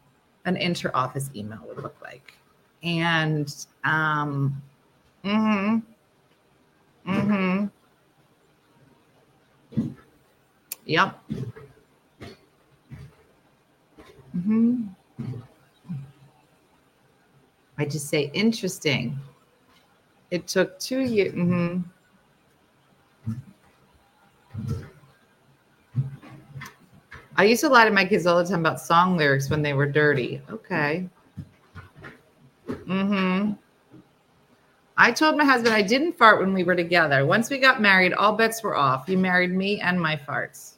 an 0.47 0.57
inter 0.57 0.91
office 0.95 1.31
email 1.37 1.61
would 1.69 1.83
look 1.83 1.97
like. 2.03 2.39
And 2.83 3.55
um 3.85 4.63
mm-hmm. 5.23 5.79
Mm 7.11 7.27
mhm 7.27 7.71
Yep. 10.87 11.21
Mm-hmm. 14.37 14.83
I 17.79 17.85
just 17.85 18.09
say 18.09 18.31
interesting. 18.35 19.19
It 20.31 20.47
took 20.47 20.79
two 20.79 21.01
years. 21.01 21.33
Mm-hmm. 21.35 21.83
I 27.39 27.45
used 27.45 27.61
to 27.61 27.69
lie 27.69 27.85
to 27.85 27.91
my 27.91 28.05
kids 28.05 28.27
all 28.27 28.43
the 28.43 28.49
time 28.49 28.61
about 28.61 28.81
song 28.81 29.17
lyrics 29.17 29.51
when 29.51 29.63
they 29.63 29.75
were 29.75 29.87
dirty. 29.87 30.41
Okay. 30.51 31.09
Mm-hmm. 32.67 33.53
I 34.97 35.13
told 35.13 35.37
my 35.37 35.45
husband 35.45 35.75
I 35.75 35.83
didn't 35.83 36.17
fart 36.17 36.41
when 36.41 36.55
we 36.55 36.65
were 36.65 36.75
together. 36.75 37.27
Once 37.27 37.51
we 37.51 37.59
got 37.59 37.83
married, 37.83 38.15
all 38.15 38.33
bets 38.33 38.63
were 38.63 38.75
off. 38.75 39.07
You 39.09 39.19
married 39.19 39.53
me 39.53 39.81
and 39.81 40.01
my 40.01 40.17
farts. 40.17 40.77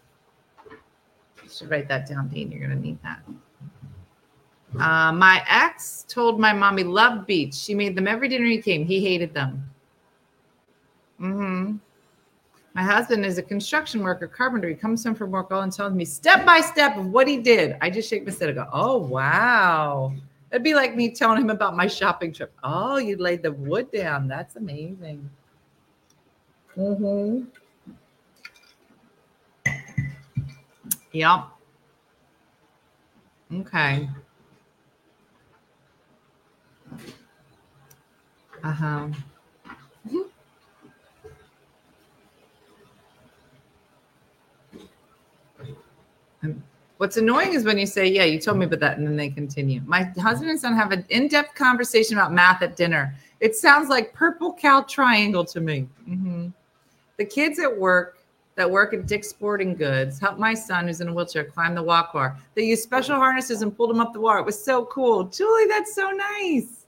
You 1.43 1.49
should 1.49 1.71
write 1.71 1.89
that 1.89 2.09
down, 2.09 2.29
Dean. 2.29 2.51
You're 2.51 2.67
going 2.67 2.77
to 2.77 2.83
need 2.85 2.99
that. 3.05 3.23
Uh, 4.77 5.13
my 5.13 5.43
ex 5.49 6.05
told 6.09 6.39
my 6.39 6.53
mom 6.53 6.77
he 6.77 6.85
loved 6.85 7.27
beets. 7.27 7.59
She 7.59 7.75
made 7.75 7.97
them 7.97 8.07
every 8.07 8.29
dinner 8.29 8.45
he 8.45 8.61
came. 8.61 8.85
He 8.85 9.01
hated 9.01 9.33
them. 9.33 9.69
Mm-hmm. 11.21 11.77
My 12.75 12.83
husband 12.83 13.25
is 13.25 13.39
a 13.39 13.43
construction 13.43 14.03
worker, 14.03 14.29
carpenter. 14.29 14.69
He 14.69 14.75
comes 14.75 15.03
home 15.03 15.15
from 15.15 15.31
work 15.31 15.51
all 15.51 15.63
and 15.63 15.73
tells 15.73 15.95
me 15.95 16.05
step 16.05 16.45
by 16.45 16.61
step 16.61 16.97
of 16.97 17.07
what 17.07 17.27
he 17.27 17.39
did. 17.39 17.77
I 17.81 17.91
just 17.91 18.09
shake 18.09 18.27
my 18.27 18.33
head 18.33 18.51
and 18.51 18.57
go, 18.57 18.69
"Oh 18.73 18.99
wow!" 18.99 20.13
It'd 20.53 20.63
be 20.63 20.75
like 20.75 20.95
me 20.95 21.11
telling 21.11 21.43
him 21.43 21.51
about 21.51 21.77
my 21.77 21.87
shopping 21.87 22.33
trip. 22.33 22.53
Oh, 22.63 22.99
you 22.99 23.17
laid 23.17 23.43
the 23.43 23.53
wood 23.53 23.91
down. 23.91 24.29
That's 24.29 24.57
amazing. 24.57 25.29
Mm-hmm. 26.77 27.45
Yep. 31.13 31.45
Okay. 33.55 34.09
Uh-huh. 38.69 39.09
Um, 46.43 46.63
What's 46.99 47.17
annoying 47.17 47.55
is 47.55 47.65
when 47.65 47.79
you 47.79 47.87
say, 47.87 48.07
Yeah, 48.09 48.25
you 48.25 48.39
told 48.39 48.59
me 48.59 48.67
about 48.67 48.81
that, 48.81 48.99
and 48.99 49.07
then 49.07 49.17
they 49.17 49.31
continue. 49.31 49.81
My 49.87 50.03
husband 50.21 50.51
and 50.51 50.61
son 50.61 50.77
have 50.77 50.93
an 50.93 51.07
in 51.09 51.29
depth 51.29 51.55
conversation 51.55 52.19
about 52.19 52.35
math 52.35 52.61
at 52.61 52.77
dinner. 52.77 53.15
It 53.41 53.57
sounds 53.57 53.89
like 53.89 54.13
purple 54.13 54.53
cow 54.53 54.83
triangle 54.83 55.47
to 55.47 55.61
me. 55.61 55.89
Mhm. 56.07 56.53
The 57.17 57.25
kids 57.25 57.59
at 57.59 57.75
work 57.75 58.19
that 58.57 58.71
work 58.71 58.93
at 58.93 59.07
Dick's 59.07 59.29
Sporting 59.29 59.77
Goods 59.77 60.19
helped 60.19 60.39
my 60.39 60.53
son, 60.53 60.89
who's 60.89 61.01
in 61.01 61.09
a 61.09 61.13
wheelchair, 61.15 61.45
climb 61.45 61.75
the 61.75 61.83
walk 61.83 62.13
bar. 62.13 62.37
They 62.55 62.65
used 62.65 62.83
special 62.83 63.17
harnesses 63.17 63.63
and 63.63 63.75
pulled 63.75 63.93
him 63.93 64.01
up 64.01 64.13
the 64.13 64.21
wall. 64.21 64.37
It 64.39 64.45
was 64.45 64.63
so 64.63 64.85
cool. 64.87 65.25
Julie, 65.25 65.69
that's 65.69 65.95
so 65.95 66.11
nice. 66.11 66.79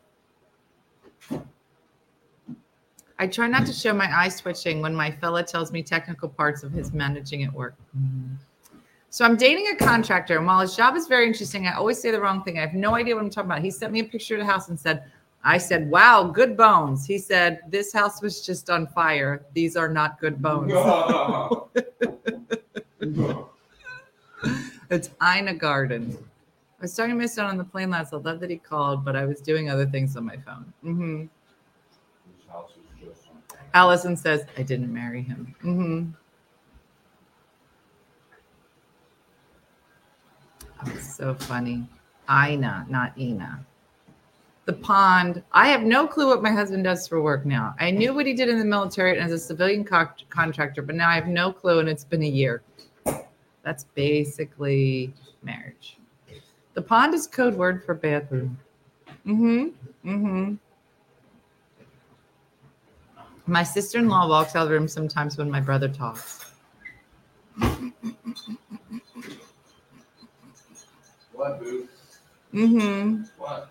I 3.20 3.26
try 3.26 3.46
not 3.46 3.66
to 3.66 3.72
show 3.74 3.92
my 3.92 4.08
eye 4.10 4.30
twitching 4.30 4.80
when 4.80 4.94
my 4.94 5.10
fella 5.10 5.42
tells 5.42 5.72
me 5.72 5.82
technical 5.82 6.26
parts 6.26 6.62
of 6.62 6.72
his 6.72 6.94
managing 6.94 7.44
at 7.44 7.52
work. 7.52 7.74
So 9.10 9.26
I'm 9.26 9.36
dating 9.36 9.68
a 9.68 9.76
contractor, 9.76 10.38
and 10.38 10.46
while 10.46 10.60
his 10.60 10.74
job 10.74 10.96
is 10.96 11.06
very 11.06 11.26
interesting, 11.26 11.66
I 11.66 11.74
always 11.74 12.00
say 12.00 12.12
the 12.12 12.20
wrong 12.20 12.42
thing. 12.42 12.56
I 12.56 12.62
have 12.62 12.72
no 12.72 12.94
idea 12.94 13.14
what 13.14 13.22
I'm 13.22 13.28
talking 13.28 13.50
about. 13.50 13.60
He 13.60 13.70
sent 13.70 13.92
me 13.92 14.00
a 14.00 14.04
picture 14.04 14.36
of 14.36 14.40
the 14.40 14.46
house 14.46 14.70
and 14.70 14.80
said, 14.80 15.04
I 15.44 15.58
said, 15.58 15.90
wow, 15.90 16.24
good 16.24 16.56
bones. 16.56 17.04
He 17.04 17.18
said, 17.18 17.60
this 17.68 17.92
house 17.92 18.22
was 18.22 18.46
just 18.46 18.70
on 18.70 18.86
fire. 18.86 19.44
These 19.52 19.76
are 19.76 19.88
not 19.88 20.18
good 20.18 20.40
bones. 20.40 20.72
it's 24.90 25.10
Ina 25.22 25.56
Garten. 25.56 26.16
I 26.78 26.82
was 26.82 26.96
talking 26.96 27.10
to 27.10 27.18
my 27.18 27.26
son 27.26 27.50
on 27.50 27.58
the 27.58 27.64
plane 27.64 27.90
last. 27.90 28.14
I 28.14 28.16
love 28.16 28.40
that 28.40 28.48
he 28.48 28.56
called, 28.56 29.04
but 29.04 29.14
I 29.14 29.26
was 29.26 29.42
doing 29.42 29.68
other 29.68 29.84
things 29.84 30.16
on 30.16 30.24
my 30.24 30.38
phone. 30.38 30.72
hmm 30.82 31.26
Allison 33.74 34.16
says, 34.16 34.44
I 34.56 34.62
didn't 34.62 34.92
marry 34.92 35.22
him. 35.22 35.54
hmm 35.60 36.04
Oh, 40.86 40.96
so 40.98 41.34
funny. 41.34 41.86
Ina, 42.30 42.86
not 42.88 43.16
Ina. 43.18 43.64
The 44.64 44.72
pond. 44.72 45.42
I 45.52 45.68
have 45.68 45.82
no 45.82 46.06
clue 46.06 46.28
what 46.28 46.42
my 46.42 46.50
husband 46.52 46.84
does 46.84 47.06
for 47.06 47.20
work 47.20 47.44
now. 47.44 47.74
I 47.78 47.90
knew 47.90 48.14
what 48.14 48.24
he 48.24 48.32
did 48.32 48.48
in 48.48 48.58
the 48.58 48.64
military 48.64 49.12
and 49.12 49.20
as 49.20 49.32
a 49.32 49.38
civilian 49.38 49.84
co- 49.84 50.08
contractor, 50.30 50.80
but 50.80 50.94
now 50.94 51.08
I 51.08 51.14
have 51.14 51.26
no 51.26 51.52
clue 51.52 51.80
and 51.80 51.88
it's 51.88 52.04
been 52.04 52.22
a 52.22 52.28
year. 52.28 52.62
That's 53.62 53.84
basically 53.94 55.12
marriage. 55.42 55.98
The 56.74 56.82
pond 56.82 57.14
is 57.14 57.26
code 57.26 57.54
word 57.54 57.84
for 57.84 57.94
bathroom. 57.94 58.58
Mm-hmm. 59.26 60.08
Mm-hmm. 60.08 60.54
My 63.50 63.64
sister-in-law 63.64 64.28
walks 64.28 64.54
out 64.54 64.62
of 64.62 64.68
the 64.68 64.74
room 64.74 64.86
sometimes 64.86 65.36
when 65.36 65.50
my 65.50 65.60
brother 65.60 65.88
talks. 65.88 66.52
What, 71.32 71.58
boo? 71.58 71.88
Mm-hmm. 72.54 73.22
What? 73.38 73.70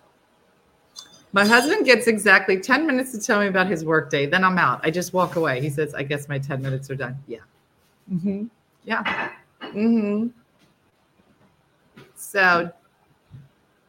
My 1.31 1.45
husband 1.45 1.85
gets 1.85 2.07
exactly 2.07 2.59
10 2.59 2.85
minutes 2.85 3.13
to 3.13 3.21
tell 3.21 3.39
me 3.39 3.47
about 3.47 3.67
his 3.67 3.85
workday. 3.85 4.25
Then 4.25 4.43
I'm 4.43 4.57
out. 4.57 4.81
I 4.83 4.91
just 4.91 5.13
walk 5.13 5.37
away. 5.37 5.61
He 5.61 5.69
says, 5.69 5.93
I 5.93 6.03
guess 6.03 6.27
my 6.27 6.39
10 6.39 6.61
minutes 6.61 6.89
are 6.89 6.95
done. 6.95 7.17
Yeah. 7.25 7.39
Mm-hmm. 8.11 8.47
Yeah. 8.83 9.31
Mm-hmm. 9.61 10.27
So 12.15 12.69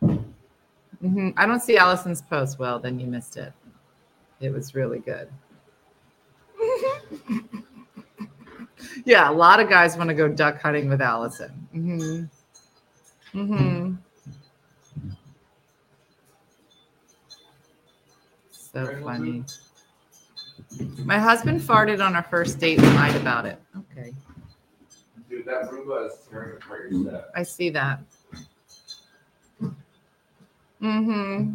mm-hmm. 0.05 1.31
I 1.37 1.47
don't 1.47 1.61
see 1.61 1.79
Allison's 1.79 2.23
post. 2.23 2.61
Well, 2.61 2.79
then 2.79 3.01
you 3.01 3.09
missed 3.09 3.37
it. 3.37 3.53
It 4.41 4.53
was 4.53 4.77
really 4.77 5.01
good. 5.01 5.29
yeah, 9.05 9.31
a 9.31 9.33
lot 9.33 9.61
of 9.61 9.69
guys 9.69 9.97
want 9.97 10.09
to 10.09 10.15
go 10.15 10.29
duck 10.29 10.61
hunting 10.61 10.89
with 10.89 11.01
Allison. 11.01 11.69
Mm-hmm. 11.75 13.39
Mm-hmm. 13.39 13.95
So 18.53 19.01
funny. 19.03 19.45
My 21.05 21.19
husband 21.19 21.61
farted 21.61 22.05
on 22.05 22.15
our 22.15 22.23
first 22.23 22.59
date 22.59 22.79
and 22.79 22.95
lied 22.95 23.17
about 23.17 23.47
it. 23.47 23.61
Okay. 23.77 24.13
Dude, 25.29 25.47
that 25.47 25.71
Roomba 25.71 26.09
is 26.09 26.19
tearing 26.31 26.57
apart 26.57 26.91
your 26.91 27.11
set. 27.11 27.31
I 27.35 27.43
see 27.43 27.71
that. 27.71 28.01
Mm-hmm. 30.81 31.55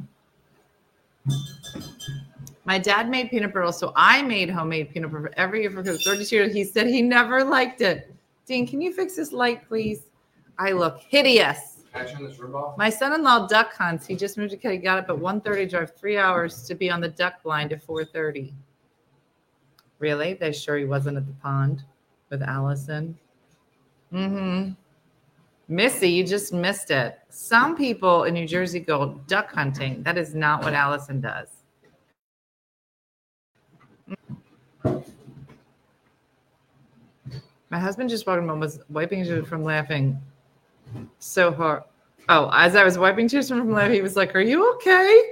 My 2.65 2.79
dad 2.79 3.09
made 3.09 3.29
peanut 3.29 3.53
butter, 3.53 3.71
so 3.71 3.93
I 3.95 4.23
made 4.23 4.49
homemade 4.49 4.91
peanut 4.91 5.11
butter 5.11 5.31
every 5.37 5.61
year 5.61 5.71
for 5.71 5.83
his 5.83 6.03
32 6.03 6.35
years. 6.35 6.53
He 6.53 6.63
said 6.63 6.87
he 6.87 7.01
never 7.01 7.43
liked 7.43 7.81
it. 7.81 8.13
Dean, 8.47 8.67
can 8.67 8.81
you 8.81 8.91
fix 8.91 9.15
this 9.15 9.31
light, 9.31 9.67
please? 9.67 10.03
I 10.57 10.71
look 10.71 10.99
hideous. 10.99 11.83
Can 11.93 12.07
I 12.07 12.11
turn 12.11 12.27
this 12.27 12.39
room 12.39 12.55
off? 12.55 12.77
My 12.77 12.89
son-in-law 12.89 13.47
duck 13.47 13.73
hunts. 13.73 14.05
He 14.07 14.15
just 14.15 14.37
moved 14.37 14.51
to 14.51 14.57
Kentucky. 14.57 14.81
Got 14.81 14.97
up 14.99 15.09
at 15.09 15.15
1.30, 15.15 15.69
drove 15.69 15.95
three 15.95 16.17
hours 16.17 16.63
to 16.63 16.75
be 16.75 16.89
on 16.89 17.01
the 17.01 17.09
duck 17.09 17.43
blind 17.43 17.71
at 17.71 17.85
4.30. 17.85 18.51
Really? 19.99 20.33
They 20.33 20.51
sure 20.51 20.77
he 20.77 20.85
wasn't 20.85 21.17
at 21.17 21.25
the 21.25 21.33
pond 21.33 21.83
with 22.29 22.41
Allison? 22.41 23.17
Mm-hmm. 24.11 24.71
Missy, 25.67 26.09
you 26.09 26.25
just 26.25 26.53
missed 26.53 26.91
it. 26.91 27.19
Some 27.29 27.75
people 27.75 28.25
in 28.25 28.33
New 28.33 28.47
Jersey 28.47 28.79
go 28.79 29.19
duck 29.27 29.51
hunting. 29.51 30.03
That 30.03 30.17
is 30.17 30.35
not 30.35 30.63
what 30.63 30.73
Allison 30.73 31.21
does. 31.21 31.47
My 37.69 37.79
husband 37.79 38.09
just 38.09 38.25
walked 38.25 38.45
home 38.45 38.59
was 38.59 38.79
wiping 38.89 39.23
tears 39.23 39.47
from 39.47 39.63
laughing 39.63 40.21
so 41.19 41.51
hard. 41.51 41.83
Oh, 42.29 42.49
as 42.53 42.75
I 42.75 42.83
was 42.83 42.97
wiping 42.97 43.27
tears 43.27 43.49
from 43.49 43.71
laughing, 43.71 43.95
he 43.95 44.01
was 44.01 44.15
like, 44.15 44.35
Are 44.35 44.41
you 44.41 44.73
okay? 44.75 45.31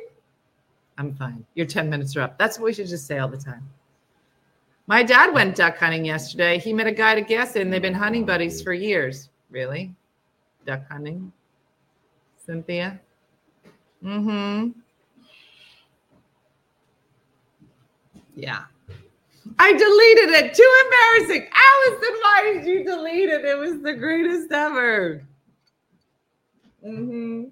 I'm 0.97 1.13
fine. 1.15 1.45
Your 1.55 1.65
10 1.65 1.89
minutes 1.89 2.15
are 2.15 2.21
up. 2.21 2.37
That's 2.37 2.59
what 2.59 2.65
we 2.65 2.73
should 2.73 2.87
just 2.87 3.07
say 3.07 3.17
all 3.17 3.27
the 3.27 3.37
time. 3.37 3.67
My 4.85 5.01
dad 5.01 5.33
went 5.33 5.55
duck 5.55 5.77
hunting 5.77 6.05
yesterday. 6.05 6.59
He 6.59 6.73
met 6.73 6.87
a 6.87 6.91
guy 6.91 7.15
to 7.15 7.21
guess 7.21 7.55
in. 7.55 7.69
They've 7.69 7.81
been 7.81 7.93
hunting 7.93 8.25
buddies 8.25 8.61
for 8.61 8.73
years. 8.73 9.29
Really? 9.49 9.95
Duck 10.65 10.81
hunting? 10.89 11.31
Cynthia? 12.45 12.99
Mm-hmm. 14.03 14.79
Yeah. 18.35 18.63
I 19.59 19.71
deleted 19.73 20.29
it. 20.29 20.53
Too 20.53 20.71
embarrassing. 20.85 21.49
Allison, 21.53 22.15
why 22.21 22.53
did 22.53 22.65
you 22.65 22.83
delete 22.83 23.29
it? 23.29 23.45
It 23.45 23.57
was 23.57 23.81
the 23.81 23.93
greatest 23.93 24.51
ever. 24.51 25.23
Mm-hmm. 26.85 27.43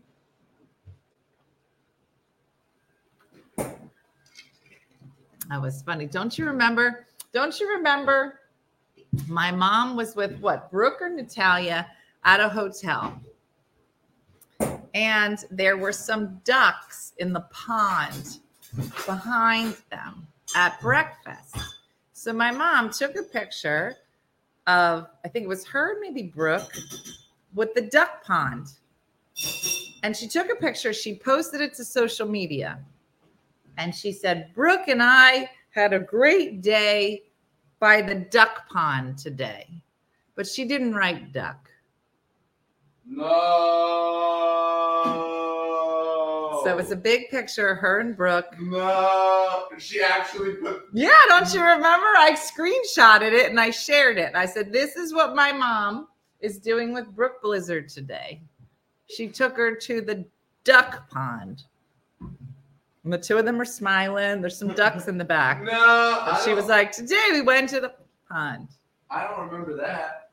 That 5.50 5.62
was 5.62 5.82
funny. 5.82 6.06
Don't 6.06 6.38
you 6.38 6.46
remember? 6.46 7.08
Don't 7.34 7.60
you 7.60 7.70
remember? 7.76 8.40
My 9.28 9.52
mom 9.52 9.98
was 9.98 10.16
with 10.16 10.40
what? 10.40 10.72
Brooke 10.72 11.02
or 11.02 11.10
Natalia 11.10 11.88
at 12.24 12.40
a 12.40 12.48
hotel. 12.48 13.20
And 14.94 15.44
there 15.52 15.78
were 15.78 15.92
some 15.92 16.40
ducks 16.46 17.14
in 17.18 17.34
the 17.34 17.42
pond 17.52 18.40
behind 19.06 19.76
them 19.90 20.28
at 20.56 20.80
breakfast. 20.82 21.56
So 22.14 22.34
my 22.34 22.52
mom 22.52 22.90
took 22.92 23.16
a 23.16 23.24
picture 23.24 23.98
of, 24.68 25.08
I 25.26 25.28
think 25.28 25.46
it 25.46 25.50
was 25.50 25.66
her, 25.66 25.98
maybe 26.00 26.24
Brooke, 26.24 26.74
with 27.54 27.74
the 27.74 27.82
duck 27.82 28.24
pond. 28.24 28.68
And 30.04 30.16
she 30.16 30.28
took 30.28 30.52
a 30.52 30.56
picture, 30.56 30.94
she 30.94 31.16
posted 31.16 31.62
it 31.62 31.74
to 31.76 31.86
social 31.86 32.28
media. 32.28 32.80
And 33.78 33.96
she 33.96 34.12
said, 34.12 34.54
Brooke 34.54 34.88
and 34.88 35.02
I 35.02 35.50
had 35.72 35.94
a 35.94 36.00
great 36.00 36.62
day 36.62 37.24
by 37.80 38.02
the 38.02 38.16
duck 38.16 38.70
pond 38.70 39.18
today. 39.18 39.68
But 40.36 40.46
she 40.48 40.66
didn't 40.66 40.94
write 40.94 41.34
duck. 41.34 41.70
No. 43.06 43.28
So 46.64 46.78
it's 46.78 46.92
a 46.92 46.96
big 46.96 47.30
picture 47.30 47.70
of 47.70 47.78
her 47.80 48.00
and 48.00 48.16
Brooke. 48.16 48.56
No. 48.60 49.66
She 49.78 50.02
actually 50.02 50.56
put. 50.56 50.84
Yeah, 50.94 51.10
don't 51.28 51.52
you 51.54 51.62
remember? 51.62 52.08
I 52.18 52.36
screenshotted 52.36 53.32
it 53.32 53.50
and 53.50 53.60
I 53.60 53.70
shared 53.72 54.18
it. 54.18 54.36
I 54.36 54.46
said, 54.46 54.72
This 54.72 54.96
is 54.96 55.14
what 55.14 55.36
my 55.36 55.52
mom 55.52 56.08
is 56.40 56.60
doing 56.60 56.94
with 56.94 57.08
Brooke 57.16 57.42
Blizzard 57.42 57.90
today. 57.90 58.42
She 59.08 59.28
took 59.28 59.58
her 59.58 59.76
to 59.76 60.02
the 60.02 60.26
duck 60.64 61.10
pond. 61.10 61.64
And 62.20 63.12
the 63.12 63.18
two 63.18 63.38
of 63.38 63.46
them 63.46 63.60
are 63.60 63.66
smiling. 63.66 64.42
There's 64.42 64.58
some 64.58 64.74
ducks 64.74 65.08
in 65.08 65.18
the 65.18 65.26
back. 65.26 65.64
No. 65.66 66.38
She 66.46 66.54
was 66.54 66.68
like, 66.68 66.92
Today 66.92 67.28
we 67.32 67.42
went 67.42 67.70
to 67.70 67.80
the 67.80 67.94
pond. 68.30 68.68
I 69.10 69.24
don't 69.28 69.50
remember 69.50 69.76
that. 69.78 70.30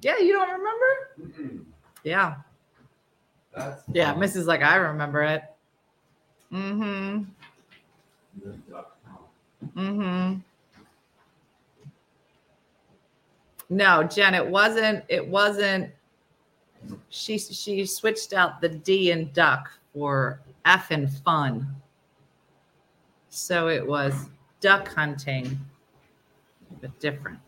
Yeah, 0.00 0.18
you 0.18 0.32
don't 0.32 0.50
remember? 0.50 0.84
Mm-mm. 1.20 1.64
Yeah. 2.04 2.36
That's. 3.58 3.82
Yeah, 3.92 4.14
Mrs. 4.14 4.46
like, 4.46 4.62
I 4.62 4.76
remember 4.76 5.22
it. 5.22 5.42
Mm-hmm. 6.52 7.24
Mm-hmm. 9.76 10.38
No, 13.70 14.02
Jen, 14.04 14.34
it 14.34 14.46
wasn't, 14.46 15.04
it 15.08 15.26
wasn't. 15.26 15.90
She 17.10 17.36
she 17.38 17.84
switched 17.84 18.32
out 18.32 18.60
the 18.60 18.68
D 18.68 19.10
and 19.10 19.32
duck 19.32 19.68
for 19.92 20.40
F 20.64 20.92
in 20.92 21.08
fun. 21.08 21.66
So 23.28 23.68
it 23.68 23.86
was 23.86 24.30
duck 24.60 24.88
hunting, 24.88 25.58
but 26.80 26.98
different. 27.00 27.40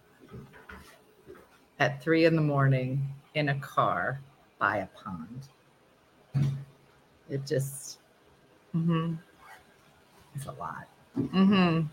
At 1.78 2.02
three 2.02 2.26
in 2.26 2.36
the 2.36 2.42
morning 2.42 3.08
in 3.34 3.50
a 3.50 3.58
car 3.60 4.20
by 4.58 4.78
a 4.78 4.86
pond. 4.88 5.48
It 7.30 7.46
just 7.46 7.98
mm-hmm. 8.74 9.14
it's 10.34 10.46
a 10.46 10.52
lot. 10.52 10.86
Mm-hmm. 11.18 11.86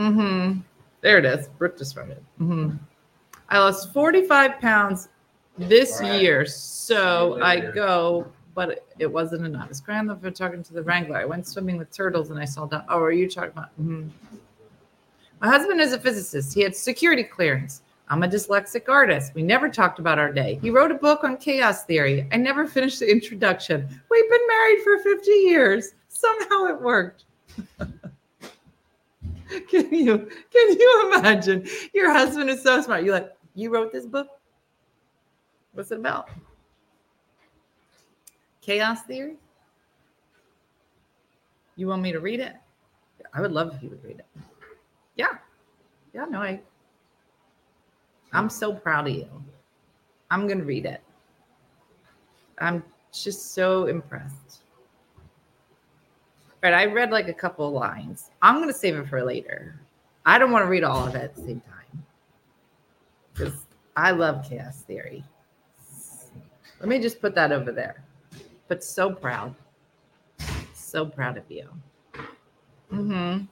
Mm-hmm. 0.00 0.60
There 1.00 1.18
it 1.18 1.24
is. 1.24 1.48
Brooke 1.58 1.78
just 1.78 1.96
wrote 1.96 2.10
it. 2.10 2.22
Mm-hmm. 2.40 2.76
I 3.48 3.58
lost 3.58 3.92
45 3.92 4.60
pounds 4.60 5.08
this 5.58 6.00
right. 6.00 6.20
year. 6.20 6.46
So 6.46 7.40
I 7.42 7.60
go, 7.60 8.26
but 8.54 8.86
it 8.98 9.06
wasn't 9.06 9.44
enough. 9.44 9.70
It's 9.70 9.80
grand 9.80 10.10
for 10.20 10.30
talking 10.30 10.62
to 10.62 10.72
the 10.72 10.82
Wrangler. 10.82 11.16
I 11.16 11.24
went 11.24 11.46
swimming 11.46 11.76
with 11.76 11.92
turtles 11.92 12.30
and 12.30 12.38
I 12.38 12.44
saw 12.44 12.66
that. 12.66 12.86
Oh, 12.88 13.00
are 13.00 13.12
you 13.12 13.28
talking 13.28 13.50
about? 13.50 13.70
Mm-hmm. 13.80 14.08
My 15.40 15.48
husband 15.48 15.80
is 15.80 15.92
a 15.92 15.98
physicist. 15.98 16.54
He 16.54 16.62
had 16.62 16.74
security 16.74 17.22
clearance. 17.22 17.82
I'm 18.08 18.22
a 18.22 18.28
dyslexic 18.28 18.88
artist. 18.88 19.34
We 19.34 19.42
never 19.42 19.68
talked 19.68 19.98
about 19.98 20.18
our 20.18 20.32
day. 20.32 20.58
He 20.60 20.70
wrote 20.70 20.90
a 20.90 20.96
book 20.96 21.24
on 21.24 21.38
chaos 21.38 21.84
theory. 21.84 22.28
I 22.32 22.36
never 22.36 22.66
finished 22.66 23.00
the 23.00 23.10
introduction. 23.10 23.88
We've 24.10 24.30
been 24.30 24.46
married 24.46 24.82
for 24.82 24.98
50 24.98 25.30
years. 25.30 25.94
Somehow 26.08 26.66
it 26.66 26.80
worked. 26.80 27.24
can 29.68 29.94
you 29.94 30.18
can 30.18 30.78
you 30.78 31.12
imagine? 31.14 31.66
Your 31.94 32.12
husband 32.12 32.50
is 32.50 32.62
so 32.62 32.82
smart. 32.82 33.04
You're 33.04 33.14
like, 33.14 33.32
you 33.54 33.70
wrote 33.70 33.92
this 33.92 34.06
book? 34.06 34.28
What's 35.72 35.90
it 35.90 35.98
about? 35.98 36.28
Chaos 38.60 39.02
theory? 39.02 39.36
You 41.76 41.88
want 41.88 42.02
me 42.02 42.12
to 42.12 42.20
read 42.20 42.40
it? 42.40 42.54
I 43.32 43.40
would 43.40 43.52
love 43.52 43.74
if 43.74 43.82
you 43.82 43.90
would 43.90 44.04
read 44.04 44.18
it. 44.18 44.26
Yeah. 45.16 45.38
Yeah, 46.12 46.26
no, 46.26 46.40
I 46.40 46.60
I'm 48.34 48.50
so 48.50 48.74
proud 48.74 49.06
of 49.06 49.14
you. 49.14 49.28
I'm 50.30 50.46
gonna 50.48 50.64
read 50.64 50.84
it. 50.84 51.00
I'm 52.58 52.82
just 53.12 53.54
so 53.54 53.86
impressed. 53.86 54.62
But 56.60 56.74
I 56.74 56.86
read 56.86 57.10
like 57.10 57.28
a 57.28 57.34
couple 57.34 57.70
lines. 57.70 58.30
I'm 58.42 58.58
gonna 58.58 58.72
save 58.72 58.96
it 58.96 59.08
for 59.08 59.22
later. 59.22 59.80
I 60.26 60.38
don't 60.38 60.50
want 60.50 60.64
to 60.64 60.68
read 60.68 60.84
all 60.84 61.06
of 61.06 61.14
it 61.14 61.22
at 61.22 61.36
the 61.36 61.42
same 61.42 61.60
time. 61.60 62.04
Because 63.32 63.52
I 63.96 64.10
love 64.10 64.44
chaos 64.48 64.82
theory. 64.82 65.22
Let 66.80 66.88
me 66.88 66.98
just 66.98 67.20
put 67.20 67.34
that 67.34 67.52
over 67.52 67.70
there. 67.72 68.02
But 68.68 68.82
so 68.82 69.12
proud. 69.12 69.54
So 70.72 71.04
proud 71.06 71.36
of 71.36 71.44
you. 71.48 71.68
Mm-hmm. 72.92 73.44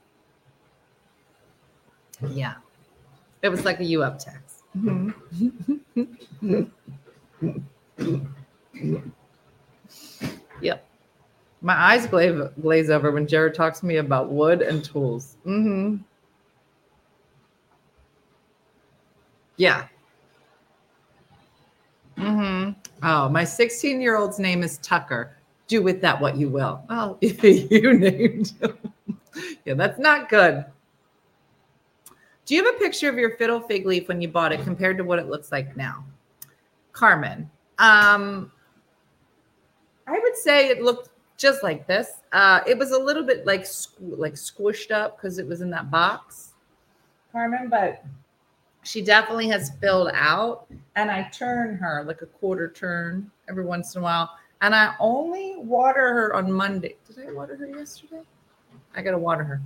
Yeah. 2.28 2.54
It 3.42 3.48
was 3.48 3.64
like 3.64 3.80
a 3.80 3.84
you 3.84 4.02
up 4.02 4.18
text. 4.18 4.51
yep. 10.60 10.86
My 11.60 11.74
eyes 11.74 12.06
glaze, 12.06 12.40
glaze 12.60 12.90
over 12.90 13.10
when 13.12 13.26
Jared 13.26 13.54
talks 13.54 13.80
to 13.80 13.86
me 13.86 13.96
about 13.96 14.30
wood 14.30 14.62
and 14.62 14.84
tools. 14.84 15.36
Mm-hmm. 15.46 15.96
Yeah. 19.56 19.86
Mm-hmm. 22.16 22.70
Oh, 23.02 23.28
my 23.28 23.44
16 23.44 24.00
year 24.00 24.16
old's 24.16 24.38
name 24.38 24.62
is 24.62 24.78
Tucker. 24.78 25.36
Do 25.68 25.82
with 25.82 26.00
that 26.00 26.20
what 26.20 26.36
you 26.36 26.48
will. 26.48 26.82
Oh, 26.88 27.18
you 27.22 27.98
named 27.98 28.52
him. 28.60 28.78
yeah, 29.64 29.74
that's 29.74 29.98
not 29.98 30.28
good. 30.28 30.64
Do 32.52 32.56
you 32.56 32.66
have 32.66 32.74
a 32.74 32.78
picture 32.78 33.08
of 33.08 33.16
your 33.16 33.34
fiddle 33.38 33.60
fig 33.60 33.86
leaf 33.86 34.08
when 34.08 34.20
you 34.20 34.28
bought 34.28 34.52
it 34.52 34.62
compared 34.62 34.98
to 34.98 35.04
what 35.04 35.18
it 35.18 35.26
looks 35.26 35.50
like 35.50 35.74
now? 35.74 36.04
Carmen. 36.92 37.50
Um, 37.78 38.52
I 40.06 40.18
would 40.18 40.36
say 40.36 40.68
it 40.68 40.82
looked 40.82 41.08
just 41.38 41.62
like 41.62 41.86
this. 41.86 42.10
Uh, 42.30 42.60
it 42.66 42.76
was 42.76 42.90
a 42.90 42.98
little 42.98 43.22
bit 43.22 43.46
like 43.46 43.62
squ- 43.62 44.18
like 44.18 44.34
squished 44.34 44.90
up 44.90 45.16
because 45.16 45.38
it 45.38 45.46
was 45.46 45.62
in 45.62 45.70
that 45.70 45.90
box, 45.90 46.52
Carmen. 47.32 47.70
But 47.70 48.04
she 48.82 49.00
definitely 49.00 49.48
has 49.48 49.70
filled 49.80 50.10
out, 50.12 50.66
and 50.94 51.10
I 51.10 51.30
turn 51.32 51.76
her 51.76 52.04
like 52.04 52.20
a 52.20 52.26
quarter 52.26 52.68
turn 52.68 53.30
every 53.48 53.64
once 53.64 53.94
in 53.94 54.02
a 54.02 54.04
while. 54.04 54.28
And 54.60 54.74
I 54.74 54.94
only 55.00 55.56
water 55.56 56.12
her 56.12 56.34
on 56.34 56.52
Monday. 56.52 56.96
Did 57.08 57.30
I 57.30 57.32
water 57.32 57.56
her 57.56 57.66
yesterday? 57.66 58.20
I 58.94 59.00
gotta 59.00 59.16
water 59.16 59.42
her. 59.42 59.62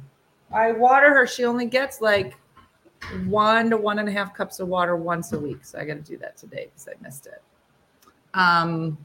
I 0.53 0.71
water 0.71 1.13
her. 1.13 1.27
She 1.27 1.45
only 1.45 1.67
gets 1.67 2.01
like 2.01 2.37
one 3.27 3.71
to 3.71 3.77
one 3.77 3.99
and 3.99 4.09
a 4.09 4.13
half 4.13 4.35
cups 4.35 4.61
of 4.61 4.69
water 4.69 4.97
once 4.97 5.33
a 5.33 5.39
week. 5.39 5.65
So 5.65 5.79
I 5.79 5.85
got 5.85 5.95
to 5.95 6.01
do 6.01 6.17
that 6.19 6.37
today 6.37 6.69
because 6.73 6.89
I 6.89 7.03
missed 7.03 7.27
it. 7.27 7.43
Um, 8.35 8.99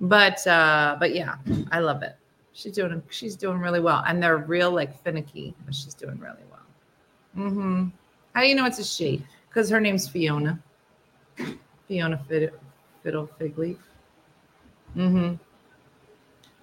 but 0.00 0.46
uh, 0.46 0.96
but 0.98 1.14
yeah, 1.14 1.36
I 1.72 1.80
love 1.80 2.02
it. 2.02 2.16
She's 2.52 2.72
doing 2.72 3.02
she's 3.10 3.36
doing 3.36 3.58
really 3.58 3.80
well, 3.80 4.02
and 4.06 4.22
they're 4.22 4.38
real 4.38 4.70
like 4.70 5.02
finicky, 5.02 5.54
but 5.64 5.74
she's 5.74 5.94
doing 5.94 6.18
really 6.18 6.44
well. 6.50 7.46
Mm-hmm. 7.46 7.88
How 8.34 8.40
do 8.40 8.46
you 8.46 8.54
know 8.54 8.66
it's 8.66 8.78
a 8.78 8.84
she? 8.84 9.24
Because 9.48 9.68
her 9.70 9.80
name's 9.80 10.08
Fiona. 10.08 10.58
Fiona 11.88 12.18
Fiddle, 12.28 12.56
Fiddle 13.02 13.30
Fig 13.38 13.56
Leaf. 13.58 13.78
Mm-hmm. 14.96 15.34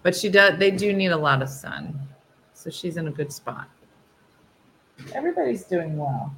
But 0.01 0.15
she 0.15 0.29
does. 0.29 0.59
They 0.59 0.71
do 0.71 0.93
need 0.93 1.11
a 1.11 1.17
lot 1.17 1.41
of 1.41 1.49
sun, 1.49 1.99
so 2.53 2.69
she's 2.69 2.97
in 2.97 3.07
a 3.07 3.11
good 3.11 3.31
spot. 3.31 3.69
Everybody's 5.13 5.63
doing 5.63 5.97
well. 5.97 6.33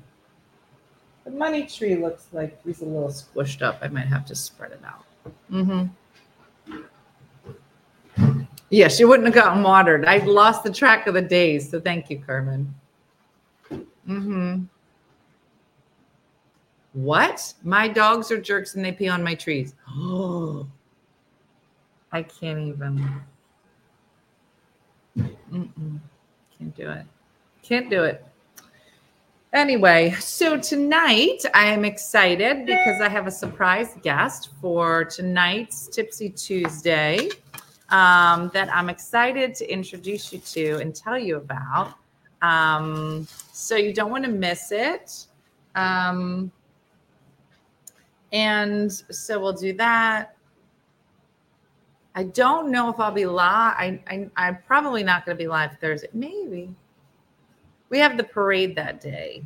The 1.26 1.32
money 1.32 1.66
tree 1.66 1.96
looks 1.96 2.28
like 2.32 2.62
he's 2.64 2.82
a 2.82 2.86
little 2.86 3.10
squished 3.10 3.62
up. 3.62 3.80
I 3.82 3.88
might 3.88 4.08
have 4.08 4.26
to 4.28 4.36
spread 4.36 4.72
it 4.72 4.82
out. 4.86 5.06
Mm-hmm. 5.52 5.88
Yeah, 8.70 8.88
she 8.88 9.06
wouldn't 9.06 9.26
have 9.28 9.36
gotten 9.36 9.64
watered. 9.64 10.06
I 10.06 10.18
lost 10.18 10.64
the 10.64 10.72
track 10.72 11.08
of 11.08 11.14
the 11.14 11.22
days. 11.22 11.70
So 11.70 11.80
thank 11.80 12.10
you, 12.10 12.20
Carmen. 12.20 12.74
Mm-hmm. 13.72 14.64
What? 16.94 17.54
My 17.64 17.88
dogs 17.88 18.32
are 18.32 18.40
jerks 18.40 18.76
and 18.76 18.86
they 18.86 18.92
pee 18.92 19.10
on 19.10 19.24
my 19.24 19.36
trees. 19.36 19.76
Oh, 19.90 20.68
I 22.12 22.24
can't 22.24 22.60
even. 22.60 23.22
Mm-mm. 25.18 26.00
Can't 26.58 26.76
do 26.76 26.90
it. 26.90 27.06
Can't 27.62 27.90
do 27.90 28.04
it. 28.04 28.26
Anyway, 29.56 30.12
so 30.20 30.60
tonight 30.60 31.38
I 31.54 31.68
am 31.68 31.86
excited 31.86 32.66
because 32.66 33.00
I 33.00 33.08
have 33.08 33.26
a 33.26 33.32
surprise 33.32 33.96
guest 34.04 34.50
for 34.60 35.06
tonight's 35.06 35.88
Tipsy 35.88 36.30
Tuesday 36.30 37.30
um, 37.88 38.52
that 38.54 38.68
I'm 38.76 38.90
excited 38.90 39.56
to 39.56 39.72
introduce 39.72 40.34
you 40.34 40.40
to 40.40 40.80
and 40.82 40.94
tell 40.94 41.18
you 41.18 41.38
about. 41.38 41.94
Um, 42.42 43.26
so 43.54 43.78
you 43.78 43.94
don't 43.94 44.12
want 44.12 44.26
to 44.26 44.30
miss 44.30 44.74
it. 44.74 45.26
Um, 45.76 46.52
and 48.34 48.92
so 48.92 49.40
we'll 49.40 49.54
do 49.54 49.72
that. 49.78 50.36
I 52.14 52.24
don't 52.24 52.72
know 52.72 52.90
if 52.90 53.00
I'll 53.00 53.10
be 53.10 53.26
live. 53.26 53.74
I, 53.78 54.02
I 54.06 54.30
I'm 54.36 54.58
probably 54.68 55.04
not 55.04 55.26
going 55.26 55.38
to 55.38 55.42
be 55.42 55.48
live 55.48 55.78
Thursday. 55.80 56.10
Maybe 56.12 56.76
we 57.90 58.00
have 58.00 58.18
the 58.18 58.24
parade 58.24 58.76
that 58.76 59.00
day, 59.00 59.44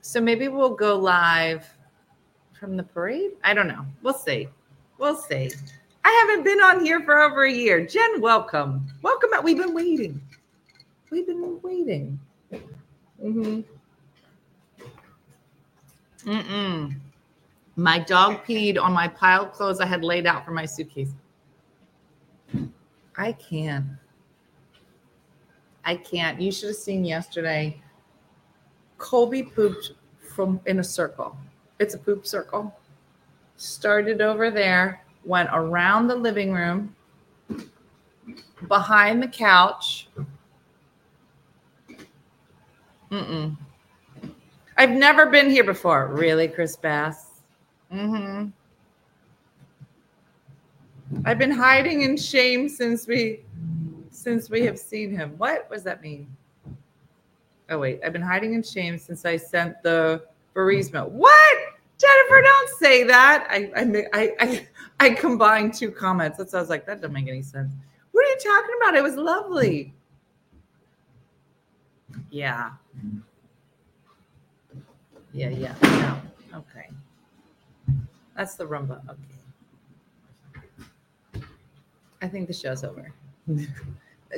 so 0.00 0.20
maybe 0.20 0.48
we'll 0.48 0.74
go 0.74 0.96
live 0.96 1.68
from 2.58 2.76
the 2.76 2.82
parade. 2.82 3.32
I 3.44 3.54
don't 3.54 3.68
know. 3.68 3.86
We'll 4.02 4.14
see. 4.14 4.48
We'll 4.98 5.16
see. 5.16 5.50
I 6.04 6.26
haven't 6.26 6.44
been 6.44 6.60
on 6.60 6.84
here 6.84 7.00
for 7.02 7.20
over 7.20 7.44
a 7.44 7.52
year. 7.52 7.86
Jen, 7.86 8.20
welcome. 8.20 8.86
Welcome. 9.02 9.30
We've 9.42 9.58
been 9.58 9.74
waiting. 9.74 10.20
We've 11.10 11.26
been 11.26 11.60
waiting. 11.62 12.18
Mm-hmm. 13.22 13.60
Mm-mm. 16.30 16.96
My 17.76 17.98
dog 17.98 18.44
peed 18.44 18.80
on 18.80 18.92
my 18.92 19.08
pile 19.08 19.46
of 19.46 19.52
clothes 19.52 19.80
I 19.80 19.86
had 19.86 20.04
laid 20.04 20.26
out 20.26 20.44
for 20.44 20.50
my 20.50 20.66
suitcase. 20.66 21.12
I 23.16 23.32
can't. 23.32 23.86
I 25.84 25.96
can't. 25.96 26.40
You 26.40 26.52
should 26.52 26.68
have 26.68 26.76
seen 26.76 27.04
yesterday. 27.04 27.80
Colby 28.98 29.42
pooped 29.42 29.92
from 30.34 30.60
in 30.66 30.78
a 30.78 30.84
circle. 30.84 31.36
It's 31.78 31.94
a 31.94 31.98
poop 31.98 32.26
circle. 32.26 32.74
Started 33.56 34.20
over 34.20 34.50
there, 34.50 35.04
went 35.24 35.48
around 35.52 36.06
the 36.06 36.14
living 36.14 36.52
room, 36.52 36.94
behind 38.68 39.22
the 39.22 39.28
couch. 39.28 40.08
Mm-mm. 43.10 43.56
I've 44.76 44.90
never 44.90 45.26
been 45.26 45.50
here 45.50 45.64
before. 45.64 46.06
Really, 46.08 46.48
Chris 46.48 46.76
Bass? 46.76 47.42
Mm-hmm. 47.92 48.48
I've 51.24 51.38
been 51.38 51.50
hiding 51.50 52.02
in 52.02 52.16
shame 52.16 52.68
since 52.68 53.06
we 53.06 53.40
since 54.20 54.50
we 54.50 54.62
have 54.62 54.78
seen 54.78 55.10
him. 55.10 55.34
What 55.38 55.68
does 55.70 55.82
that 55.84 56.02
mean? 56.02 56.28
Oh 57.70 57.78
wait, 57.78 58.00
I've 58.04 58.12
been 58.12 58.20
hiding 58.22 58.54
in 58.54 58.62
shame 58.62 58.98
since 58.98 59.24
I 59.24 59.36
sent 59.36 59.82
the 59.82 60.22
bereavement. 60.54 61.10
What? 61.10 61.56
Jennifer, 61.98 62.42
don't 62.42 62.68
say 62.78 63.02
that. 63.04 63.46
I 63.50 63.70
I 63.76 64.06
I 64.12 64.34
I, 64.40 64.68
I 65.00 65.10
combined 65.10 65.74
two 65.74 65.90
comments. 65.90 66.38
That's 66.38 66.54
I 66.54 66.60
was 66.60 66.68
like, 66.68 66.86
that 66.86 67.00
doesn't 67.00 67.12
make 67.12 67.28
any 67.28 67.42
sense. 67.42 67.72
What 68.12 68.26
are 68.26 68.28
you 68.28 68.38
talking 68.38 68.76
about? 68.82 68.96
It 68.96 69.02
was 69.02 69.16
lovely. 69.16 69.94
Yeah. 72.30 72.70
Yeah, 75.32 75.50
yeah. 75.50 75.74
No. 75.82 76.20
Okay. 76.58 76.88
That's 78.36 78.56
the 78.56 78.64
Roomba. 78.64 79.00
Okay. 79.08 79.38
I 82.20 82.28
think 82.28 82.48
the 82.48 82.52
show's 82.52 82.84
over. 82.84 83.12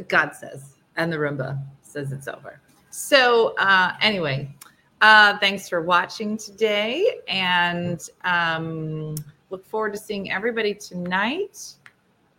God 0.09 0.34
says, 0.34 0.74
and 0.97 1.12
the 1.12 1.16
Roomba 1.16 1.62
says 1.82 2.12
it's 2.12 2.28
over. 2.28 2.61
So, 2.90 3.55
uh, 3.59 3.93
anyway, 4.01 4.55
uh, 5.01 5.38
thanks 5.38 5.68
for 5.68 5.80
watching 5.80 6.36
today, 6.36 7.20
and 7.28 8.01
um, 8.24 9.14
look 9.51 9.64
forward 9.66 9.93
to 9.95 9.99
seeing 9.99 10.30
everybody 10.30 10.74
tonight. 10.74 11.74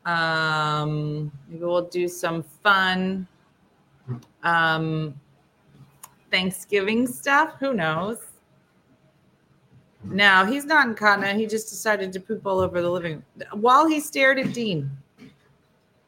Um, 0.05 1.31
maybe 1.47 1.63
we'll 1.63 1.87
do 1.87 2.07
some 2.07 2.43
fun 2.43 3.27
um, 4.43 5.13
Thanksgiving 6.31 7.07
stuff. 7.07 7.55
Who 7.59 7.73
knows? 7.73 8.17
No, 10.03 10.45
he's 10.45 10.65
not 10.65 10.87
in 10.87 10.95
Kana. 10.95 11.33
He 11.33 11.45
just 11.45 11.69
decided 11.69 12.11
to 12.13 12.19
poop 12.19 12.45
all 12.45 12.59
over 12.59 12.81
the 12.81 12.89
living 12.89 13.23
room 13.37 13.61
while 13.61 13.87
he 13.87 13.99
stared 13.99 14.37
at 14.39 14.53
Dean. 14.53 14.89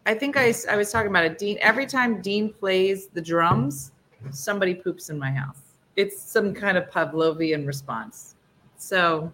I 0.06 0.14
think 0.14 0.38
I, 0.38 0.54
I 0.70 0.76
was 0.76 0.92
talking 0.92 1.10
about 1.10 1.26
it. 1.26 1.38
Dean, 1.38 1.58
every 1.62 1.86
time 1.86 2.22
Dean 2.22 2.54
plays 2.54 3.08
the 3.08 3.22
drums, 3.22 3.92
somebody 4.32 4.76
poops 4.76 5.10
in 5.10 5.18
my 5.18 5.32
house. 5.32 5.60
It's 5.96 6.22
some 6.22 6.54
kind 6.54 6.78
of 6.78 6.90
Pavlovian 6.92 7.66
response. 7.66 8.36
So, 8.78 9.32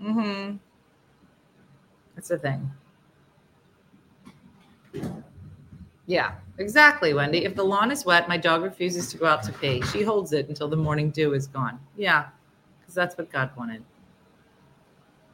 mm-hmm. 0.00 0.56
It's 2.16 2.30
a 2.30 2.38
thing. 2.38 2.70
Yeah, 6.06 6.34
exactly, 6.58 7.14
Wendy. 7.14 7.44
If 7.44 7.56
the 7.56 7.64
lawn 7.64 7.90
is 7.90 8.04
wet, 8.04 8.28
my 8.28 8.36
dog 8.36 8.62
refuses 8.62 9.10
to 9.10 9.18
go 9.18 9.26
out 9.26 9.42
to 9.44 9.52
pee. 9.52 9.82
She 9.82 10.02
holds 10.02 10.32
it 10.32 10.48
until 10.48 10.68
the 10.68 10.76
morning 10.76 11.10
dew 11.10 11.34
is 11.34 11.46
gone. 11.46 11.80
Yeah, 11.96 12.26
because 12.80 12.94
that's 12.94 13.16
what 13.16 13.32
God 13.32 13.50
wanted. 13.56 13.82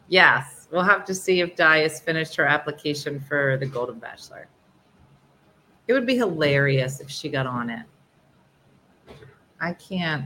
Yes, 0.08 0.68
we'll 0.70 0.82
have 0.82 1.04
to 1.04 1.14
see 1.14 1.40
if 1.40 1.54
Di 1.54 1.78
has 1.78 2.00
finished 2.00 2.34
her 2.36 2.46
application 2.46 3.20
for 3.20 3.56
the 3.58 3.66
Golden 3.66 3.98
Bachelor. 3.98 4.48
It 5.90 5.92
would 5.92 6.06
be 6.06 6.16
hilarious 6.16 7.00
if 7.00 7.10
she 7.10 7.28
got 7.28 7.48
on 7.48 7.68
it. 7.68 7.84
I 9.60 9.72
can't. 9.72 10.24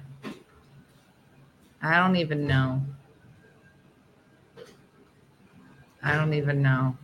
I 1.80 1.96
don't 1.98 2.16
even 2.16 2.46
know. 2.46 2.82
I 6.02 6.16
don't 6.16 6.34
even 6.34 6.60
know. 6.60 6.94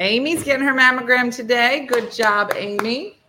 Amy's 0.00 0.42
getting 0.42 0.66
her 0.66 0.74
mammogram 0.74 1.32
today. 1.32 1.86
Good 1.86 2.10
job, 2.10 2.50
Amy. 2.56 3.20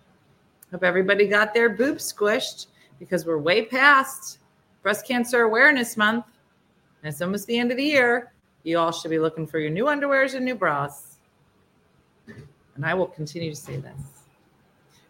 Hope 0.71 0.83
everybody 0.83 1.27
got 1.27 1.53
their 1.53 1.69
boobs 1.69 2.11
squished 2.11 2.65
because 2.97 3.27
we're 3.27 3.37
way 3.37 3.63
past 3.63 4.39
Breast 4.81 5.05
Cancer 5.05 5.43
Awareness 5.43 5.95
Month. 5.97 6.25
And 7.03 7.13
it's 7.13 7.21
almost 7.21 7.45
the 7.45 7.59
end 7.59 7.69
of 7.69 7.77
the 7.77 7.83
year. 7.83 8.33
You 8.63 8.79
all 8.79 8.91
should 8.91 9.11
be 9.11 9.19
looking 9.19 9.45
for 9.45 9.59
your 9.59 9.69
new 9.69 9.85
underwears 9.85 10.33
and 10.33 10.43
new 10.43 10.55
bras. 10.55 11.19
And 12.75 12.83
I 12.83 12.95
will 12.95 13.05
continue 13.05 13.51
to 13.51 13.55
say 13.55 13.77
this 13.77 14.12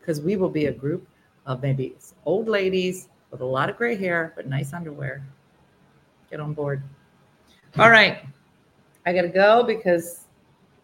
because 0.03 0.19
we 0.19 0.35
will 0.35 0.49
be 0.49 0.65
a 0.65 0.71
group 0.71 1.07
of 1.45 1.61
maybe 1.61 1.95
old 2.25 2.49
ladies 2.49 3.07
with 3.31 3.39
a 3.39 3.45
lot 3.45 3.69
of 3.69 3.77
gray 3.77 3.95
hair, 3.95 4.33
but 4.35 4.47
nice 4.47 4.73
underwear. 4.73 5.23
Get 6.29 6.41
on 6.41 6.53
board. 6.53 6.83
All 7.79 7.89
right. 7.89 8.25
I 9.05 9.13
got 9.13 9.21
to 9.21 9.29
go 9.29 9.63
because 9.63 10.25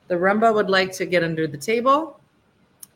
the 0.07 0.15
Roomba 0.15 0.53
would 0.53 0.69
like 0.69 0.93
to 0.93 1.05
get 1.05 1.23
under 1.23 1.47
the 1.47 1.57
table. 1.57 2.19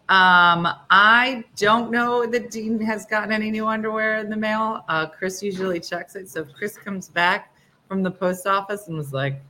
Um, 0.10 0.68
I 0.90 1.44
don't 1.58 1.92
know 1.92 2.26
that 2.26 2.52
Dean 2.52 2.80
has 2.80 3.06
gotten 3.06 3.32
any 3.32 3.52
new 3.52 3.68
underwear 3.68 4.18
in 4.18 4.30
the 4.30 4.38
mail. 4.38 4.86
Uh, 4.88 5.08
Chris 5.08 5.44
usually 5.44 5.80
checks 5.80 6.16
it. 6.16 6.30
So 6.30 6.42
if 6.42 6.54
Chris 6.54 6.78
comes 6.78 7.10
back 7.10 7.54
from 7.88 8.02
the 8.02 8.12
post 8.12 8.48
office 8.48 8.88
and 8.88 8.98
was 8.98 9.14
like, 9.14 9.42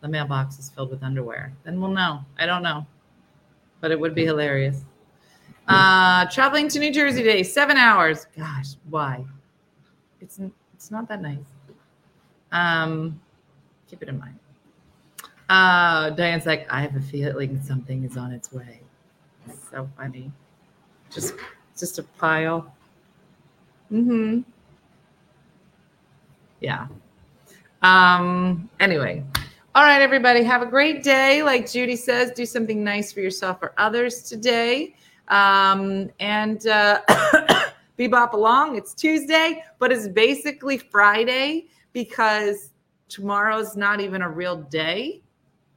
the 0.00 0.08
mailbox 0.08 0.58
is 0.58 0.70
filled 0.70 0.90
with 0.90 1.02
underwear, 1.02 1.52
then 1.64 1.80
we'll 1.80 1.90
know. 1.90 2.24
I 2.38 2.46
don't 2.46 2.62
know. 2.62 2.84
But 3.80 3.90
it 3.90 3.98
would 3.98 4.14
be 4.14 4.24
hilarious. 4.24 4.84
Uh, 5.66 6.26
traveling 6.26 6.68
to 6.68 6.78
New 6.78 6.92
Jersey 6.92 7.22
today, 7.22 7.42
seven 7.42 7.76
hours. 7.76 8.26
Gosh, 8.36 8.74
why? 8.90 9.24
It's 10.20 10.38
it's 10.74 10.90
not 10.90 11.08
that 11.08 11.22
nice. 11.22 11.38
Um, 12.52 13.18
keep 13.88 14.02
it 14.02 14.08
in 14.08 14.18
mind. 14.18 14.38
Uh, 15.48 16.10
Diane's 16.10 16.46
like, 16.46 16.66
I 16.70 16.82
have 16.82 16.94
a 16.96 17.00
feeling 17.00 17.60
something 17.62 18.04
is 18.04 18.16
on 18.16 18.32
its 18.32 18.52
way. 18.52 18.80
It's 19.46 19.70
so 19.70 19.88
funny. 19.96 20.30
Just 21.10 21.34
just 21.78 21.98
a 21.98 22.02
pile. 22.02 22.74
Mm-hmm. 23.90 24.40
Yeah. 26.60 26.88
Um, 27.82 28.68
anyway. 28.80 29.24
All 29.74 29.82
right, 29.82 30.00
everybody, 30.00 30.44
have 30.44 30.62
a 30.62 30.66
great 30.66 31.02
day. 31.02 31.42
Like 31.42 31.70
Judy 31.70 31.96
says, 31.96 32.30
do 32.30 32.46
something 32.46 32.84
nice 32.84 33.12
for 33.12 33.20
yourself 33.20 33.58
or 33.60 33.72
others 33.76 34.22
today 34.22 34.94
um, 35.28 36.10
and 36.20 36.66
uh, 36.66 37.00
bebop 37.98 38.32
along. 38.32 38.76
It's 38.76 38.94
Tuesday, 38.94 39.64
but 39.78 39.92
it's 39.92 40.08
basically 40.08 40.78
Friday 40.78 41.66
because 41.92 42.70
tomorrow's 43.08 43.76
not 43.76 44.00
even 44.00 44.22
a 44.22 44.28
real 44.28 44.56
day 44.56 45.22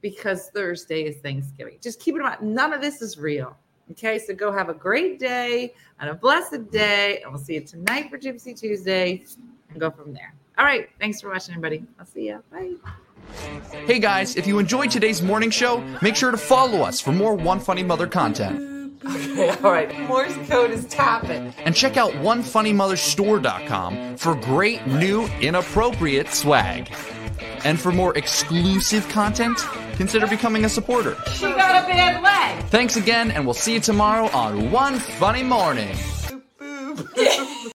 because 0.00 0.50
Thursday 0.54 1.02
is 1.04 1.16
Thanksgiving. 1.18 1.78
Just 1.80 2.00
keep 2.00 2.14
in 2.14 2.22
mind, 2.22 2.42
none 2.42 2.72
of 2.72 2.80
this 2.80 3.02
is 3.02 3.18
real. 3.18 3.56
Okay, 3.90 4.18
so 4.18 4.34
go 4.34 4.52
have 4.52 4.68
a 4.68 4.74
great 4.74 5.18
day 5.18 5.72
and 5.98 6.10
a 6.10 6.14
blessed 6.14 6.70
day, 6.70 7.22
and 7.22 7.32
we'll 7.32 7.42
see 7.42 7.54
you 7.54 7.62
tonight 7.62 8.10
for 8.10 8.18
Tipsy 8.18 8.52
Tuesday 8.52 9.24
and 9.70 9.80
go 9.80 9.90
from 9.90 10.12
there. 10.12 10.34
All 10.58 10.64
right, 10.64 10.88
thanks 11.00 11.20
for 11.20 11.30
watching, 11.30 11.54
everybody. 11.54 11.84
I'll 11.98 12.06
see 12.06 12.26
you. 12.26 12.42
Bye. 12.50 12.74
Hey 13.86 13.98
guys, 13.98 14.36
if 14.36 14.46
you 14.46 14.58
enjoyed 14.58 14.90
today's 14.90 15.22
morning 15.22 15.50
show, 15.50 15.82
make 16.02 16.16
sure 16.16 16.30
to 16.30 16.36
follow 16.36 16.80
us 16.80 17.00
for 17.00 17.12
more 17.12 17.34
One 17.34 17.60
Funny 17.60 17.82
Mother 17.82 18.06
content. 18.06 18.77
Okay, 19.04 19.48
all 19.62 19.72
right. 19.72 19.98
Morse 20.08 20.34
code 20.48 20.70
is 20.70 20.86
tapping. 20.86 21.52
And 21.64 21.74
check 21.74 21.96
out 21.96 22.12
OneFunnyMotherStore.com 22.12 24.16
for 24.16 24.34
great 24.36 24.86
new 24.86 25.26
inappropriate 25.40 26.28
swag. 26.28 26.90
And 27.64 27.80
for 27.80 27.92
more 27.92 28.16
exclusive 28.16 29.08
content, 29.08 29.58
consider 29.94 30.26
becoming 30.26 30.64
a 30.64 30.68
supporter. 30.68 31.16
She 31.32 31.46
got 31.46 31.84
a 31.84 31.88
bad 31.88 32.22
leg. 32.22 32.64
Thanks 32.66 32.96
again, 32.96 33.30
and 33.30 33.44
we'll 33.44 33.54
see 33.54 33.74
you 33.74 33.80
tomorrow 33.80 34.28
on 34.30 34.70
One 34.70 34.98
Funny 34.98 35.42
Morning. 35.42 35.94
Boop, 36.58 36.94
boop. 36.94 37.54